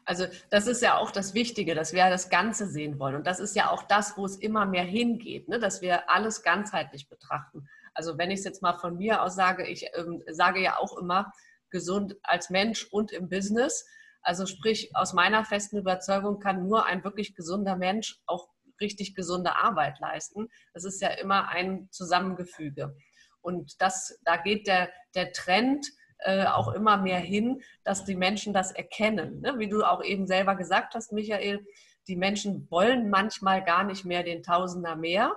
Also 0.04 0.26
das 0.50 0.68
ist 0.68 0.82
ja 0.82 0.98
auch 0.98 1.12
das 1.12 1.34
Wichtige, 1.34 1.76
dass 1.76 1.94
wir 1.94 2.10
das 2.10 2.30
Ganze 2.30 2.68
sehen 2.68 3.00
wollen. 3.00 3.16
Und 3.16 3.26
das 3.26 3.40
ist 3.40 3.56
ja 3.56 3.72
auch 3.72 3.84
das, 3.84 4.18
wo 4.18 4.26
es 4.26 4.36
immer 4.36 4.66
mehr 4.66 4.84
hingeht, 4.84 5.48
ne? 5.48 5.60
dass 5.60 5.82
wir 5.82 6.10
alles 6.10 6.44
ganzheitlich 6.44 7.10
betrachten. 7.10 7.68
Also 7.96 8.18
wenn 8.18 8.30
ich 8.30 8.40
es 8.40 8.46
jetzt 8.46 8.62
mal 8.62 8.78
von 8.78 8.98
mir 8.98 9.24
aus 9.24 9.36
sage, 9.36 9.68
ich 9.68 9.88
ähm, 9.96 10.22
sage 10.28 10.62
ja 10.62 10.78
auch 10.78 10.98
immer, 10.98 11.32
gesund 11.72 12.16
als 12.24 12.50
Mensch 12.50 12.86
und 12.92 13.12
im 13.12 13.28
Business. 13.28 13.86
Also 14.22 14.46
sprich, 14.46 14.96
aus 14.96 15.14
meiner 15.14 15.44
festen 15.44 15.78
Überzeugung 15.78 16.40
kann 16.40 16.68
nur 16.68 16.86
ein 16.86 17.04
wirklich 17.04 17.36
gesunder 17.36 17.76
Mensch 17.76 18.22
auch 18.28 18.50
richtig 18.80 19.16
gesunde 19.16 19.56
Arbeit 19.56 20.00
leisten. 20.00 20.50
Das 20.74 20.84
ist 20.84 21.02
ja 21.02 21.10
immer 21.10 21.50
ein 21.50 21.88
Zusammengefüge. 21.92 22.96
Und 23.42 23.82
das, 23.82 24.20
da 24.24 24.38
geht 24.38 24.68
der, 24.68 24.90
der 25.16 25.32
Trend 25.32 25.86
äh, 26.20 26.46
auch 26.46 26.74
immer 26.74 26.98
mehr 26.98 27.20
hin, 27.20 27.62
dass 27.84 28.06
die 28.06 28.16
Menschen 28.16 28.54
das 28.54 28.72
erkennen. 28.72 29.42
Ne? 29.42 29.60
Wie 29.60 29.70
du 29.70 29.84
auch 29.84 30.04
eben 30.04 30.28
selber 30.28 30.56
gesagt 30.56 30.96
hast, 30.96 31.12
Michael, 31.12 31.66
die 32.08 32.16
Menschen 32.16 32.70
wollen 32.72 33.10
manchmal 33.10 33.64
gar 33.64 33.84
nicht 33.84 34.06
mehr 34.06 34.24
den 34.24 34.44
Tausender 34.44 34.96
mehr, 34.96 35.36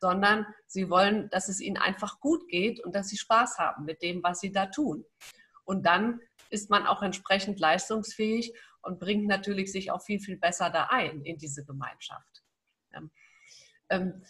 sondern 0.00 0.46
sie 0.66 0.90
wollen, 0.90 1.28
dass 1.30 1.48
es 1.48 1.60
ihnen 1.60 1.76
einfach 1.76 2.20
gut 2.20 2.48
geht 2.48 2.82
und 2.84 2.94
dass 2.94 3.08
sie 3.08 3.18
Spaß 3.18 3.58
haben 3.58 3.84
mit 3.84 4.02
dem, 4.02 4.22
was 4.22 4.40
sie 4.40 4.52
da 4.52 4.66
tun. 4.66 5.04
Und 5.64 5.84
dann 5.86 6.20
ist 6.48 6.70
man 6.70 6.86
auch 6.86 7.02
entsprechend 7.02 7.60
leistungsfähig 7.60 8.52
und 8.82 8.98
bringt 8.98 9.26
natürlich 9.26 9.70
sich 9.70 9.90
auch 9.90 10.02
viel, 10.02 10.20
viel 10.20 10.36
besser 10.36 10.70
da 10.70 10.88
ein 10.90 11.22
in 11.22 11.38
diese 11.38 11.64
Gemeinschaft. 11.64 12.42
Ähm, 13.90 14.22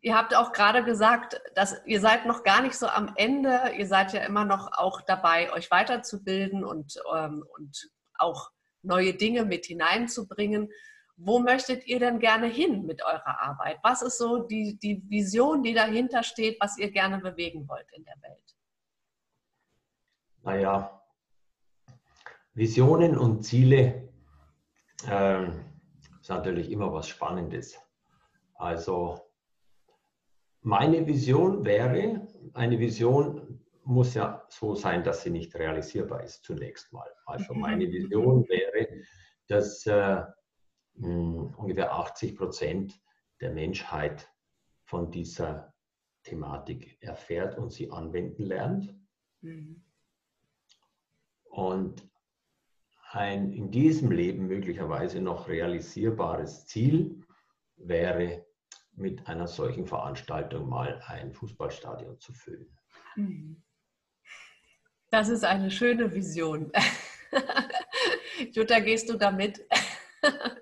ihr 0.00 0.16
habt 0.16 0.34
auch 0.34 0.52
gerade 0.52 0.82
gesagt, 0.82 1.40
dass 1.54 1.80
ihr 1.86 2.00
seid 2.00 2.26
noch 2.26 2.42
gar 2.42 2.62
nicht 2.62 2.74
so 2.74 2.88
am 2.88 3.12
Ende. 3.16 3.72
Ihr 3.78 3.86
seid 3.86 4.12
ja 4.12 4.22
immer 4.22 4.44
noch 4.44 4.72
auch 4.72 5.00
dabei, 5.02 5.52
euch 5.52 5.70
weiterzubilden 5.70 6.64
und, 6.64 7.00
ähm, 7.14 7.44
und 7.56 7.90
auch 8.14 8.50
neue 8.82 9.14
Dinge 9.14 9.44
mit 9.44 9.66
hineinzubringen. 9.66 10.70
Wo 11.24 11.38
möchtet 11.38 11.86
ihr 11.86 12.00
denn 12.00 12.18
gerne 12.18 12.48
hin 12.48 12.84
mit 12.84 13.02
eurer 13.04 13.40
Arbeit? 13.40 13.78
Was 13.82 14.02
ist 14.02 14.18
so 14.18 14.38
die, 14.38 14.76
die 14.78 15.02
Vision, 15.08 15.62
die 15.62 15.72
dahinter 15.72 16.24
steht, 16.24 16.60
was 16.60 16.78
ihr 16.78 16.90
gerne 16.90 17.18
bewegen 17.18 17.68
wollt 17.68 17.86
in 17.92 18.04
der 18.04 18.16
Welt? 18.22 18.56
Naja, 20.42 21.00
Visionen 22.54 23.16
und 23.16 23.44
Ziele 23.44 24.08
äh, 25.08 25.46
ist 26.20 26.28
natürlich 26.28 26.70
immer 26.70 26.92
was 26.92 27.06
Spannendes. 27.06 27.78
Also 28.54 29.20
meine 30.62 31.06
Vision 31.06 31.64
wäre, 31.64 32.26
eine 32.54 32.78
Vision 32.80 33.60
muss 33.84 34.14
ja 34.14 34.44
so 34.48 34.74
sein, 34.74 35.04
dass 35.04 35.22
sie 35.22 35.30
nicht 35.30 35.54
realisierbar 35.54 36.24
ist 36.24 36.44
zunächst 36.44 36.92
mal. 36.92 37.08
Also 37.26 37.54
meine 37.54 37.86
Vision 37.92 38.48
wäre, 38.48 38.88
dass 39.46 39.86
äh, 39.86 40.22
mh, 40.94 41.54
ungefähr 41.56 41.92
80 41.92 42.36
Prozent 42.36 43.00
der 43.40 43.52
Menschheit 43.52 44.30
von 44.84 45.10
dieser 45.10 45.74
Thematik 46.22 46.98
erfährt 47.00 47.58
und 47.58 47.72
sie 47.72 47.90
anwenden 47.90 48.44
lernt. 48.44 48.94
Mhm. 49.40 49.82
Und 51.44 52.08
ein 53.10 53.52
in 53.52 53.70
diesem 53.70 54.10
Leben 54.10 54.46
möglicherweise 54.46 55.20
noch 55.20 55.48
realisierbares 55.48 56.66
Ziel 56.66 57.22
wäre, 57.76 58.46
mit 58.94 59.26
einer 59.26 59.46
solchen 59.46 59.86
Veranstaltung 59.86 60.68
mal 60.68 61.02
ein 61.06 61.32
Fußballstadion 61.32 62.18
zu 62.18 62.32
füllen. 62.32 62.78
Mhm. 63.16 63.62
Das 65.10 65.28
ist 65.28 65.44
eine 65.44 65.70
schöne 65.70 66.14
Vision. 66.14 66.72
Jutta, 68.52 68.80
gehst 68.80 69.10
du 69.10 69.16
damit? 69.16 69.66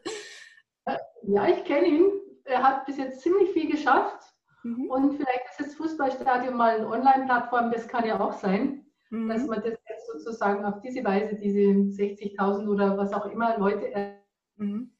ja, 1.33 1.49
ich 1.49 1.65
kenne 1.65 1.87
ihn. 1.87 2.11
Er 2.45 2.63
hat 2.63 2.87
bis 2.87 2.97
jetzt 2.99 3.21
ziemlich 3.21 3.51
viel 3.51 3.71
geschafft. 3.71 4.35
Mhm. 4.63 4.91
Und 4.91 5.13
vielleicht 5.15 5.45
ist 5.51 5.61
das 5.61 5.75
Fußballstadion 5.75 6.57
mal 6.57 6.77
eine 6.77 6.89
Online-Plattform, 6.89 7.71
das 7.71 7.89
kann 7.89 8.07
ja 8.07 8.21
auch 8.21 8.33
sein, 8.33 8.85
mhm. 9.11 9.29
dass 9.29 9.47
man 9.47 9.63
das 9.63 9.79
jetzt 9.89 10.07
sozusagen 10.13 10.65
auf 10.65 10.81
diese 10.81 11.03
Weise, 11.05 11.37
diese 11.37 11.61
60.000 11.61 12.69
oder 12.69 12.97
was 12.99 13.13
auch 13.13 13.27
immer 13.27 13.59
Leute 13.59 14.19
mhm. 14.57 14.93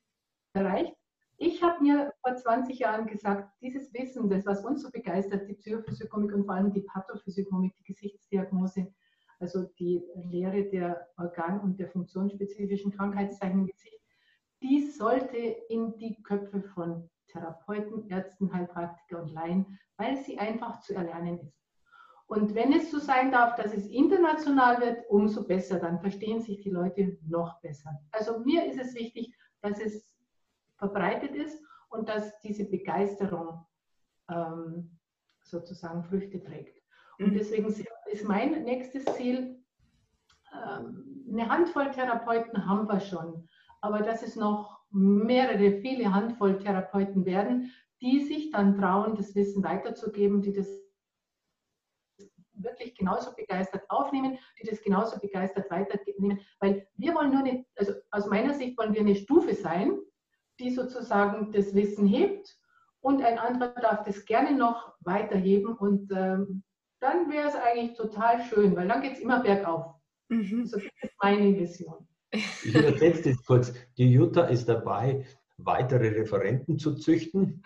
erreicht. 0.55 0.95
Ich 1.43 1.63
habe 1.63 1.83
mir 1.83 2.13
vor 2.23 2.37
20 2.37 2.79
Jahren 2.79 3.07
gesagt, 3.07 3.51
dieses 3.63 3.93
Wissen, 3.95 4.29
das 4.29 4.45
was 4.45 4.65
uns 4.65 4.83
so 4.83 4.91
begeistert, 4.91 5.49
die 5.49 5.55
Psychophysiognomik 5.55 6.35
und 6.35 6.45
vor 6.45 6.55
allem 6.55 6.73
die 6.73 6.83
Pathophysiognomik, 6.83 7.75
die 7.77 7.85
Gesichtsdiagnose, 7.85 8.93
also 9.39 9.65
die 9.79 10.03
Lehre 10.17 10.65
der 10.65 11.09
organ- 11.17 11.61
und 11.61 11.79
der 11.79 11.89
funktionsspezifischen 11.89 12.93
Krankheitszeichen 12.93 13.61
im 13.61 13.67
Gesicht, 13.67 14.00
die 14.63 14.91
sollte 14.91 15.37
in 15.37 15.97
die 15.99 16.23
Köpfe 16.23 16.63
von 16.63 17.09
Therapeuten, 17.29 18.09
Ärzten, 18.09 18.53
Heilpraktiker 18.53 19.23
und 19.23 19.33
Laien, 19.33 19.79
weil 19.97 20.17
sie 20.17 20.39
einfach 20.39 20.81
zu 20.81 20.95
erlernen 20.95 21.39
ist. 21.41 21.61
Und 22.27 22.55
wenn 22.55 22.73
es 22.73 22.91
so 22.91 22.99
sein 22.99 23.33
darf, 23.33 23.57
dass 23.57 23.75
es 23.75 23.87
international 23.87 24.81
wird, 24.81 25.05
umso 25.09 25.45
besser, 25.45 25.81
dann 25.81 26.01
verstehen 26.01 26.41
sich 26.41 26.61
die 26.61 26.71
Leute 26.71 27.19
noch 27.27 27.61
besser. 27.61 27.91
Also 28.13 28.39
mir 28.41 28.65
ist 28.67 28.79
es 28.79 28.95
wichtig, 28.95 29.35
dass 29.63 29.81
es 29.81 30.17
verbreitet 30.77 31.35
ist 31.35 31.61
und 31.89 32.09
dass 32.09 32.39
diese 32.41 32.65
Begeisterung 32.67 33.67
ähm, 34.31 34.97
sozusagen 35.43 36.05
Früchte 36.05 36.41
trägt. 36.41 36.81
Und 37.19 37.33
mhm. 37.33 37.35
deswegen 37.35 37.67
ist 37.67 38.25
mein 38.25 38.63
nächstes 38.63 39.05
Ziel, 39.17 39.61
ähm, 40.55 41.27
eine 41.29 41.49
Handvoll 41.49 41.91
Therapeuten 41.91 42.67
haben 42.67 42.89
wir 42.89 43.01
schon, 43.01 43.49
aber 43.81 44.01
dass 44.01 44.23
es 44.23 44.37
noch 44.37 44.81
mehrere, 44.91 45.81
viele 45.81 46.13
Handvoll 46.13 46.59
Therapeuten 46.59 47.25
werden, 47.25 47.73
die 48.01 48.21
sich 48.21 48.51
dann 48.51 48.77
trauen, 48.79 49.15
das 49.15 49.35
Wissen 49.35 49.63
weiterzugeben, 49.63 50.43
die 50.43 50.53
das 50.53 50.69
wirklich 52.63 52.95
genauso 52.95 53.35
begeistert 53.35 53.85
aufnehmen, 53.89 54.39
die 54.61 54.69
das 54.69 54.83
genauso 54.83 55.19
begeistert 55.19 55.71
weiternehmen, 55.71 56.41
weil 56.59 56.87
wir 56.97 57.15
wollen 57.15 57.31
nur 57.31 57.41
eine, 57.41 57.65
also 57.77 57.93
aus 58.11 58.27
meiner 58.27 58.55
Sicht 58.55 58.77
wollen 58.79 58.95
wir 58.95 59.01
eine 59.01 59.15
Stufe 59.15 59.55
sein, 59.55 59.99
die 60.59 60.71
sozusagen 60.71 61.53
das 61.53 61.75
Wissen 61.75 62.07
hebt 62.07 62.55
und 63.01 63.23
ein 63.23 63.39
anderer 63.39 63.81
darf 63.81 64.05
das 64.05 64.25
gerne 64.27 64.57
noch 64.57 64.95
weiterheben 65.01 65.75
und 65.75 66.11
ähm, 66.13 66.63
dann 67.01 67.31
wäre 67.31 67.49
es 67.49 67.55
eigentlich 67.55 67.97
total 67.97 68.43
schön, 68.45 68.77
weil 68.77 68.89
dann 68.89 69.01
geht 69.01 69.15
es 69.15 69.21
immer 69.21 69.41
bergauf. 69.41 69.95
Mhm. 70.29 70.67
So 70.67 70.77
ist 70.77 70.91
meine 71.23 71.59
Vision. 71.59 72.07
Ich 72.33 72.75
übersetze 72.75 73.31
das 73.31 73.45
kurz. 73.45 73.73
Die 73.97 74.11
Jutta 74.13 74.45
ist 74.45 74.69
dabei, 74.69 75.27
weitere 75.59 76.09
Referenten 76.09 76.79
zu 76.79 76.95
züchten. 76.95 77.63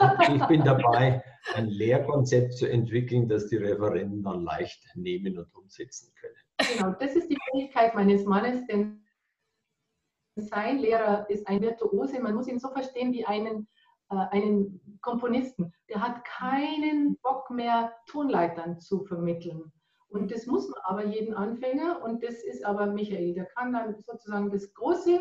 Und 0.00 0.36
ich 0.36 0.44
bin 0.46 0.64
dabei, 0.64 1.22
ein 1.54 1.66
Lehrkonzept 1.66 2.54
zu 2.54 2.66
entwickeln, 2.66 3.28
das 3.28 3.48
die 3.48 3.56
Referenten 3.56 4.22
dann 4.22 4.44
leicht 4.44 4.82
nehmen 4.94 5.38
und 5.38 5.54
umsetzen 5.54 6.12
können. 6.14 6.34
Genau, 6.74 6.94
das 6.98 7.14
ist 7.16 7.28
die 7.28 7.38
Fähigkeit 7.50 7.94
meines 7.94 8.24
Mannes, 8.24 8.66
denn 8.66 9.04
sein 10.36 10.78
Lehrer 10.78 11.28
ist 11.28 11.46
ein 11.48 11.60
Virtuose. 11.60 12.20
Man 12.20 12.34
muss 12.34 12.48
ihn 12.48 12.58
so 12.58 12.70
verstehen 12.70 13.12
wie 13.12 13.26
einen, 13.26 13.68
äh, 14.10 14.16
einen 14.30 14.98
Komponisten. 15.02 15.72
Der 15.88 16.00
hat 16.00 16.24
keinen 16.24 17.16
Bock 17.22 17.50
mehr, 17.50 17.92
Tonleitern 18.06 18.78
zu 18.78 19.04
vermitteln. 19.04 19.72
Und 20.10 20.30
das 20.32 20.46
muss 20.46 20.68
man 20.68 20.80
aber 20.84 21.06
jeden 21.06 21.34
Anfänger. 21.34 22.02
Und 22.02 22.22
das 22.22 22.42
ist 22.42 22.64
aber 22.64 22.86
Michael. 22.86 23.34
Der 23.34 23.46
kann 23.46 23.72
dann 23.72 23.96
sozusagen 24.02 24.50
das 24.50 24.72
Große 24.74 25.20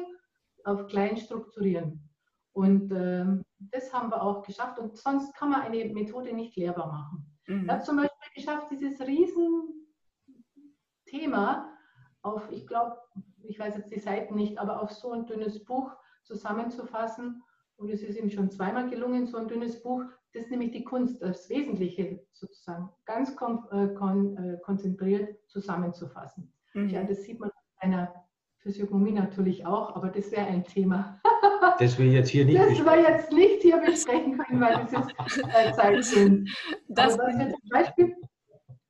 auf 0.63 0.87
klein 0.87 1.17
strukturieren. 1.17 2.09
Und 2.53 2.91
äh, 2.91 3.25
das 3.59 3.93
haben 3.93 4.09
wir 4.09 4.19
auch 4.21 4.43
geschafft. 4.43 4.79
Und 4.79 4.97
sonst 4.97 5.33
kann 5.35 5.51
man 5.51 5.61
eine 5.61 5.85
Methode 5.93 6.33
nicht 6.33 6.57
lehrbar 6.57 6.87
machen. 6.87 7.37
Mhm. 7.47 7.69
Er 7.69 7.75
hat 7.75 7.85
zum 7.85 7.97
Beispiel 7.97 8.33
geschafft, 8.35 8.71
dieses 8.71 8.99
Riesenthema 9.01 11.77
auf, 12.21 12.51
ich 12.51 12.67
glaube, 12.67 12.97
ich 13.43 13.59
weiß 13.59 13.77
jetzt 13.77 13.91
die 13.91 13.99
Seiten 13.99 14.35
nicht, 14.35 14.57
aber 14.57 14.81
auf 14.81 14.91
so 14.91 15.11
ein 15.11 15.27
dünnes 15.27 15.63
Buch 15.63 15.95
zusammenzufassen. 16.23 17.43
Und 17.77 17.89
es 17.89 18.01
ist 18.01 18.17
ihm 18.17 18.29
schon 18.29 18.49
zweimal 18.49 18.89
gelungen, 18.89 19.27
so 19.27 19.37
ein 19.37 19.47
dünnes 19.47 19.81
Buch. 19.81 20.03
Das 20.33 20.43
ist 20.43 20.51
nämlich 20.51 20.71
die 20.71 20.83
Kunst, 20.83 21.21
das 21.21 21.49
Wesentliche 21.49 22.19
sozusagen 22.33 22.89
ganz 23.05 23.35
kon 23.35 23.65
äh, 23.71 23.93
kon 23.95 24.37
äh, 24.37 24.57
konzentriert 24.59 25.37
zusammenzufassen. 25.47 26.53
Mhm. 26.73 26.89
Ja, 26.89 27.03
das 27.03 27.23
sieht 27.23 27.39
man 27.39 27.49
in 27.81 27.93
einer 27.93 28.13
Physiognomie 28.59 29.13
natürlich 29.13 29.65
auch, 29.65 29.95
aber 29.95 30.09
das 30.09 30.31
wäre 30.31 30.45
ein 30.47 30.63
Thema. 30.63 31.19
Das 31.77 31.97
wir 31.97 32.07
jetzt 32.07 32.29
hier 32.29 32.43
nicht 32.45 32.57
Das 32.57 32.67
besprechen. 32.69 33.03
wir 33.03 33.09
jetzt 33.09 33.31
nicht 33.31 33.61
hier 33.61 33.77
besprechen 33.77 34.37
können, 34.37 34.59
weil 34.61 34.85
es 34.85 34.91
jetzt 34.91 35.37
äh, 35.55 35.71
Zeit 35.73 36.03
sind. 36.03 36.49
Das 36.89 37.17
was 37.17 37.37
wir 37.37 37.49
zum 37.51 37.69
Beispiel, 37.69 38.15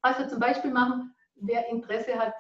was 0.02 0.20
wir 0.20 0.28
zum 0.28 0.40
Beispiel 0.40 0.72
machen, 0.72 1.14
wer 1.36 1.68
Interesse 1.70 2.14
hat, 2.18 2.34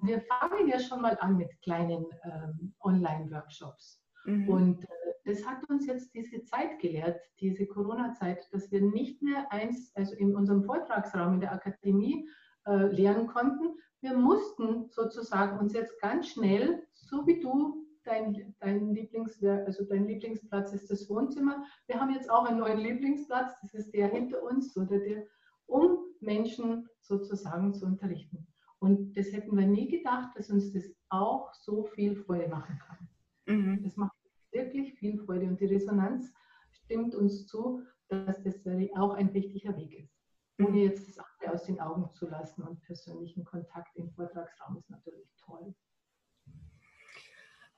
wir 0.00 0.20
fangen 0.22 0.68
ja 0.68 0.78
schon 0.78 1.00
mal 1.00 1.16
an 1.20 1.36
mit 1.36 1.48
kleinen 1.62 2.04
ähm, 2.24 2.74
Online-Workshops. 2.80 4.02
Mhm. 4.26 4.48
Und 4.48 4.84
äh, 4.84 5.05
das 5.26 5.44
hat 5.44 5.68
uns 5.68 5.86
jetzt 5.86 6.14
diese 6.14 6.42
Zeit 6.44 6.78
gelehrt, 6.78 7.20
diese 7.40 7.66
Corona-Zeit, 7.66 8.48
dass 8.52 8.70
wir 8.70 8.80
nicht 8.80 9.22
mehr 9.22 9.50
eins, 9.52 9.92
also 9.96 10.14
in 10.14 10.34
unserem 10.34 10.62
Vortragsraum 10.62 11.34
in 11.34 11.40
der 11.40 11.52
Akademie 11.52 12.28
äh, 12.66 12.86
lernen 12.86 13.26
konnten. 13.26 13.76
Wir 14.00 14.16
mussten 14.16 14.88
sozusagen 14.90 15.58
uns 15.58 15.72
jetzt 15.72 16.00
ganz 16.00 16.28
schnell, 16.28 16.86
so 16.94 17.26
wie 17.26 17.40
du, 17.40 17.84
dein, 18.04 18.54
dein, 18.60 18.94
Lieblings, 18.94 19.42
also 19.42 19.84
dein 19.84 20.06
Lieblingsplatz 20.06 20.72
ist 20.72 20.88
das 20.90 21.10
Wohnzimmer. 21.10 21.64
Wir 21.88 22.00
haben 22.00 22.14
jetzt 22.14 22.30
auch 22.30 22.44
einen 22.44 22.60
neuen 22.60 22.78
Lieblingsplatz, 22.78 23.60
das 23.62 23.74
ist 23.74 23.92
der 23.92 24.08
hinter 24.08 24.42
uns 24.44 24.76
oder 24.76 24.98
der, 25.00 25.26
um 25.66 25.98
Menschen 26.20 26.88
sozusagen 27.00 27.74
zu 27.74 27.84
unterrichten. 27.84 28.46
Und 28.78 29.16
das 29.16 29.32
hätten 29.32 29.56
wir 29.56 29.66
nie 29.66 29.88
gedacht, 29.88 30.30
dass 30.36 30.50
uns 30.50 30.72
das 30.72 30.84
auch 31.08 31.52
so 31.54 31.84
viel 31.84 32.14
Freude 32.14 32.48
machen 32.48 32.78
kann. 32.78 33.08
Mhm. 33.46 33.82
Das 33.82 33.96
macht 33.96 34.15
wirklich 34.56 34.94
viel 34.94 35.18
Freude 35.24 35.46
und 35.46 35.60
die 35.60 35.66
Resonanz 35.66 36.32
stimmt 36.70 37.14
uns 37.14 37.46
zu, 37.46 37.82
dass 38.08 38.42
das 38.42 38.54
auch 38.96 39.14
ein 39.14 39.32
wichtiger 39.34 39.76
Weg 39.76 39.92
ist. 39.98 40.14
Ohne 40.58 40.70
mhm. 40.70 40.76
jetzt 40.78 41.08
das 41.08 41.18
andere 41.18 41.54
aus 41.54 41.64
den 41.64 41.80
Augen 41.80 42.10
zu 42.14 42.26
lassen 42.28 42.62
und 42.62 42.80
persönlichen 42.82 43.44
Kontakt 43.44 43.94
im 43.96 44.10
Vortragsraum 44.12 44.78
ist 44.78 44.90
natürlich 44.90 45.28
toll. 45.44 45.74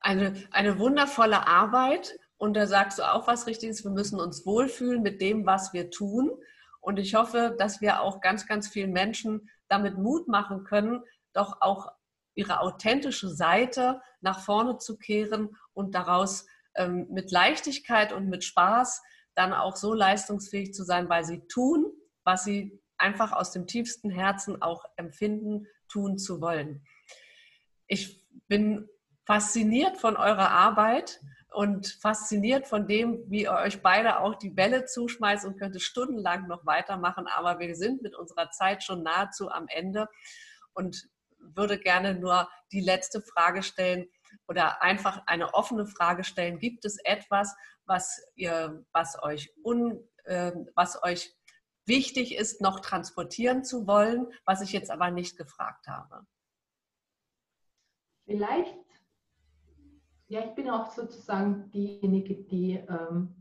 Eine, 0.00 0.34
eine 0.52 0.78
wundervolle 0.78 1.46
Arbeit 1.48 2.18
und 2.36 2.54
da 2.54 2.66
sagst 2.66 2.98
du 2.98 3.02
auch 3.02 3.26
was 3.26 3.46
Richtiges, 3.46 3.82
wir 3.82 3.90
müssen 3.90 4.20
uns 4.20 4.46
wohlfühlen 4.46 5.02
mit 5.02 5.20
dem, 5.20 5.44
was 5.44 5.72
wir 5.72 5.90
tun. 5.90 6.30
Und 6.80 6.98
ich 6.98 7.16
hoffe, 7.16 7.56
dass 7.58 7.80
wir 7.80 8.00
auch 8.00 8.20
ganz, 8.20 8.46
ganz 8.46 8.68
vielen 8.68 8.92
Menschen 8.92 9.50
damit 9.66 9.98
Mut 9.98 10.28
machen 10.28 10.62
können, 10.62 11.02
doch 11.32 11.60
auch 11.60 11.90
ihre 12.34 12.60
authentische 12.60 13.28
Seite 13.28 14.00
nach 14.20 14.38
vorne 14.38 14.78
zu 14.78 14.96
kehren 14.96 15.56
und 15.72 15.96
daraus 15.96 16.46
ähm, 16.78 17.06
mit 17.10 17.30
Leichtigkeit 17.30 18.12
und 18.12 18.28
mit 18.28 18.44
Spaß 18.44 19.02
dann 19.34 19.52
auch 19.52 19.76
so 19.76 19.92
leistungsfähig 19.92 20.72
zu 20.72 20.84
sein, 20.84 21.08
weil 21.08 21.24
sie 21.24 21.46
tun, 21.48 21.92
was 22.24 22.44
sie 22.44 22.80
einfach 22.96 23.32
aus 23.32 23.52
dem 23.52 23.66
tiefsten 23.66 24.10
Herzen 24.10 24.62
auch 24.62 24.84
empfinden, 24.96 25.66
tun 25.88 26.18
zu 26.18 26.40
wollen. 26.40 26.82
Ich 27.86 28.24
bin 28.48 28.88
fasziniert 29.24 29.98
von 29.98 30.16
eurer 30.16 30.50
Arbeit 30.50 31.20
und 31.52 31.98
fasziniert 32.00 32.66
von 32.66 32.86
dem, 32.86 33.22
wie 33.28 33.42
ihr 33.42 33.52
euch 33.52 33.82
beide 33.82 34.20
auch 34.20 34.34
die 34.34 34.50
Bälle 34.50 34.84
zuschmeißt 34.84 35.44
und 35.44 35.58
könnte 35.58 35.80
stundenlang 35.80 36.46
noch 36.46 36.66
weitermachen. 36.66 37.26
Aber 37.26 37.58
wir 37.58 37.74
sind 37.74 38.02
mit 38.02 38.14
unserer 38.16 38.50
Zeit 38.50 38.82
schon 38.82 39.02
nahezu 39.02 39.50
am 39.50 39.66
Ende 39.68 40.08
und 40.74 41.08
würde 41.38 41.78
gerne 41.78 42.14
nur 42.14 42.48
die 42.72 42.80
letzte 42.80 43.22
Frage 43.22 43.62
stellen 43.62 44.08
oder 44.48 44.82
einfach 44.82 45.22
eine 45.26 45.54
offene 45.54 45.86
Frage 45.86 46.24
stellen. 46.24 46.58
Gibt 46.58 46.84
es 46.84 46.98
etwas, 47.04 47.54
was 47.84 48.20
ihr, 48.34 48.84
was 48.92 49.22
euch 49.22 49.52
un, 49.62 50.02
äh, 50.24 50.52
was 50.74 51.02
euch 51.02 51.34
wichtig 51.86 52.34
ist, 52.34 52.60
noch 52.60 52.80
transportieren 52.80 53.64
zu 53.64 53.86
wollen, 53.86 54.26
was 54.44 54.60
ich 54.60 54.72
jetzt 54.72 54.90
aber 54.90 55.10
nicht 55.10 55.36
gefragt 55.36 55.86
habe? 55.86 56.26
Vielleicht 58.26 58.76
ja, 60.28 60.44
ich 60.44 60.54
bin 60.54 60.68
auch 60.68 60.90
sozusagen 60.90 61.70
diejenige, 61.70 62.34
die 62.34 62.74
ähm, 62.74 63.34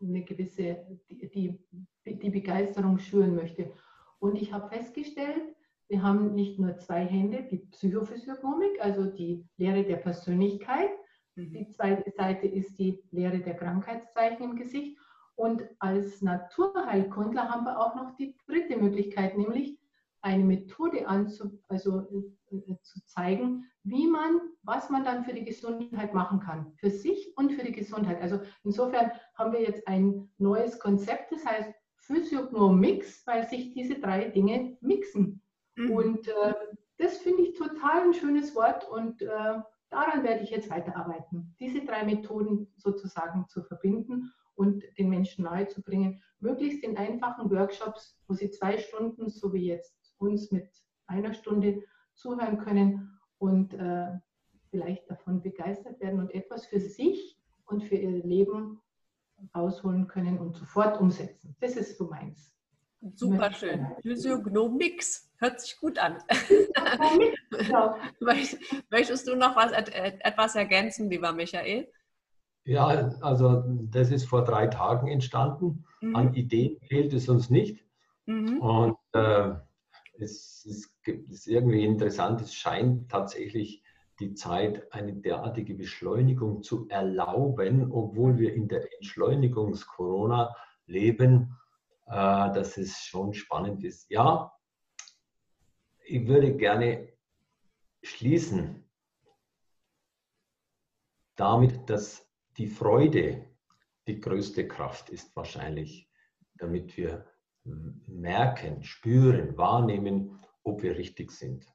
eine 0.00 0.24
gewisse, 0.24 0.98
die, 1.10 1.28
die, 1.28 1.58
die 2.06 2.30
Begeisterung 2.30 2.98
schüren 2.98 3.34
möchte. 3.34 3.70
Und 4.18 4.40
ich 4.40 4.50
habe 4.50 4.70
festgestellt, 4.70 5.54
wir 5.88 6.02
haben 6.02 6.34
nicht 6.34 6.58
nur 6.58 6.76
zwei 6.78 7.04
Hände, 7.04 7.46
die 7.50 7.58
Psychophysiognomik, 7.58 8.80
also 8.80 9.04
die 9.04 9.46
Lehre 9.56 9.84
der 9.84 9.96
Persönlichkeit. 9.96 10.90
Mhm. 11.34 11.52
Die 11.52 11.70
zweite 11.70 12.10
Seite 12.10 12.46
ist 12.46 12.78
die 12.78 13.02
Lehre 13.10 13.40
der 13.40 13.54
Krankheitszeichen 13.54 14.42
im 14.42 14.56
Gesicht. 14.56 14.98
Und 15.36 15.64
als 15.80 16.22
Naturheilkundler 16.22 17.48
haben 17.48 17.64
wir 17.64 17.78
auch 17.78 17.94
noch 17.96 18.16
die 18.16 18.36
dritte 18.46 18.76
Möglichkeit, 18.76 19.36
nämlich 19.36 19.78
eine 20.22 20.44
Methode 20.44 21.06
anzu, 21.06 21.60
also, 21.68 22.00
äh, 22.50 22.76
zu 22.80 23.04
zeigen, 23.04 23.66
wie 23.82 24.06
man, 24.06 24.40
was 24.62 24.88
man 24.88 25.04
dann 25.04 25.24
für 25.24 25.34
die 25.34 25.44
Gesundheit 25.44 26.14
machen 26.14 26.40
kann, 26.40 26.72
für 26.76 26.88
sich 26.88 27.36
und 27.36 27.52
für 27.52 27.64
die 27.64 27.72
Gesundheit. 27.72 28.22
Also 28.22 28.40
insofern 28.62 29.10
haben 29.34 29.52
wir 29.52 29.60
jetzt 29.60 29.86
ein 29.86 30.30
neues 30.38 30.78
Konzept, 30.78 31.32
das 31.32 31.44
heißt 31.44 31.74
Physiognomix, 31.96 33.26
weil 33.26 33.46
sich 33.46 33.74
diese 33.74 33.98
drei 34.00 34.30
Dinge 34.30 34.78
mixen. 34.80 35.42
Mhm. 35.76 35.90
Und 35.90 36.28
äh, 36.28 36.54
das 36.98 37.18
finde 37.18 37.42
ich 37.42 37.54
total 37.54 38.02
ein 38.02 38.14
schönes 38.14 38.54
Wort 38.54 38.88
und 38.88 39.22
äh, 39.22 39.58
daran 39.90 40.22
werde 40.22 40.42
ich 40.42 40.50
jetzt 40.50 40.70
weiterarbeiten, 40.70 41.54
diese 41.58 41.84
drei 41.84 42.04
Methoden 42.04 42.72
sozusagen 42.76 43.46
zu 43.48 43.62
verbinden 43.62 44.32
und 44.54 44.84
den 44.98 45.08
Menschen 45.08 45.44
nahezubringen, 45.44 46.22
möglichst 46.38 46.84
in 46.84 46.96
einfachen 46.96 47.50
Workshops, 47.50 48.20
wo 48.28 48.34
sie 48.34 48.50
zwei 48.50 48.78
Stunden, 48.78 49.28
so 49.28 49.52
wie 49.52 49.66
jetzt 49.66 50.14
uns 50.18 50.52
mit 50.52 50.68
einer 51.06 51.34
Stunde 51.34 51.82
zuhören 52.14 52.58
können 52.58 53.18
und 53.38 53.74
äh, 53.74 54.12
vielleicht 54.70 55.10
davon 55.10 55.42
begeistert 55.42 56.00
werden 56.00 56.20
und 56.20 56.32
etwas 56.32 56.66
für 56.66 56.80
sich 56.80 57.38
und 57.66 57.82
für 57.82 57.96
ihr 57.96 58.24
Leben 58.24 58.80
rausholen 59.54 60.06
können 60.06 60.38
und 60.38 60.56
sofort 60.56 61.00
umsetzen. 61.00 61.56
Das 61.60 61.76
ist 61.76 61.98
so 61.98 62.08
meins. 62.08 62.53
Super 63.14 63.52
schön. 63.52 63.86
Physiognomix 64.02 65.30
hört 65.38 65.60
sich 65.60 65.78
gut 65.78 65.98
an. 65.98 66.18
Genau. 67.50 67.96
Möchtest 68.90 69.28
du 69.28 69.36
noch 69.36 69.54
was, 69.54 69.70
etwas 69.70 70.56
ergänzen, 70.56 71.08
lieber 71.08 71.32
Michael? 71.32 71.88
Ja, 72.64 72.86
also 73.20 73.62
das 73.90 74.10
ist 74.10 74.26
vor 74.28 74.42
drei 74.42 74.66
Tagen 74.66 75.06
entstanden. 75.06 75.84
Mhm. 76.00 76.16
An 76.16 76.34
Ideen 76.34 76.78
fehlt 76.88 77.12
es 77.12 77.28
uns 77.28 77.50
nicht. 77.50 77.84
Mhm. 78.26 78.60
Und 78.60 78.96
äh, 79.12 79.52
es, 80.18 80.66
es 80.68 80.90
ist 81.28 81.46
irgendwie 81.46 81.84
interessant, 81.84 82.40
es 82.40 82.54
scheint 82.54 83.10
tatsächlich 83.10 83.82
die 84.20 84.34
Zeit 84.34 84.92
eine 84.92 85.12
derartige 85.12 85.74
Beschleunigung 85.74 86.62
zu 86.62 86.88
erlauben, 86.88 87.90
obwohl 87.92 88.38
wir 88.38 88.54
in 88.54 88.68
der 88.68 88.86
Entschleunigungs-Corona 88.98 90.54
leben, 90.86 91.56
dass 92.06 92.76
es 92.76 92.98
schon 92.98 93.34
spannend 93.34 93.84
ist. 93.84 94.10
Ja, 94.10 94.52
ich 96.04 96.26
würde 96.26 96.56
gerne 96.56 97.12
schließen 98.02 98.84
damit, 101.36 101.88
dass 101.88 102.30
die 102.56 102.68
Freude 102.68 103.46
die 104.06 104.20
größte 104.20 104.68
Kraft 104.68 105.08
ist 105.08 105.34
wahrscheinlich, 105.34 106.10
damit 106.58 106.96
wir 106.96 107.26
merken, 107.64 108.82
spüren, 108.82 109.56
wahrnehmen, 109.56 110.38
ob 110.62 110.82
wir 110.82 110.96
richtig 110.96 111.30
sind. 111.30 111.66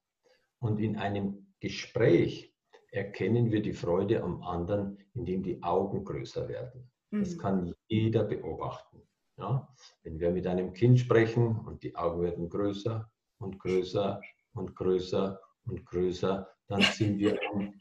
Und 0.59 0.79
in 0.79 0.97
einem 0.97 1.53
Gespräch 1.59 2.53
erkennen 2.91 3.51
wir 3.51 3.61
die 3.61 3.73
Freude 3.73 4.21
am 4.21 4.43
anderen, 4.43 4.97
indem 5.13 5.43
die 5.43 5.61
Augen 5.63 6.03
größer 6.03 6.47
werden. 6.47 6.91
Das 7.11 7.35
mhm. 7.35 7.39
kann 7.39 7.73
jeder 7.87 8.23
beobachten. 8.23 9.01
Ja? 9.39 9.67
Wenn 10.03 10.19
wir 10.19 10.31
mit 10.31 10.45
einem 10.45 10.73
Kind 10.73 10.99
sprechen 10.99 11.59
und 11.59 11.83
die 11.83 11.95
Augen 11.95 12.21
werden 12.21 12.49
größer 12.49 13.09
und 13.39 13.59
größer 13.59 14.21
und 14.53 14.75
größer 14.75 15.39
und 15.65 15.85
größer, 15.85 16.47
dann 16.67 16.81
sind 16.81 17.17
wir 17.17 17.39
am 17.53 17.73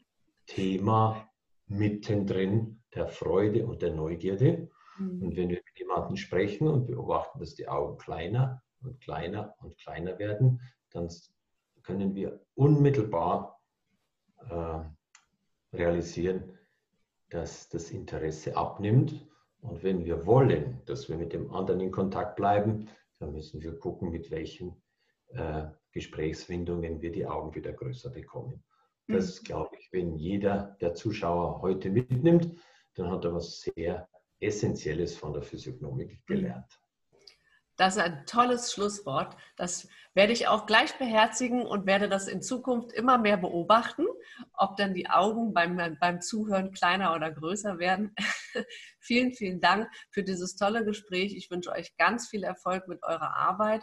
Thema 0.47 1.29
mittendrin 1.67 2.81
der 2.95 3.07
Freude 3.07 3.67
und 3.67 3.81
der 3.81 3.93
Neugierde. 3.93 4.69
Mhm. 4.97 5.21
Und 5.21 5.37
wenn 5.37 5.49
wir 5.49 5.57
mit 5.57 5.79
jemandem 5.79 6.15
sprechen 6.15 6.67
und 6.67 6.87
beobachten, 6.87 7.39
dass 7.39 7.55
die 7.55 7.67
Augen 7.67 7.97
kleiner 7.97 8.63
und 8.81 8.99
kleiner 9.01 9.53
und 9.59 9.77
kleiner 9.77 10.17
werden, 10.17 10.61
dann 10.91 11.09
können 11.83 12.15
wir 12.15 12.39
unmittelbar 12.55 13.61
äh, 14.49 14.79
realisieren, 15.73 16.57
dass 17.29 17.69
das 17.69 17.91
Interesse 17.91 18.55
abnimmt. 18.55 19.28
Und 19.61 19.83
wenn 19.83 20.05
wir 20.05 20.25
wollen, 20.25 20.81
dass 20.85 21.09
wir 21.09 21.17
mit 21.17 21.33
dem 21.33 21.51
anderen 21.51 21.81
in 21.81 21.91
Kontakt 21.91 22.35
bleiben, 22.35 22.87
dann 23.19 23.33
müssen 23.33 23.61
wir 23.61 23.77
gucken, 23.77 24.09
mit 24.09 24.31
welchen 24.31 24.81
äh, 25.29 25.65
Gesprächswindungen 25.91 27.01
wir 27.01 27.11
die 27.11 27.25
Augen 27.25 27.53
wieder 27.53 27.73
größer 27.73 28.09
bekommen. 28.09 28.63
Das 29.07 29.41
mhm. 29.41 29.45
glaube 29.45 29.75
ich, 29.77 29.91
wenn 29.91 30.15
jeder 30.15 30.77
der 30.79 30.93
Zuschauer 30.93 31.61
heute 31.61 31.89
mitnimmt, 31.89 32.55
dann 32.95 33.11
hat 33.11 33.25
er 33.25 33.33
was 33.33 33.61
sehr 33.61 34.07
Essentielles 34.39 35.17
von 35.17 35.33
der 35.33 35.41
Physiognomik 35.41 36.11
mhm. 36.11 36.19
gelernt. 36.25 36.78
Das 37.79 37.95
ist 37.95 38.01
ein 38.01 38.25
tolles 38.25 38.73
Schlusswort. 38.73 39.37
Das 39.55 39.87
werde 40.13 40.33
ich 40.33 40.49
auch 40.49 40.65
gleich 40.65 40.97
beherzigen 40.97 41.65
und 41.65 41.85
werde 41.85 42.09
das 42.09 42.27
in 42.27 42.41
Zukunft 42.41 42.91
immer 42.91 43.17
mehr 43.17 43.37
beobachten, 43.37 44.05
ob 44.51 44.75
dann 44.75 44.93
die 44.93 45.09
Augen 45.09 45.53
beim, 45.53 45.97
beim 45.97 46.19
Zuhören 46.19 46.73
kleiner 46.73 47.15
oder 47.15 47.31
größer 47.31 47.79
werden. 47.79 48.13
vielen, 48.99 49.31
vielen 49.31 49.61
Dank 49.61 49.89
für 50.11 50.23
dieses 50.23 50.57
tolle 50.57 50.83
Gespräch. 50.83 51.33
Ich 51.37 51.49
wünsche 51.51 51.71
euch 51.71 51.95
ganz 51.95 52.27
viel 52.27 52.43
Erfolg 52.43 52.89
mit 52.89 53.01
eurer 53.03 53.37
Arbeit 53.37 53.81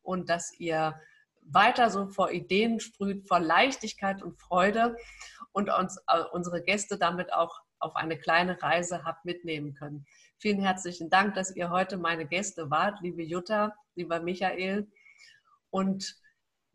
und 0.00 0.30
dass 0.30 0.58
ihr 0.58 0.98
weiter 1.42 1.90
so 1.90 2.06
vor 2.06 2.30
Ideen 2.30 2.80
sprüht, 2.80 3.28
vor 3.28 3.40
Leichtigkeit 3.40 4.22
und 4.22 4.40
Freude 4.40 4.96
und 5.52 5.68
uns 5.68 5.98
äh, 6.06 6.22
unsere 6.32 6.62
Gäste 6.62 6.96
damit 6.96 7.30
auch 7.34 7.60
auf 7.78 7.94
eine 7.94 8.16
kleine 8.16 8.62
Reise 8.62 9.04
habt 9.04 9.26
mitnehmen 9.26 9.74
können. 9.74 10.06
Vielen 10.44 10.60
herzlichen 10.60 11.08
Dank, 11.08 11.36
dass 11.36 11.56
ihr 11.56 11.70
heute 11.70 11.96
meine 11.96 12.26
Gäste 12.26 12.70
wart, 12.70 13.00
liebe 13.00 13.22
Jutta, 13.22 13.74
lieber 13.94 14.20
Michael 14.20 14.86
und 15.70 16.20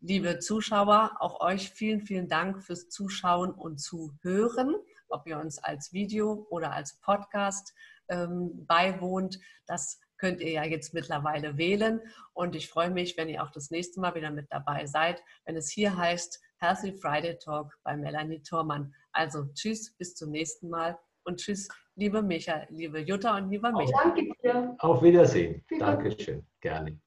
liebe 0.00 0.40
Zuschauer. 0.40 1.16
Auch 1.20 1.38
euch 1.38 1.70
vielen, 1.70 2.00
vielen 2.00 2.28
Dank 2.28 2.64
fürs 2.64 2.88
Zuschauen 2.88 3.52
und 3.52 3.78
Zuhören, 3.78 4.74
ob 5.08 5.24
ihr 5.28 5.38
uns 5.38 5.62
als 5.62 5.92
Video 5.92 6.48
oder 6.50 6.72
als 6.72 6.98
Podcast 6.98 7.72
ähm, 8.08 8.66
beiwohnt. 8.66 9.38
Das 9.66 10.00
könnt 10.16 10.40
ihr 10.40 10.50
ja 10.50 10.64
jetzt 10.64 10.92
mittlerweile 10.92 11.56
wählen. 11.56 12.00
Und 12.32 12.56
ich 12.56 12.68
freue 12.68 12.90
mich, 12.90 13.16
wenn 13.16 13.28
ihr 13.28 13.40
auch 13.40 13.52
das 13.52 13.70
nächste 13.70 14.00
Mal 14.00 14.16
wieder 14.16 14.32
mit 14.32 14.48
dabei 14.50 14.86
seid, 14.86 15.22
wenn 15.44 15.54
es 15.54 15.70
hier 15.70 15.96
heißt 15.96 16.40
Healthy 16.58 16.94
Friday 16.94 17.38
Talk 17.38 17.78
bei 17.84 17.96
Melanie 17.96 18.42
Thormann. 18.42 18.92
Also 19.12 19.44
tschüss, 19.54 19.94
bis 19.96 20.16
zum 20.16 20.32
nächsten 20.32 20.70
Mal 20.70 20.98
und 21.24 21.38
tschüss, 21.38 21.68
liebe 21.96 22.22
Micha, 22.22 22.62
liebe 22.70 23.00
Jutta 23.00 23.36
und 23.36 23.50
lieber 23.50 23.72
Micha. 23.72 24.02
danke 24.02 24.32
dir. 24.42 24.74
Auf 24.78 25.02
Wiedersehen. 25.02 25.64
Dankeschön. 25.78 26.44
Gerne. 26.60 26.98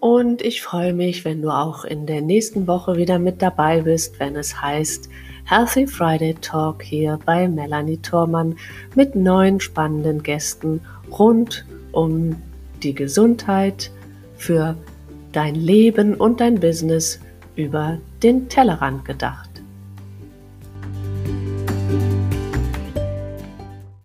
Und 0.00 0.42
ich 0.42 0.62
freue 0.62 0.92
mich, 0.92 1.24
wenn 1.24 1.42
du 1.42 1.50
auch 1.50 1.84
in 1.84 2.06
der 2.06 2.22
nächsten 2.22 2.68
Woche 2.68 2.96
wieder 2.96 3.18
mit 3.18 3.42
dabei 3.42 3.82
bist, 3.82 4.20
wenn 4.20 4.36
es 4.36 4.60
heißt 4.60 5.08
Healthy 5.44 5.86
Friday 5.86 6.34
Talk 6.34 6.82
hier 6.82 7.18
bei 7.24 7.48
Melanie 7.48 7.98
Thormann 7.98 8.56
mit 8.94 9.16
neuen 9.16 9.60
spannenden 9.60 10.22
Gästen 10.22 10.80
rund 11.10 11.66
um 11.92 12.36
die 12.82 12.94
Gesundheit 12.94 13.90
für 14.36 14.76
dein 15.32 15.54
Leben 15.54 16.14
und 16.14 16.40
dein 16.40 16.60
Business 16.60 17.20
über 17.56 17.98
den 18.22 18.48
Tellerrand 18.48 19.04
gedacht. 19.04 19.47